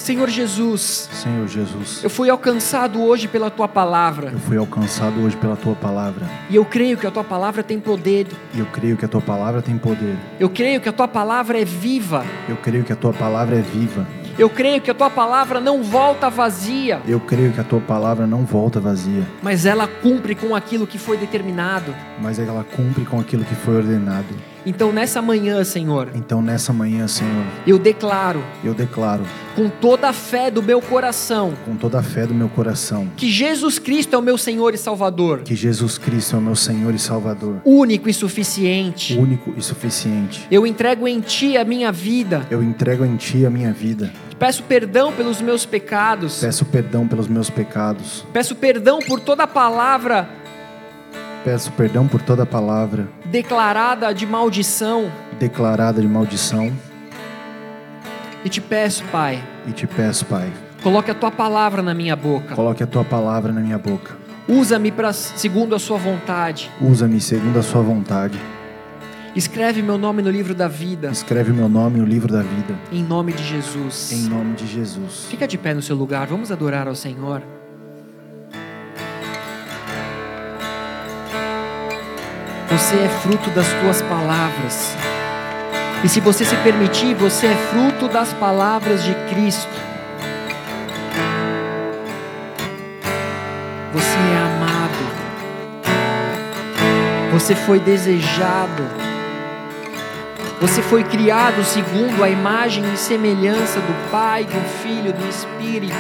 Senhor 0.02 0.28
Jesus. 0.30 1.08
Senhor 1.14 1.48
Jesus. 1.48 2.04
Eu 2.04 2.10
fui 2.10 2.28
alcançado 2.30 3.02
hoje 3.04 3.28
pela 3.28 3.52
tua 3.52 3.68
palavra. 3.68 4.32
Eu 4.32 4.40
fui 4.40 4.58
alcançado 4.58 5.22
hoje 5.22 5.38
pela 5.38 5.56
tua 5.56 5.76
palavra. 5.76 6.28
E 6.50 6.56
eu 6.56 6.66
creio 6.66 6.98
que 6.98 7.06
a 7.06 7.12
tua 7.12 7.24
palavra 7.24 7.62
tem 7.62 7.80
poder. 7.80 8.26
E 8.54 8.60
eu 8.60 8.66
creio 8.66 8.98
que 8.98 9.06
a 9.06 9.08
tua 9.08 9.22
palavra 9.22 9.62
tem 9.62 9.78
poder. 9.78 10.18
Eu 10.40 10.50
creio 10.50 10.82
que 10.82 10.90
a 10.90 10.92
tua 10.92 11.08
palavra 11.08 11.62
é 11.62 11.64
viva. 11.64 12.26
Eu 12.50 12.58
creio 12.58 12.84
que 12.84 12.92
a 12.92 12.96
tua 12.96 13.14
palavra 13.14 13.58
é 13.58 13.62
viva. 13.62 14.08
Eu 14.40 14.50
creio 14.50 14.82
que 14.82 14.90
a 14.90 14.94
tua 14.94 15.10
palavra 15.10 15.60
não 15.60 15.84
volta 15.84 16.30
vazia. 16.32 17.00
Eu 17.08 17.20
creio 17.20 17.52
que 17.54 17.60
a 17.60 17.64
tua 17.64 17.80
palavra 17.80 18.26
não 18.26 18.44
volta 18.44 18.80
vazia. 18.80 19.24
Mas 19.44 19.68
ela 19.68 19.88
cumpre 19.88 20.34
com 20.34 20.56
aquilo 20.56 20.88
que 20.88 20.98
foi 20.98 21.16
determinado. 21.16 21.94
Mas 22.20 22.40
ela 22.40 22.64
cumpre 22.64 23.06
com 23.06 23.20
aquilo 23.20 23.44
que 23.46 23.54
foi 23.54 23.76
ordenado. 23.76 24.34
Então 24.66 24.92
nessa 24.92 25.22
manhã, 25.22 25.64
Senhor. 25.64 26.10
Então 26.14 26.42
nessa 26.42 26.72
manhã, 26.72 27.08
Senhor. 27.08 27.46
Eu 27.66 27.80
declaro. 27.80 28.44
Eu 28.64 28.74
declaro. 28.74 29.24
Com 29.56 29.70
toda 29.70 30.10
a 30.10 30.14
fé 30.14 30.52
do 30.52 30.62
meu 30.62 30.82
coração. 30.82 31.54
Com 31.66 31.76
toda 31.76 32.00
a 32.00 32.04
fé 32.04 32.26
do 32.26 32.34
meu 32.34 32.48
coração. 32.48 33.10
Que 33.18 33.30
Jesus 33.30 33.80
Cristo 33.80 34.16
é 34.16 34.18
o 34.18 34.22
meu 34.22 34.38
Senhor 34.38 34.74
e 34.74 34.78
Salvador. 34.78 35.42
Que 35.42 35.56
Jesus 35.56 35.98
Cristo 35.98 36.36
é 36.36 36.40
o 36.40 36.42
meu 36.42 36.56
Senhor 36.56 36.94
e 36.94 37.00
Salvador. 37.00 37.58
Único 37.66 38.10
e 38.10 38.14
suficiente. 38.14 39.18
Único 39.18 39.54
e 39.58 39.62
suficiente. 39.62 40.48
Eu 40.52 40.66
entrego 40.66 41.08
em 41.08 41.20
Ti 41.20 41.58
a 41.58 41.66
minha 41.66 41.92
vida. 41.92 42.46
Eu 42.50 42.64
entrego 42.64 43.04
em 43.04 43.16
Ti 43.18 43.46
a 43.46 43.50
minha 43.50 43.74
vida. 43.74 44.12
Peço 44.38 44.64
perdão 44.64 45.12
pelos 45.12 45.42
meus 45.42 45.66
pecados. 45.66 46.40
Peço 46.40 46.66
perdão 46.66 47.08
pelos 47.08 47.28
meus 47.28 47.50
pecados. 47.50 48.26
Peço 48.34 48.56
perdão 48.56 49.00
por 49.00 49.20
toda 49.20 49.44
a 49.44 49.48
palavra 49.48 50.41
Peço 51.44 51.72
perdão 51.72 52.08
por 52.08 52.22
toda 52.22 52.46
palavra 52.46 53.08
declarada 53.26 54.14
de 54.14 54.26
maldição. 54.26 55.12
declarada 55.40 56.02
de 56.02 56.08
maldição. 56.08 56.72
E 58.46 58.50
te 58.50 58.60
peço, 58.62 59.04
Pai, 59.12 59.42
E 59.68 59.72
te 59.72 59.86
peço, 59.88 60.26
Pai, 60.26 60.52
coloque 60.84 61.10
a 61.12 61.16
tua 61.16 61.32
palavra 61.32 61.82
na 61.82 61.94
minha 61.94 62.16
boca. 62.16 62.56
coloque 62.56 62.84
a 62.84 62.88
tua 62.88 63.04
palavra 63.04 63.52
na 63.52 63.62
minha 63.62 63.78
boca. 63.78 64.16
Usa-me 64.48 64.92
para 64.92 65.14
segundo 65.14 65.76
a 65.76 65.80
sua 65.80 65.98
vontade. 65.98 66.70
Usa-me 66.82 67.20
segundo 67.22 67.58
a 67.60 67.64
sua 67.64 67.82
vontade. 67.82 68.38
Escreve 69.36 69.82
meu 69.82 69.98
nome 69.98 70.22
no 70.22 70.30
livro 70.30 70.54
da 70.54 70.68
vida, 70.68 71.10
Escreve 71.10 71.54
meu 71.54 71.70
nome 71.70 72.00
no 72.00 72.06
livro 72.06 72.32
da 72.34 72.42
vida. 72.42 72.76
em 72.92 73.02
nome 73.04 73.32
de 73.32 73.44
Jesus. 73.44 74.12
Em 74.12 74.24
nome 74.30 74.56
de 74.56 74.68
Jesus. 74.68 75.26
Fica 75.30 75.48
de 75.48 75.58
pé 75.58 75.74
no 75.74 75.82
seu 75.82 75.96
lugar, 75.96 76.28
vamos 76.28 76.52
adorar 76.52 76.88
ao 76.88 76.96
Senhor. 76.96 77.42
Você 82.92 82.98
é 82.98 83.08
fruto 83.08 83.50
das 83.52 83.68
tuas 83.80 84.02
palavras. 84.02 84.98
E 86.04 86.10
se 86.10 86.20
você 86.20 86.44
se 86.44 86.58
permitir, 86.58 87.14
você 87.14 87.48
é 87.48 87.56
fruto 87.56 88.10
das 88.10 88.34
palavras 88.34 89.02
de 89.02 89.16
Cristo. 89.30 89.72
Você 93.94 94.18
é 94.18 94.38
amado. 94.44 94.92
Você 97.32 97.56
foi 97.56 97.80
desejado. 97.80 98.84
Você 100.60 100.82
foi 100.82 101.06
criado 101.06 101.64
segundo 101.64 102.22
a 102.22 102.30
imagem 102.30 102.84
e 102.94 102.98
semelhança 102.98 103.80
do 103.80 104.12
Pai, 104.12 104.44
do 104.44 104.62
Filho, 104.84 105.14
do 105.14 105.30
Espírito. 105.30 105.96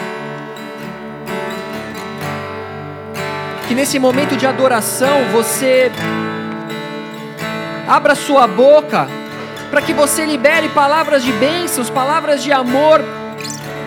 Que 3.70 3.74
nesse 3.74 3.98
momento 3.98 4.36
de 4.36 4.46
adoração 4.46 5.24
você 5.32 5.89
abra 7.88 8.16
sua 8.16 8.48
boca 8.48 9.08
para 9.70 9.82
que 9.82 9.94
você 9.94 10.26
libere 10.26 10.70
palavras 10.70 11.24
de 11.24 11.32
bênçãos, 11.32 11.90
palavras 11.90 12.44
de 12.44 12.52
amor 12.52 13.02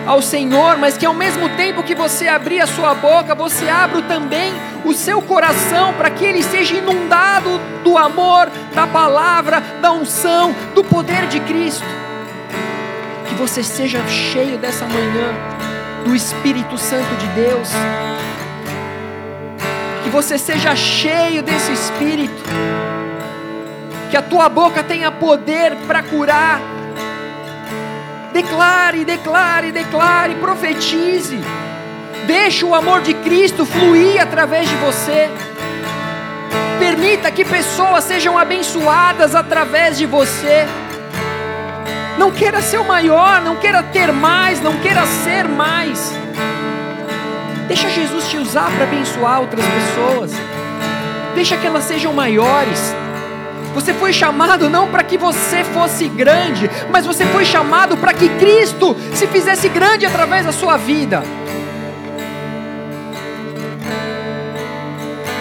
ao 0.05 0.21
Senhor, 0.21 0.77
mas 0.77 0.97
que 0.97 1.05
ao 1.05 1.13
mesmo 1.13 1.49
tempo 1.49 1.83
que 1.83 1.95
você 1.95 2.27
abrir 2.27 2.59
a 2.59 2.67
sua 2.67 2.93
boca, 2.93 3.33
você 3.33 3.67
abra 3.67 4.01
também 4.03 4.53
o 4.83 4.93
seu 4.93 5.21
coração 5.21 5.93
para 5.93 6.09
que 6.09 6.23
ele 6.23 6.43
seja 6.43 6.75
inundado 6.75 7.59
do 7.83 7.97
amor, 7.97 8.49
da 8.73 8.85
palavra, 8.85 9.61
da 9.81 9.91
unção, 9.91 10.55
do 10.73 10.83
poder 10.83 11.27
de 11.27 11.39
Cristo. 11.39 11.85
Que 13.27 13.35
você 13.35 13.63
seja 13.63 14.05
cheio 14.07 14.57
dessa 14.57 14.85
manhã 14.85 15.33
do 16.03 16.15
Espírito 16.15 16.77
Santo 16.77 17.15
de 17.15 17.27
Deus. 17.29 17.69
Que 20.03 20.09
você 20.09 20.37
seja 20.37 20.75
cheio 20.75 21.41
desse 21.41 21.71
Espírito. 21.71 22.43
Que 24.15 24.19
a 24.19 24.21
tua 24.21 24.47
boca 24.47 24.81
tenha 24.81 25.11
poder 25.11 25.75
para 25.85 26.01
curar. 26.01 26.61
Declare, 28.31 29.03
declare, 29.03 29.73
declare, 29.73 30.35
profetize. 30.35 31.37
Deixe 32.25 32.63
o 32.63 32.73
amor 32.73 33.01
de 33.01 33.13
Cristo 33.13 33.65
fluir 33.65 34.21
através 34.21 34.69
de 34.69 34.75
você. 34.77 35.29
Permita 36.79 37.29
que 37.29 37.43
pessoas 37.43 38.05
sejam 38.05 38.37
abençoadas 38.37 39.35
através 39.35 39.97
de 39.97 40.05
você. 40.05 40.65
Não 42.17 42.31
queira 42.31 42.61
ser 42.61 42.77
o 42.77 42.87
maior, 42.87 43.41
não 43.41 43.57
queira 43.57 43.83
ter 43.83 44.13
mais, 44.13 44.61
não 44.61 44.77
queira 44.77 45.05
ser 45.05 45.45
mais. 45.45 46.13
Deixa 47.67 47.89
Jesus 47.89 48.29
te 48.29 48.37
usar 48.37 48.71
para 48.71 48.85
abençoar 48.85 49.41
outras 49.41 49.65
pessoas. 49.65 50.31
Deixa 51.35 51.57
que 51.57 51.67
elas 51.67 51.83
sejam 51.83 52.13
maiores. 52.13 52.95
Você 53.75 53.93
foi 53.93 54.13
chamado 54.13 54.69
não 54.69 54.87
para 54.87 55.03
que 55.03 55.17
você 55.17 55.61
fosse 55.65 56.07
grande, 56.07 56.71
mas 56.89 57.05
você 57.05 57.25
foi 57.25 57.43
chamado 57.43 57.97
para 57.97 58.13
que 58.13 58.29
Cristo 58.29 58.95
se 59.13 59.27
fizesse 59.27 59.67
grande 59.67 60.05
através 60.05 60.45
da 60.45 60.53
sua 60.53 60.77
vida. 60.77 61.21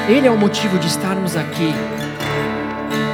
Ele 0.09 0.27
é 0.27 0.31
o 0.33 0.37
motivo 0.37 0.81
de 0.81 0.89
estarmos 0.89 1.37
aqui. 1.37 1.73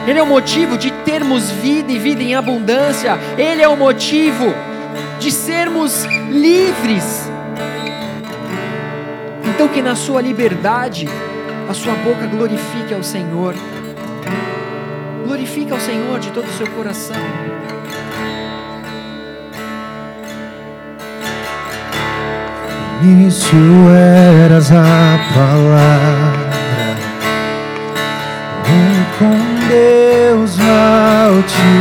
Ele 0.07 0.19
é 0.19 0.23
o 0.23 0.27
motivo 0.27 0.79
de 0.79 0.91
termos 0.91 1.51
vida 1.51 1.93
e 1.93 1.99
vida 1.99 2.23
em 2.23 2.35
abundância. 2.35 3.19
Ele 3.37 3.61
é 3.61 3.69
o 3.69 3.77
motivo 3.77 4.55
de 5.19 5.31
sermos 5.31 6.03
livres. 6.31 7.31
Então, 9.45 9.69
que 9.69 9.83
na 9.83 9.95
sua 9.95 10.23
liberdade, 10.23 11.07
a 11.69 11.75
sua 11.75 11.93
boca 11.97 12.27
glorifique 12.27 12.95
ao 12.95 13.03
Senhor. 13.03 13.55
Glorifique 15.41 15.73
ao 15.73 15.81
Senhor 15.81 16.21
de 16.21 16.31
todo 16.33 16.45
o 16.45 16.53
seu 16.53 16.67
coração. 16.67 17.17
início 23.03 23.57
eras 23.89 24.71
a 24.71 25.19
palavra, 25.35 26.51
um 28.69 29.05
com 29.19 29.39
Deus 29.67 30.59
Altíssimo. 30.61 31.81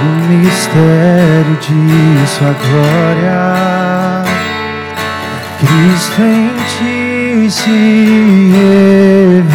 O 0.00 0.04
mistério 0.30 1.56
de 1.60 2.26
Sua 2.26 2.54
glória, 2.54 3.42
Cristo 5.60 6.22
em 6.22 6.48
ti 6.78 6.97
se 7.50 7.70
revelou. 8.52 9.48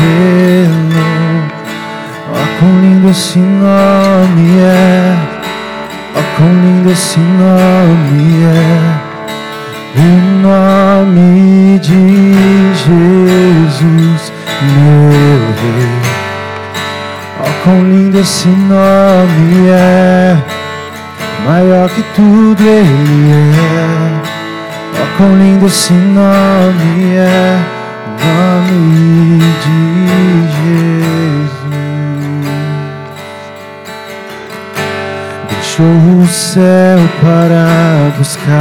Ó, 2.31 2.59
quão 2.59 2.81
lindo 2.81 3.09
esse 3.09 3.39
nome 3.39 4.59
é, 4.59 5.15
ó, 6.15 6.21
quão 6.37 6.49
lindo 6.49 6.91
esse 6.91 7.19
nome 7.19 8.45
é. 8.45 9.13
O 9.95 10.01
nome 10.41 11.79
de 11.79 12.33
Jesus, 12.73 14.33
meu 14.61 15.11
Rei. 15.61 16.01
Ó, 17.39 17.45
quão 17.63 17.79
lindo 17.83 18.19
esse 18.19 18.47
nome 18.47 19.69
é, 19.69 20.35
maior 21.45 21.89
que 21.89 22.01
tudo 22.15 22.61
ele 22.63 23.31
é. 23.31 23.63
Ó, 24.99 25.17
quão 25.17 25.37
lindo 25.37 25.67
esse 25.67 25.93
nome 25.93 27.15
é, 27.15 27.82
nome 28.23 29.39
de 29.63 29.79
Jesus. 30.57 31.53
Deixou 35.49 35.95
o 36.21 36.27
céu 36.27 36.99
para 37.21 37.65
buscar-nos, 38.17 38.53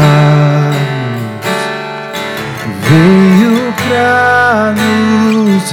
veio 2.89 3.57
para 3.89 4.73
nos 4.73 5.65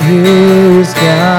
resgatar. 0.79 1.29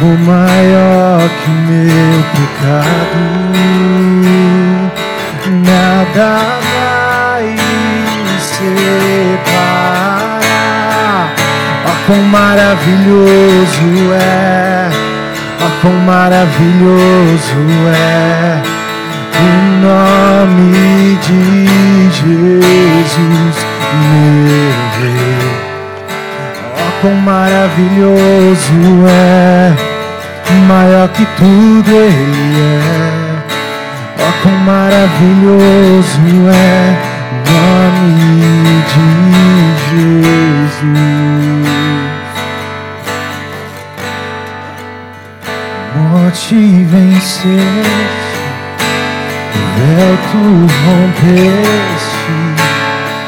Amor 0.00 0.18
maior 0.18 1.20
que 1.28 1.48
o 1.50 1.52
meu 1.52 2.18
pecado, 2.34 3.22
nada 5.64 6.28
vai 6.28 6.84
nos 6.84 6.93
separar. 8.54 10.44
Ó 11.86 11.92
quão 12.06 12.22
maravilhoso 12.22 14.12
é, 14.14 14.90
ó 15.60 15.68
quão 15.80 15.94
maravilhoso 16.00 17.62
é 17.88 18.62
o 19.40 19.46
nome 19.82 21.18
de 21.22 21.40
Jesus, 22.10 23.56
meu 24.00 24.72
Rei. 25.00 25.42
Ó 26.76 26.86
quão 27.00 27.14
maravilhoso 27.16 28.78
é, 29.08 29.72
maior 30.68 31.08
que 31.08 31.24
tudo 31.36 31.90
Ele 31.90 32.60
é. 32.60 33.42
Ó 34.20 34.28
quão 34.42 34.56
maravilhoso 34.58 36.20
é 36.52 37.14
de 38.90 39.08
Jesus. 39.90 40.74
Morte 45.96 46.60
venceste, 46.84 47.48
o 49.54 49.58
véu 49.78 50.14
tu 50.30 50.44
rompeste, 50.84 52.38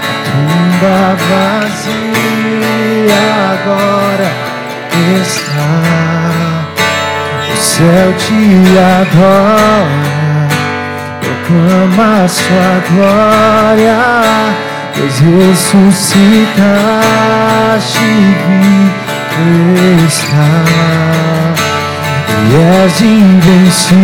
a 0.03 0.15
tumba 0.27 0.99
vazia 1.29 2.47
agora 3.55 4.31
está. 5.21 5.71
O 7.53 7.57
céu 7.57 8.09
te 8.19 8.43
adora, 8.79 10.09
proclama 11.21 12.09
a 12.25 12.27
sua 12.29 12.71
glória, 12.91 14.01
pois 14.97 15.21
ressuscitaste 15.21 16.57
e 19.39 20.07
está. 20.07 20.51
E 22.49 22.55
és 22.85 23.01
invencível, 23.01 23.99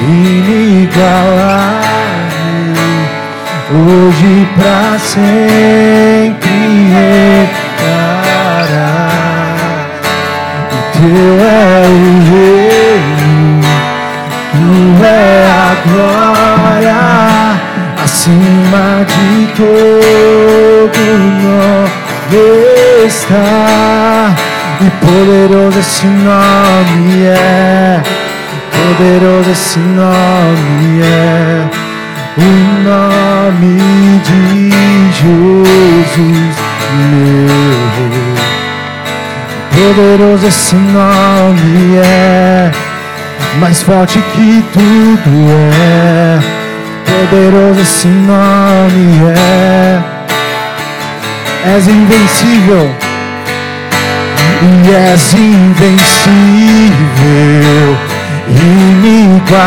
inigualável, 0.00 1.16
hoje 3.70 4.34
pra 4.56 4.98
sempre 4.98 6.50
reinará. 7.78 8.28
O 10.72 10.74
teu 10.92 11.28
é 11.40 11.54
o 11.86 11.98
reino, 12.30 13.70
tu 14.52 14.68
é 15.04 15.16
a 15.46 15.76
glória, 15.86 17.00
acima 18.16 19.04
de 19.04 19.46
todo 19.54 21.00
nome 21.42 23.06
está. 23.06 24.34
E 24.80 24.90
poderoso 25.04 25.78
esse 25.78 26.06
nome 26.06 27.24
é, 27.24 28.02
poderoso 28.70 29.50
esse 29.50 29.78
nome 29.78 31.02
é, 31.02 31.64
o 32.38 32.42
nome 32.84 34.20
de 34.20 34.70
Jesus, 35.12 36.56
meu. 37.10 37.46
Poderoso 39.70 40.46
esse 40.46 40.74
nome 40.74 41.98
é, 41.98 42.70
mais 43.60 43.82
forte 43.82 44.18
que 44.34 44.64
tudo 44.72 45.30
é. 45.82 46.55
Poderoso 47.06 47.80
esse 47.80 48.08
nome 48.08 49.32
é, 49.36 50.00
és 51.76 51.86
invencível. 51.86 52.90
E 54.62 54.90
és 54.90 55.34
invencível, 55.34 56.32
inigualável, 58.48 59.60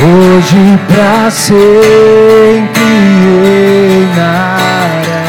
hoje 0.00 0.78
pra 0.88 1.30
sempre 1.30 2.82
reinará. 4.02 5.24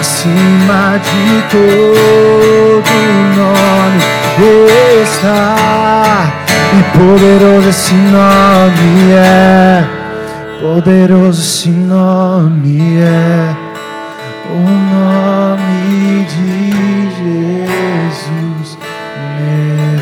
acima 0.06 0.99
de 0.99 1.41
todo 1.49 2.93
nome 3.36 3.99
está. 5.01 6.32
E 6.74 6.97
poderoso 6.97 7.70
esse 7.70 7.93
nome 7.93 9.14
é, 9.14 9.84
poderoso 10.62 11.41
esse 11.41 11.70
nome 11.70 12.99
é, 12.99 13.56
o 14.51 14.60
nome 14.93 16.26
de 16.26 17.01
Jesus, 17.18 18.78
meu. 19.39 20.01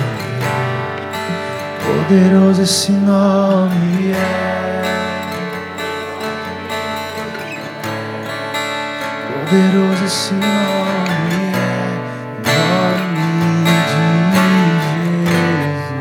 Poderoso 1.86 2.62
esse 2.64 2.92
nome 2.92 4.12
é, 4.12 4.63
poderoso 9.54 10.06
esse 10.06 10.34
nome 10.34 10.44
é, 12.44 12.58
nome 12.58 13.20
de 13.86 13.94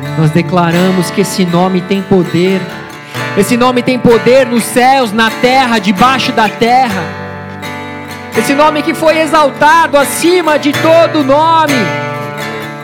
Jesus. 0.07 0.19
Nós 0.19 0.31
declaramos 0.31 1.11
que 1.11 1.21
esse 1.21 1.45
nome 1.45 1.83
tem 1.83 2.01
poder. 2.01 2.63
Esse 3.37 3.57
nome 3.57 3.83
tem 3.83 3.99
poder 3.99 4.47
nos 4.47 4.65
céus, 4.65 5.13
na 5.13 5.31
terra, 5.31 5.79
debaixo 5.79 6.33
da 6.33 6.49
terra. 6.49 7.03
Esse 8.37 8.55
nome 8.55 8.83
que 8.83 8.95
foi 8.95 9.19
exaltado 9.19 9.99
acima 9.99 10.59
de 10.59 10.73
todo 10.73 11.23
nome. 11.23 11.75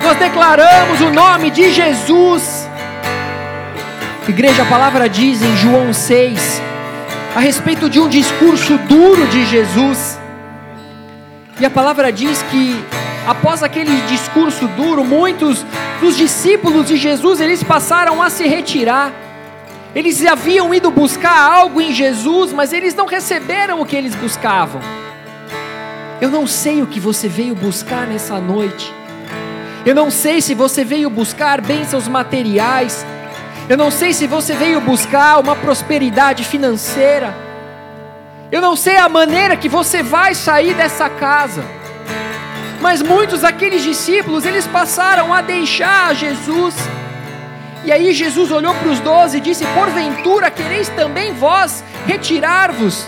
Nós 0.02 0.18
declaramos 0.18 1.00
o 1.00 1.10
nome 1.10 1.50
de 1.50 1.72
Jesus. 1.72 2.68
Igreja, 4.28 4.62
a 4.62 4.66
palavra 4.66 5.08
diz 5.08 5.40
em 5.40 5.56
João 5.56 5.94
6 5.94 6.62
a 7.34 7.40
respeito 7.40 7.88
de 7.88 8.00
um 8.00 8.08
discurso 8.08 8.76
duro 8.88 9.26
de 9.28 9.46
Jesus. 9.46 10.07
E 11.60 11.66
a 11.66 11.70
palavra 11.70 12.12
diz 12.12 12.40
que 12.42 12.84
após 13.26 13.62
aquele 13.62 13.94
discurso 14.02 14.68
duro, 14.68 15.04
muitos 15.04 15.64
dos 16.00 16.16
discípulos 16.16 16.86
de 16.86 16.96
Jesus, 16.96 17.40
eles 17.40 17.62
passaram 17.62 18.22
a 18.22 18.30
se 18.30 18.46
retirar. 18.46 19.12
Eles 19.94 20.24
haviam 20.24 20.72
ido 20.72 20.90
buscar 20.90 21.36
algo 21.36 21.80
em 21.80 21.92
Jesus, 21.92 22.52
mas 22.52 22.72
eles 22.72 22.94
não 22.94 23.06
receberam 23.06 23.80
o 23.80 23.86
que 23.86 23.96
eles 23.96 24.14
buscavam. 24.14 24.80
Eu 26.20 26.30
não 26.30 26.46
sei 26.46 26.82
o 26.82 26.86
que 26.86 27.00
você 27.00 27.26
veio 27.28 27.54
buscar 27.54 28.06
nessa 28.06 28.38
noite. 28.38 28.94
Eu 29.84 29.94
não 29.94 30.10
sei 30.10 30.40
se 30.40 30.54
você 30.54 30.84
veio 30.84 31.10
buscar 31.10 31.60
bênçãos 31.60 32.06
materiais. 32.06 33.04
Eu 33.68 33.76
não 33.76 33.90
sei 33.90 34.12
se 34.12 34.26
você 34.26 34.54
veio 34.54 34.80
buscar 34.80 35.40
uma 35.40 35.56
prosperidade 35.56 36.44
financeira. 36.44 37.47
Eu 38.50 38.62
não 38.62 38.74
sei 38.74 38.96
a 38.96 39.08
maneira 39.08 39.56
que 39.56 39.68
você 39.68 40.02
vai 40.02 40.34
sair 40.34 40.74
dessa 40.74 41.10
casa. 41.10 41.62
Mas 42.80 43.02
muitos 43.02 43.42
daqueles 43.42 43.82
discípulos, 43.82 44.46
eles 44.46 44.66
passaram 44.66 45.34
a 45.34 45.42
deixar 45.42 46.14
Jesus. 46.14 46.74
E 47.84 47.92
aí 47.92 48.12
Jesus 48.12 48.50
olhou 48.50 48.74
para 48.74 48.88
os 48.88 49.00
doze 49.00 49.38
e 49.38 49.40
disse: 49.40 49.66
Porventura 49.66 50.50
quereis 50.50 50.88
também 50.88 51.34
vós 51.34 51.84
retirar-vos? 52.06 53.06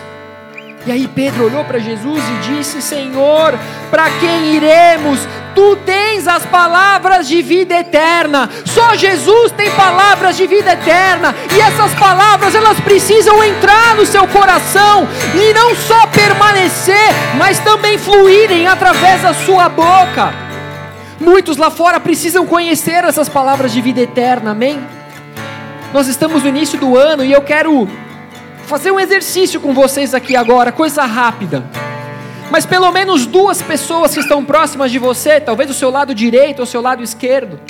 E 0.86 0.92
aí 0.92 1.08
Pedro 1.08 1.46
olhou 1.46 1.64
para 1.64 1.78
Jesus 1.78 2.22
e 2.22 2.54
disse: 2.54 2.82
Senhor, 2.82 3.58
para 3.90 4.10
quem 4.20 4.54
iremos? 4.56 5.20
Tu 5.54 5.76
tens 5.84 6.26
as 6.28 6.44
palavras 6.46 7.26
de 7.28 7.42
vida 7.42 7.74
eterna. 7.74 8.48
Só 8.64 8.94
Jesus 8.94 9.52
tem 9.52 9.70
palavras 9.72 10.36
de 10.36 10.46
vida 10.46 10.72
eterna. 10.72 11.34
E 11.54 11.60
essas 11.60 11.92
palavras 11.94 12.54
elas 12.54 12.78
precisam 12.80 13.42
entrar 13.42 13.94
no 13.96 14.06
seu 14.06 14.26
coração 14.28 15.08
e 15.34 15.52
não 15.52 15.74
só 15.74 16.06
permanecer, 16.06 17.10
mas 17.36 17.58
também 17.58 17.98
fluírem 17.98 18.66
através 18.66 19.22
da 19.22 19.34
sua 19.34 19.68
boca. 19.68 20.32
Muitos 21.20 21.56
lá 21.56 21.70
fora 21.70 22.00
precisam 22.00 22.46
conhecer 22.46 23.04
essas 23.04 23.28
palavras 23.28 23.72
de 23.72 23.80
vida 23.80 24.00
eterna. 24.00 24.52
Amém? 24.52 24.80
Nós 25.92 26.06
estamos 26.06 26.42
no 26.42 26.48
início 26.48 26.78
do 26.78 26.96
ano 26.96 27.24
e 27.24 27.32
eu 27.32 27.42
quero 27.42 27.88
fazer 28.66 28.90
um 28.92 29.00
exercício 29.00 29.60
com 29.60 29.74
vocês 29.74 30.14
aqui 30.14 30.36
agora, 30.36 30.70
coisa 30.70 31.04
rápida. 31.04 31.89
Mas 32.50 32.66
pelo 32.66 32.90
menos 32.90 33.26
duas 33.26 33.62
pessoas 33.62 34.12
que 34.12 34.20
estão 34.20 34.44
próximas 34.44 34.90
de 34.90 34.98
você, 34.98 35.40
talvez 35.40 35.70
o 35.70 35.74
seu 35.74 35.90
lado 35.90 36.14
direito 36.14 36.58
ou 36.58 36.64
o 36.64 36.66
seu 36.66 36.80
lado 36.80 37.02
esquerdo, 37.02 37.60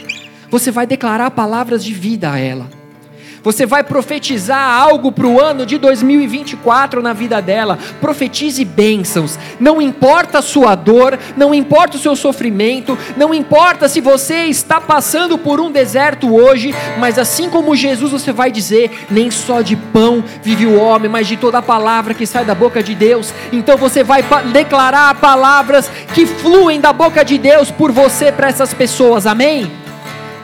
você 0.49 0.71
vai 0.71 0.87
declarar 0.87 1.31
palavras 1.31 1.85
de 1.85 1.93
vida 1.93 2.33
a 2.33 2.39
ela. 2.39 2.80
Você 3.43 3.65
vai 3.65 3.83
profetizar 3.83 4.59
algo 4.59 5.11
para 5.11 5.27
o 5.27 5.41
ano 5.41 5.65
de 5.65 5.79
2024 5.79 7.03
na 7.03 7.13
vida 7.13 7.41
dela. 7.41 7.79
Profetize 8.01 8.65
bênçãos. 8.65 9.39
Não 9.59 9.81
importa 9.81 10.39
a 10.39 10.43
sua 10.43 10.75
dor, 10.75 11.19
não 11.37 11.55
importa 11.55 11.97
o 11.97 12.01
seu 12.01 12.15
sofrimento, 12.15 12.99
não 13.17 13.33
importa 13.33 13.89
se 13.89 14.01
você 14.01 14.45
está 14.45 14.81
passando 14.81 15.39
por 15.39 15.61
um 15.61 15.71
deserto 15.71 16.35
hoje, 16.35 16.75
mas 16.99 17.19
assim 17.19 17.49
como 17.49 17.77
Jesus, 17.77 18.13
você 18.13 18.33
vai 18.33 18.51
dizer: 18.51 18.91
nem 19.11 19.31
só 19.31 19.63
de 19.63 19.77
pão 19.77 20.23
vive 20.43 20.67
o 20.67 20.79
homem, 20.79 21.11
mas 21.11 21.27
de 21.27 21.37
toda 21.37 21.59
a 21.59 21.63
palavra 21.63 22.15
que 22.15 22.27
sai 22.27 22.45
da 22.45 22.55
boca 22.55 22.83
de 22.83 22.95
Deus. 22.95 23.33
Então 23.53 23.77
você 23.77 24.05
vai 24.05 24.25
declarar 24.53 25.15
palavras 25.15 25.91
que 26.15 26.27
fluem 26.27 26.81
da 26.81 26.93
boca 26.93 27.25
de 27.25 27.39
Deus 27.39 27.71
por 27.71 27.91
você 27.91 28.31
para 28.31 28.49
essas 28.49 28.75
pessoas. 28.75 29.27
Amém? 29.27 29.90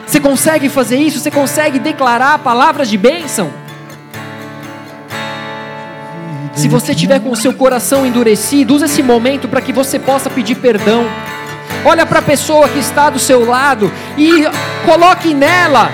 Você 0.07 0.21
consegue 0.21 0.69
fazer 0.69 0.95
isso? 0.95 1.19
Você 1.19 1.29
consegue 1.29 1.79
declarar 1.79 2.39
palavras 2.39 2.89
de 2.89 2.97
bênção? 2.97 3.51
Se 6.55 6.69
você 6.69 6.95
tiver 6.95 7.19
com 7.19 7.29
o 7.29 7.35
seu 7.35 7.53
coração 7.53 8.05
endurecido, 8.05 8.73
use 8.73 8.85
esse 8.85 9.03
momento 9.03 9.49
para 9.49 9.61
que 9.61 9.73
você 9.73 9.99
possa 9.99 10.29
pedir 10.29 10.55
perdão. 10.55 11.05
Olha 11.85 12.05
para 12.05 12.19
a 12.19 12.21
pessoa 12.21 12.67
que 12.69 12.79
está 12.79 13.09
do 13.09 13.19
seu 13.19 13.45
lado 13.45 13.91
e 14.17 14.43
coloque 14.85 15.33
nela 15.33 15.91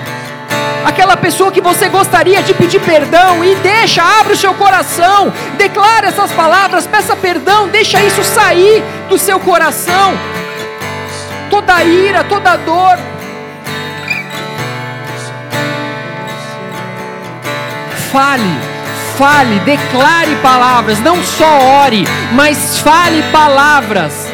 aquela 0.84 1.16
pessoa 1.16 1.50
que 1.50 1.60
você 1.60 1.88
gostaria 1.88 2.42
de 2.42 2.54
pedir 2.54 2.80
perdão 2.80 3.42
e 3.44 3.54
deixa, 3.56 4.02
abre 4.02 4.34
o 4.34 4.36
seu 4.36 4.54
coração, 4.54 5.32
declara 5.56 6.08
essas 6.08 6.30
palavras, 6.32 6.86
peça 6.86 7.16
perdão, 7.16 7.68
deixa 7.68 8.02
isso 8.02 8.22
sair 8.22 8.82
do 9.08 9.18
seu 9.18 9.40
coração. 9.40 10.12
Toda 11.50 11.82
ira, 11.82 12.22
toda 12.24 12.56
dor, 12.56 12.98
fale, 18.14 18.60
fale, 19.18 19.58
declare 19.64 20.36
palavras, 20.36 21.00
não 21.00 21.20
só 21.20 21.82
ore, 21.82 22.06
mas 22.30 22.78
fale 22.78 23.24
palavras. 23.32 24.32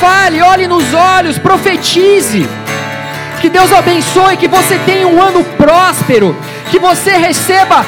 Fale, 0.00 0.40
olhe 0.40 0.66
nos 0.66 0.94
olhos, 0.94 1.36
profetize. 1.36 2.48
Que 3.38 3.50
Deus 3.50 3.70
abençoe, 3.70 4.38
que 4.38 4.48
você 4.48 4.78
tenha 4.86 5.06
um 5.06 5.22
ano 5.22 5.44
próspero, 5.58 6.34
que 6.70 6.78
você 6.78 7.10
receba 7.18 7.84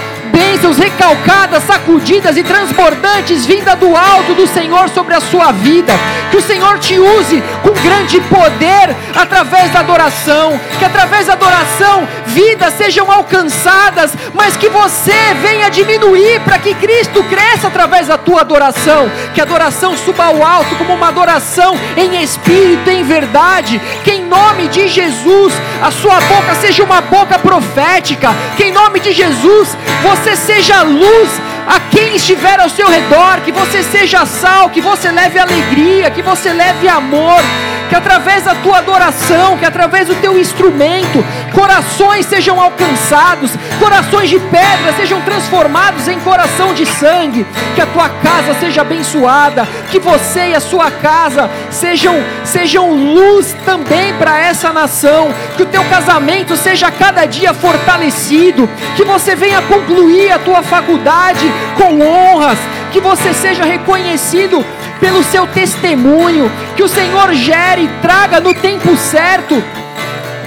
bênçãos 0.49 0.79
recalcadas, 0.79 1.63
sacudidas 1.65 2.39
e 2.39 2.43
transbordantes 2.43 3.45
vinda 3.45 3.77
do 3.77 3.95
alto 3.95 4.33
do 4.33 4.47
Senhor 4.47 4.89
sobre 4.89 5.15
a 5.15 5.21
sua 5.21 5.53
vida. 5.53 5.93
Que 6.31 6.39
o 6.39 6.43
Senhor 6.43 6.79
te 6.79 6.99
use 6.99 7.43
com 7.63 7.71
grande 7.83 8.19
poder 8.23 8.97
através 9.15 9.71
da 9.71 9.81
adoração. 9.81 10.59
Que 10.79 10.87
através 10.87 11.27
da 11.27 11.35
adoração 11.35 12.09
vidas 12.27 12.75
sejam 12.75 13.11
alcançadas, 13.11 14.13
mas 14.33 14.57
que 14.57 14.71
você 14.71 15.35
venha 15.43 15.69
diminuir 15.69 16.41
para 16.41 16.59
que 16.59 16.75
Cristo 16.75 17.23
cresça 17.25 17.67
através 17.67 18.07
da 18.07 18.17
tua 18.17 18.41
adoração. 18.41 19.11
Que 19.35 19.43
a 19.43 19.45
adoração 19.45 19.99
suba 19.99 20.25
ao 20.25 20.43
alto 20.43 20.77
como 20.77 20.95
uma 20.95 21.09
adoração 21.09 21.79
em 21.95 22.23
espírito, 22.23 22.89
em 22.89 23.05
verdade. 23.05 23.79
Que 24.03 24.13
em 24.13 24.25
nome 24.25 24.69
de 24.69 24.89
Jesus 24.89 25.53
a 25.83 25.91
sua 25.91 26.19
boca 26.23 26.55
seja 26.55 26.83
uma 26.83 27.03
boca 27.03 27.39
profética. 27.39 28.31
Que 28.57 28.65
em 28.65 28.73
nome 28.73 28.99
de 28.99 29.13
Jesus 29.13 29.77
você 30.03 30.38
seja 30.47 30.83
luz 30.85 31.48
quem 31.91 32.17
estiver 32.17 32.61
ao 32.61 32.69
seu 32.69 32.89
redor, 32.89 33.41
que 33.45 33.53
você 33.53 33.83
seja 33.83 34.25
sal, 34.27 34.71
que 34.71 34.81
você 34.81 35.11
leve 35.11 35.39
alegria, 35.39 36.11
que 36.11 36.23
você 36.23 36.53
leve 36.53 36.89
amor, 36.89 37.41
que 37.89 37.95
através 37.95 38.45
da 38.45 38.55
tua 38.57 38.79
adoração, 38.79 39.57
que 39.57 39.65
através 39.65 40.09
do 40.09 40.15
teu 40.17 40.39
instrumento, 40.39 41.25
corações 41.55 42.27
sejam 42.27 42.61
alcançados, 42.61 43.51
corações 43.79 44.29
de 44.29 44.39
pedra 44.39 44.93
sejam 44.97 45.21
transformados 45.23 46.07
em 46.07 46.21
coração 46.21 46.75
de 46.75 46.85
sangue, 46.85 47.47
que 47.75 47.81
a 47.81 47.87
tua 47.87 48.09
casa 48.09 48.55
seja 48.61 48.83
abençoada, 48.83 49.67
que 49.91 49.99
você 49.99 50.49
e 50.49 50.55
a 50.55 50.61
sua 50.61 50.91
casa 50.91 51.51
sejam, 51.71 52.15
sejam 52.45 52.93
luz 52.93 53.57
também 53.65 54.13
para 54.15 54.39
essa 54.39 54.73
nação, 54.73 55.33
que 55.57 55.63
o 55.63 55.67
teu 55.67 55.83
casamento 55.85 56.57
seja 56.57 56.91
cada 56.91 57.25
dia 57.25 57.55
fortalecido, 57.55 58.69
que 58.97 59.05
você 59.05 59.35
venha 59.35 59.63
concluir 59.63 60.31
a 60.31 60.39
tua 60.39 60.63
faculdade 60.63 61.51
com 61.79 62.03
honras, 62.03 62.59
que 62.93 63.01
você 63.01 63.33
seja 63.33 63.65
reconhecido 63.65 64.65
pelo 65.01 65.23
seu 65.23 65.47
testemunho, 65.47 66.51
que 66.77 66.83
o 66.83 66.89
Senhor 66.89 67.33
gere 67.33 67.85
e 67.85 68.03
traga 68.03 68.41
no 68.41 68.53
tempo 68.53 68.97
certo 68.97 69.63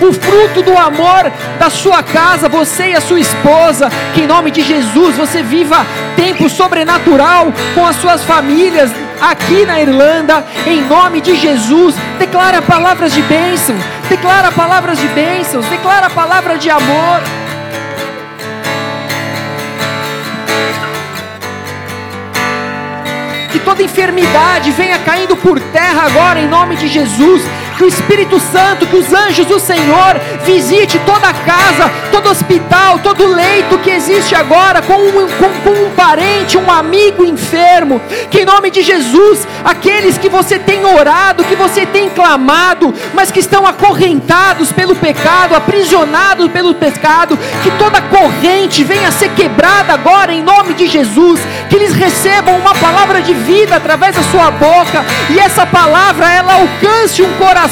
o 0.02 0.12
fruto 0.12 0.64
do 0.64 0.76
amor 0.76 1.32
da 1.60 1.70
sua 1.70 2.02
casa, 2.02 2.50
você 2.50 2.90
e 2.90 2.96
a 2.96 3.02
sua 3.02 3.20
esposa, 3.20 3.90
que 4.14 4.22
em 4.22 4.28
nome 4.28 4.50
de 4.50 4.62
Jesus 4.62 5.16
você 5.16 5.44
viva 5.44 5.86
tempo 6.16 6.50
sobrenatural 6.50 7.54
com 7.76 7.86
as 7.86 7.96
suas 7.98 8.24
famílias 8.24 8.92
aqui 9.22 9.66
na 9.66 9.80
Irlanda, 9.80 10.44
em 10.66 10.82
nome 10.82 11.22
de 11.22 11.36
Jesus. 11.36 11.96
Declara 12.18 12.62
palavras 12.62 13.14
de 13.14 13.22
bênção, 13.22 13.76
declara 14.10 14.52
palavras 14.52 14.98
de 14.98 15.08
bênçãos, 15.10 15.66
declara 15.68 16.10
palavra 16.10 16.58
de 16.58 16.70
amor. 16.70 17.22
Que 23.52 23.60
toda 23.60 23.84
enfermidade 23.84 24.72
venha 24.72 24.98
caindo 25.00 25.36
por 25.36 25.60
terra 25.60 26.04
agora 26.06 26.40
em 26.40 26.48
nome 26.48 26.78
de 26.78 26.88
Jesus 26.88 27.44
que 27.82 27.86
o 27.86 27.88
Espírito 27.88 28.40
Santo, 28.40 28.86
que 28.86 28.96
os 28.96 29.12
anjos 29.12 29.48
do 29.48 29.60
Senhor 29.60 30.20
visite 30.46 31.00
toda 31.00 31.34
casa, 31.34 31.90
todo 32.12 32.30
hospital, 32.30 33.00
todo 33.00 33.26
leito 33.26 33.80
que 33.80 33.90
existe 33.90 34.36
agora 34.36 34.84
com 34.84 34.94
um, 34.94 35.28
com, 35.28 35.50
com 35.64 35.86
um 35.88 35.90
parente, 35.96 36.60
um 36.60 36.70
amigo 36.70 37.26
enfermo. 37.26 38.00
Que 38.30 38.42
em 38.42 38.46
nome 38.46 38.70
de 38.70 38.84
Jesus, 38.84 39.48
aqueles 39.66 40.16
que 40.16 40.30
você 40.30 40.60
tem 40.60 40.86
orado, 40.86 41.44
que 41.44 41.56
você 41.56 41.84
tem 41.84 42.08
clamado, 42.08 42.94
mas 43.16 43.32
que 43.32 43.40
estão 43.40 43.66
acorrentados 43.66 44.72
pelo 44.72 44.96
pecado, 44.96 45.56
aprisionados 45.56 46.52
pelo 46.52 46.76
pecado, 46.76 47.36
que 47.64 47.72
toda 47.80 48.00
corrente 48.00 48.84
venha 48.84 49.08
a 49.08 49.12
ser 49.12 49.30
quebrada 49.30 49.92
agora 49.92 50.32
em 50.32 50.44
nome 50.44 50.76
de 50.76 50.86
Jesus. 50.86 51.40
Que 51.68 51.78
eles 51.78 51.96
recebam 51.96 52.58
uma 52.58 52.76
palavra 52.76 53.24
de 53.24 53.34
vida 53.34 53.78
através 53.78 54.16
da 54.16 54.22
sua 54.24 54.52
boca 54.52 55.04
e 55.32 55.40
essa 55.40 55.66
palavra 55.66 56.32
ela 56.32 56.54
alcance 56.54 57.24
um 57.24 57.34
coração 57.38 57.71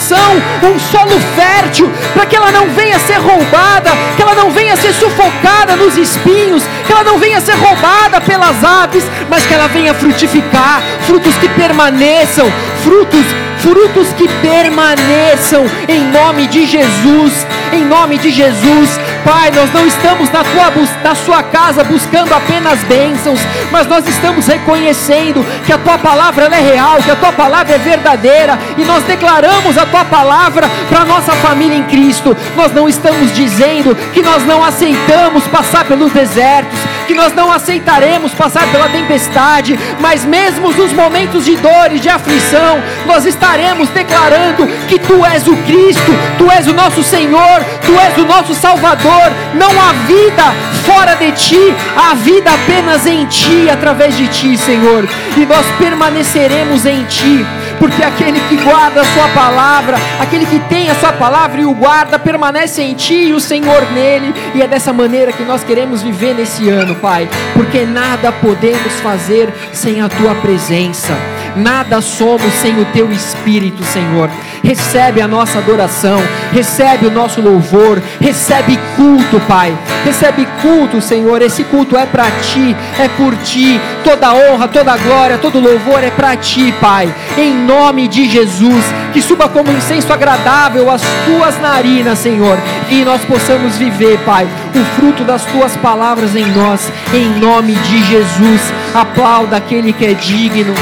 um 0.63 0.79
solo 0.79 1.19
fértil, 1.35 1.91
para 2.13 2.25
que 2.25 2.35
ela 2.35 2.51
não 2.51 2.69
venha 2.69 2.97
ser 2.99 3.17
roubada, 3.17 3.91
que 4.15 4.21
ela 4.21 4.35
não 4.35 4.49
venha 4.49 4.75
ser 4.75 4.93
sufocada 4.93 5.75
nos 5.75 5.97
espinhos, 5.97 6.63
que 6.85 6.91
ela 6.91 7.03
não 7.03 7.17
venha 7.17 7.41
ser 7.41 7.55
roubada 7.55 8.21
pelas 8.21 8.63
aves, 8.63 9.03
mas 9.29 9.45
que 9.45 9.53
ela 9.53 9.67
venha 9.67 9.93
frutificar, 9.93 10.81
frutos 11.05 11.35
que 11.35 11.49
permaneçam, 11.49 12.51
frutos 12.83 13.25
frutos 13.59 14.07
que 14.13 14.27
permaneçam 14.41 15.65
em 15.87 16.03
nome 16.11 16.47
de 16.47 16.65
Jesus, 16.65 17.45
em 17.71 17.85
nome 17.85 18.17
de 18.17 18.31
Jesus. 18.31 18.99
Pai, 19.23 19.51
nós 19.51 19.71
não 19.73 19.85
estamos 19.85 20.29
na, 20.31 20.43
tua, 20.43 20.71
na 21.03 21.15
sua 21.15 21.43
casa 21.43 21.83
buscando 21.83 22.33
apenas 22.33 22.79
bênçãos, 22.85 23.39
mas 23.71 23.85
nós 23.87 24.07
estamos 24.07 24.47
reconhecendo 24.47 25.45
que 25.65 25.73
a 25.73 25.77
tua 25.77 25.97
palavra 25.97 26.45
é 26.45 26.61
real, 26.61 26.97
que 27.03 27.11
a 27.11 27.15
tua 27.15 27.31
palavra 27.31 27.75
é 27.75 27.77
verdadeira, 27.77 28.57
e 28.77 28.83
nós 28.83 29.03
declaramos 29.03 29.77
a 29.77 29.85
tua 29.85 30.05
palavra 30.05 30.69
para 30.89 31.05
nossa 31.05 31.33
família 31.33 31.77
em 31.77 31.83
Cristo. 31.83 32.35
Nós 32.55 32.71
não 32.71 32.87
estamos 32.87 33.33
dizendo 33.33 33.95
que 34.13 34.21
nós 34.21 34.45
não 34.45 34.63
aceitamos 34.63 35.45
passar 35.47 35.85
pelos 35.85 36.11
desertos, 36.11 36.79
que 37.09 37.15
nós 37.15 37.33
não 37.33 37.51
aceitaremos 37.51 38.35
passar 38.35 38.71
pela 38.71 38.87
tempestade, 38.87 39.79
mas 39.99 40.23
mesmo 40.23 40.71
nos 40.71 40.93
momentos 40.93 41.43
de 41.43 41.55
dor 41.55 41.91
e 41.91 41.99
de 41.99 42.07
aflição, 42.07 42.79
nós 43.07 43.25
estaremos 43.25 43.89
declarando 43.89 44.67
que 44.87 44.99
tu 44.99 45.25
és 45.25 45.47
o 45.47 45.57
Cristo, 45.57 46.11
tu 46.37 46.51
és 46.51 46.67
o 46.67 46.73
nosso 46.73 47.01
Senhor, 47.01 47.65
tu 47.83 47.99
és 47.99 48.15
o 48.15 48.27
nosso 48.27 48.53
Salvador. 48.53 49.31
Não 49.55 49.71
há 49.71 49.91
vida 50.05 50.53
fora 50.85 51.15
de 51.15 51.31
ti, 51.31 51.73
há 51.97 52.13
vida 52.13 52.51
apenas 52.51 53.07
em 53.07 53.25
ti, 53.25 53.67
através 53.71 54.15
de 54.15 54.27
ti, 54.27 54.55
Senhor, 54.55 55.09
e 55.35 55.47
nós 55.47 55.65
permaneceremos 55.79 56.85
em 56.85 57.05
ti 57.05 57.43
porque 57.79 58.03
aquele 58.03 58.39
que 58.41 58.57
guarda 58.57 59.01
a 59.01 59.05
sua 59.05 59.27
palavra, 59.29 59.97
aquele 60.19 60.45
que 60.45 60.59
tem 60.59 60.89
a 60.89 60.95
sua 60.95 61.13
palavra 61.13 61.61
e 61.61 61.65
o 61.65 61.73
guarda, 61.73 62.19
permanece 62.19 62.81
em 62.81 62.93
ti 62.93 63.27
e 63.29 63.33
o 63.33 63.39
Senhor 63.39 63.91
nele, 63.93 64.33
e 64.53 64.61
é 64.61 64.67
dessa 64.67 64.93
maneira 64.93 65.31
que 65.31 65.43
nós 65.43 65.63
queremos 65.63 66.01
viver 66.01 66.35
nesse 66.35 66.69
ano, 66.69 66.95
Pai, 66.95 67.27
porque 67.53 67.85
nada 67.85 68.31
podemos 68.31 68.93
fazer 69.01 69.53
sem 69.73 70.01
a 70.01 70.09
tua 70.09 70.35
presença. 70.35 71.17
Nada 71.55 72.01
somos 72.01 72.53
sem 72.61 72.79
o 72.79 72.85
teu 72.85 73.11
espírito, 73.11 73.83
Senhor. 73.83 74.29
Recebe 74.63 75.21
a 75.21 75.27
nossa 75.27 75.59
adoração, 75.59 76.21
recebe 76.51 77.07
o 77.07 77.11
nosso 77.11 77.41
louvor, 77.41 78.01
recebe 78.19 78.77
culto, 78.95 79.39
Pai. 79.47 79.75
Recebe 80.03 80.47
culto, 80.61 81.01
Senhor. 81.01 81.41
Esse 81.41 81.63
culto 81.63 81.97
é 81.97 82.05
para 82.05 82.25
ti, 82.41 82.75
é 82.99 83.07
por 83.09 83.35
ti. 83.37 83.79
Toda 84.03 84.33
honra, 84.33 84.67
toda 84.67 84.97
glória, 84.97 85.37
todo 85.37 85.59
louvor 85.59 86.03
é 86.03 86.11
para 86.11 86.35
ti, 86.35 86.73
Pai. 86.79 87.13
Em 87.37 87.53
nome 87.53 88.07
de 88.07 88.29
Jesus, 88.29 88.83
que 89.13 89.21
suba 89.21 89.49
como 89.49 89.71
incenso 89.71 90.11
agradável 90.11 90.89
as 90.89 91.01
tuas 91.25 91.59
narinas, 91.59 92.19
Senhor, 92.19 92.57
e 92.89 93.03
nós 93.03 93.23
possamos 93.25 93.77
viver, 93.77 94.19
Pai, 94.19 94.47
o 94.75 94.99
fruto 94.99 95.23
das 95.23 95.43
tuas 95.45 95.75
palavras 95.77 96.35
em 96.35 96.45
nós, 96.51 96.91
em 97.13 97.39
nome 97.39 97.73
de 97.73 98.03
Jesus. 98.05 98.61
Aplauda 98.93 99.57
aquele 99.57 99.93
que 99.93 100.05
é 100.05 100.13
digno. 100.13 100.73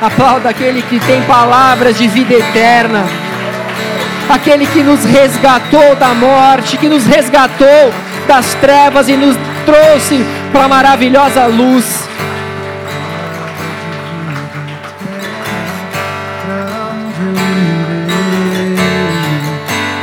Aplauda 0.00 0.48
aquele 0.48 0.80
que 0.80 0.98
tem 0.98 1.20
palavras 1.24 1.98
de 1.98 2.08
vida 2.08 2.32
eterna. 2.32 3.04
Aquele 4.30 4.66
que 4.66 4.82
nos 4.82 5.04
resgatou 5.04 5.94
da 5.96 6.14
morte, 6.14 6.78
que 6.78 6.88
nos 6.88 7.04
resgatou 7.04 7.92
das 8.26 8.54
trevas 8.54 9.10
e 9.10 9.16
nos 9.16 9.36
trouxe 9.66 10.24
para 10.52 10.64
a 10.64 10.68
maravilhosa 10.68 11.44
luz. 11.46 12.08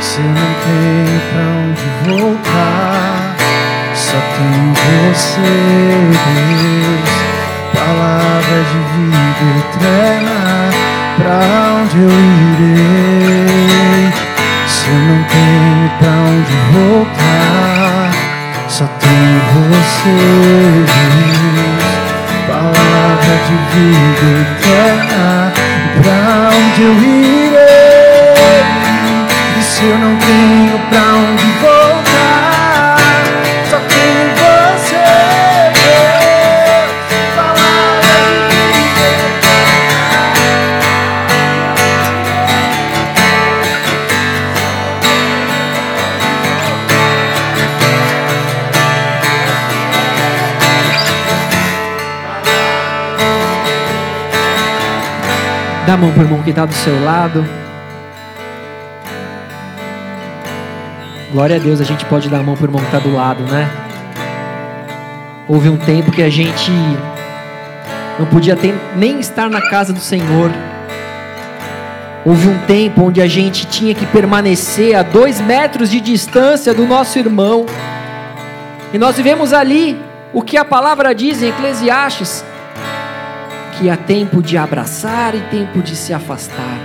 Se 0.00 0.20
não 0.20 0.54
tenho 0.64 1.20
pra 1.32 1.42
onde 1.64 2.20
voltar, 2.20 3.36
só 3.94 4.18
tem 4.36 4.72
você, 4.74 5.40
Deus. 6.12 7.17
Palavra 7.78 8.58
de 8.70 8.80
vida 8.92 9.46
eterna, 9.60 10.38
pra 11.16 11.38
onde 11.80 11.96
eu 11.96 12.10
irei? 12.50 14.12
Se 14.66 14.86
eu 14.88 14.98
não 15.08 15.20
tenho 15.24 15.86
pra 15.98 16.12
onde 16.28 16.54
voltar, 16.72 18.10
só 18.68 18.84
tenho 18.98 19.40
você. 19.54 20.18
Palavra 22.48 23.34
de 23.46 23.56
vida 23.72 24.26
eterna, 24.42 25.26
pra 26.02 26.20
onde 26.56 26.80
eu 26.82 26.94
irei? 26.94 28.62
E 29.56 29.62
se 29.62 29.84
eu 29.84 29.96
não 29.98 30.14
tenho 30.16 30.76
pra 30.90 31.04
onde 31.14 31.37
mão 55.98 56.12
para 56.12 56.20
o 56.20 56.24
irmão 56.24 56.42
que 56.42 56.50
está 56.50 56.64
do 56.64 56.72
seu 56.72 57.04
lado. 57.04 57.44
Glória 61.32 61.56
a 61.56 61.58
Deus, 61.58 61.80
a 61.80 61.84
gente 61.84 62.04
pode 62.06 62.28
dar 62.28 62.38
a 62.38 62.42
mão 62.42 62.54
para 62.54 62.64
o 62.64 62.68
irmão 62.68 62.80
que 62.80 62.86
está 62.86 62.98
do 62.98 63.14
lado, 63.14 63.42
né? 63.42 63.68
Houve 65.46 65.68
um 65.68 65.76
tempo 65.76 66.10
que 66.10 66.22
a 66.22 66.30
gente 66.30 66.70
não 68.18 68.26
podia 68.26 68.56
ter, 68.56 68.74
nem 68.96 69.18
estar 69.18 69.50
na 69.50 69.60
casa 69.68 69.92
do 69.92 70.00
Senhor. 70.00 70.50
Houve 72.24 72.48
um 72.48 72.58
tempo 72.66 73.02
onde 73.04 73.20
a 73.20 73.26
gente 73.26 73.66
tinha 73.66 73.94
que 73.94 74.06
permanecer 74.06 74.94
a 74.94 75.02
dois 75.02 75.40
metros 75.40 75.90
de 75.90 76.00
distância 76.00 76.72
do 76.72 76.86
nosso 76.86 77.18
irmão. 77.18 77.66
E 78.92 78.98
nós 78.98 79.16
vivemos 79.16 79.52
ali 79.52 80.00
o 80.32 80.42
que 80.42 80.56
a 80.56 80.64
palavra 80.64 81.14
diz 81.14 81.42
em 81.42 81.48
Eclesiastes: 81.48 82.44
que 83.78 83.88
há 83.88 83.96
tempo 83.96 84.42
de 84.42 84.58
abraçar 84.58 85.36
e 85.36 85.40
tempo 85.42 85.80
de 85.80 85.94
se 85.94 86.12
afastar. 86.12 86.78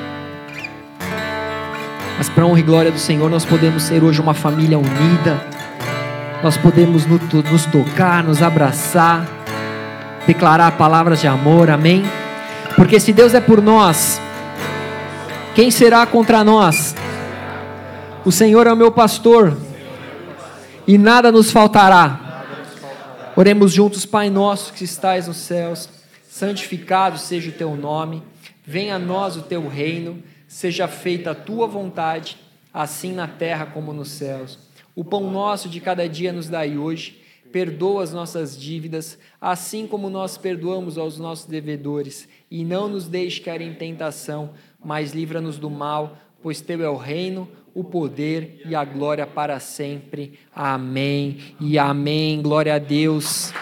Mas 2.18 2.30
para 2.30 2.45
honra 2.45 2.60
e 2.60 2.64
glória 2.64 2.91
do 2.91 2.99
Senhor, 2.99 3.30
nós 3.32 3.44
podemos 3.44 3.82
ser 3.82 4.03
hoje 4.03 4.22
uma 4.22 4.36
família 4.36 4.78
unida. 4.78 5.41
Nós 6.44 6.56
podemos 6.56 7.06
nos 7.06 7.65
tocar, 7.65 8.24
nos 8.24 8.44
abraçar, 8.44 9.28
declarar 10.28 10.74
palavras 10.74 11.20
de 11.20 11.28
amor, 11.28 11.72
amém? 11.72 12.03
Porque 12.76 12.99
se 12.99 13.11
Deus 13.11 13.34
é 13.34 13.41
por 13.41 13.60
nós, 13.60 14.22
quem 15.56 15.72
será 15.72 16.06
contra 16.06 16.44
nós? 16.44 16.95
O 18.24 18.32
Senhor 18.32 18.68
é 18.68 18.74
o 18.74 18.78
meu 18.78 18.91
pastor 18.91 19.57
e 20.86 20.98
nada 20.98 21.32
nos 21.32 21.52
faltará. 21.52 22.20
Oremos 23.36 23.72
juntos, 23.72 24.06
Pai 24.06 24.30
nosso 24.30 24.72
que 24.74 24.84
estais 24.84 25.28
nos 25.28 25.38
céus, 25.38 25.90
santificado 26.34 27.19
seja 27.19 27.51
o 27.51 27.53
teu 27.53 27.76
nome, 27.76 28.23
venha 28.65 28.95
a 28.95 28.99
nós 28.99 29.38
o 29.38 29.43
teu 29.43 29.68
reino, 29.68 30.23
seja 30.47 30.88
feita 30.88 31.30
a 31.30 31.35
tua 31.35 31.68
vontade, 31.68 32.38
assim 32.73 33.14
na 33.14 33.27
terra 33.27 33.68
como 33.68 33.93
nos 33.93 34.10
céus. 34.10 34.57
O 34.95 35.05
pão 35.05 35.30
nosso 35.30 35.69
de 35.69 35.80
cada 35.80 36.10
dia 36.10 36.34
nos 36.34 36.49
dai 36.49 36.76
hoje, 36.76 37.22
perdoa 37.51 38.01
as 38.01 38.11
nossas 38.11 38.60
dívidas, 38.60 39.19
assim 39.39 39.85
como 39.85 40.10
nós 40.10 40.35
perdoamos 40.35 40.97
aos 40.97 41.19
nossos 41.19 41.45
devedores, 41.45 42.27
e 42.49 42.65
não 42.65 42.88
nos 42.88 43.07
deixe 43.07 43.39
cair 43.39 43.61
em 43.61 43.76
tentação, 43.76 44.53
mas 44.84 45.14
livra-nos 45.14 45.60
do 45.60 45.69
mal, 45.69 46.18
pois 46.41 46.60
teu 46.61 46.84
é 46.84 46.89
o 46.89 46.97
reino, 46.97 47.47
o 47.76 47.84
poder 47.84 48.60
e 48.65 48.73
a 48.73 48.84
glória 48.84 49.27
para 49.27 49.60
sempre. 49.60 50.39
Amém 50.51 51.38
e 51.61 51.77
amém. 51.77 52.41
Glória 52.41 52.73
a 52.73 52.80
Deus. 52.80 53.53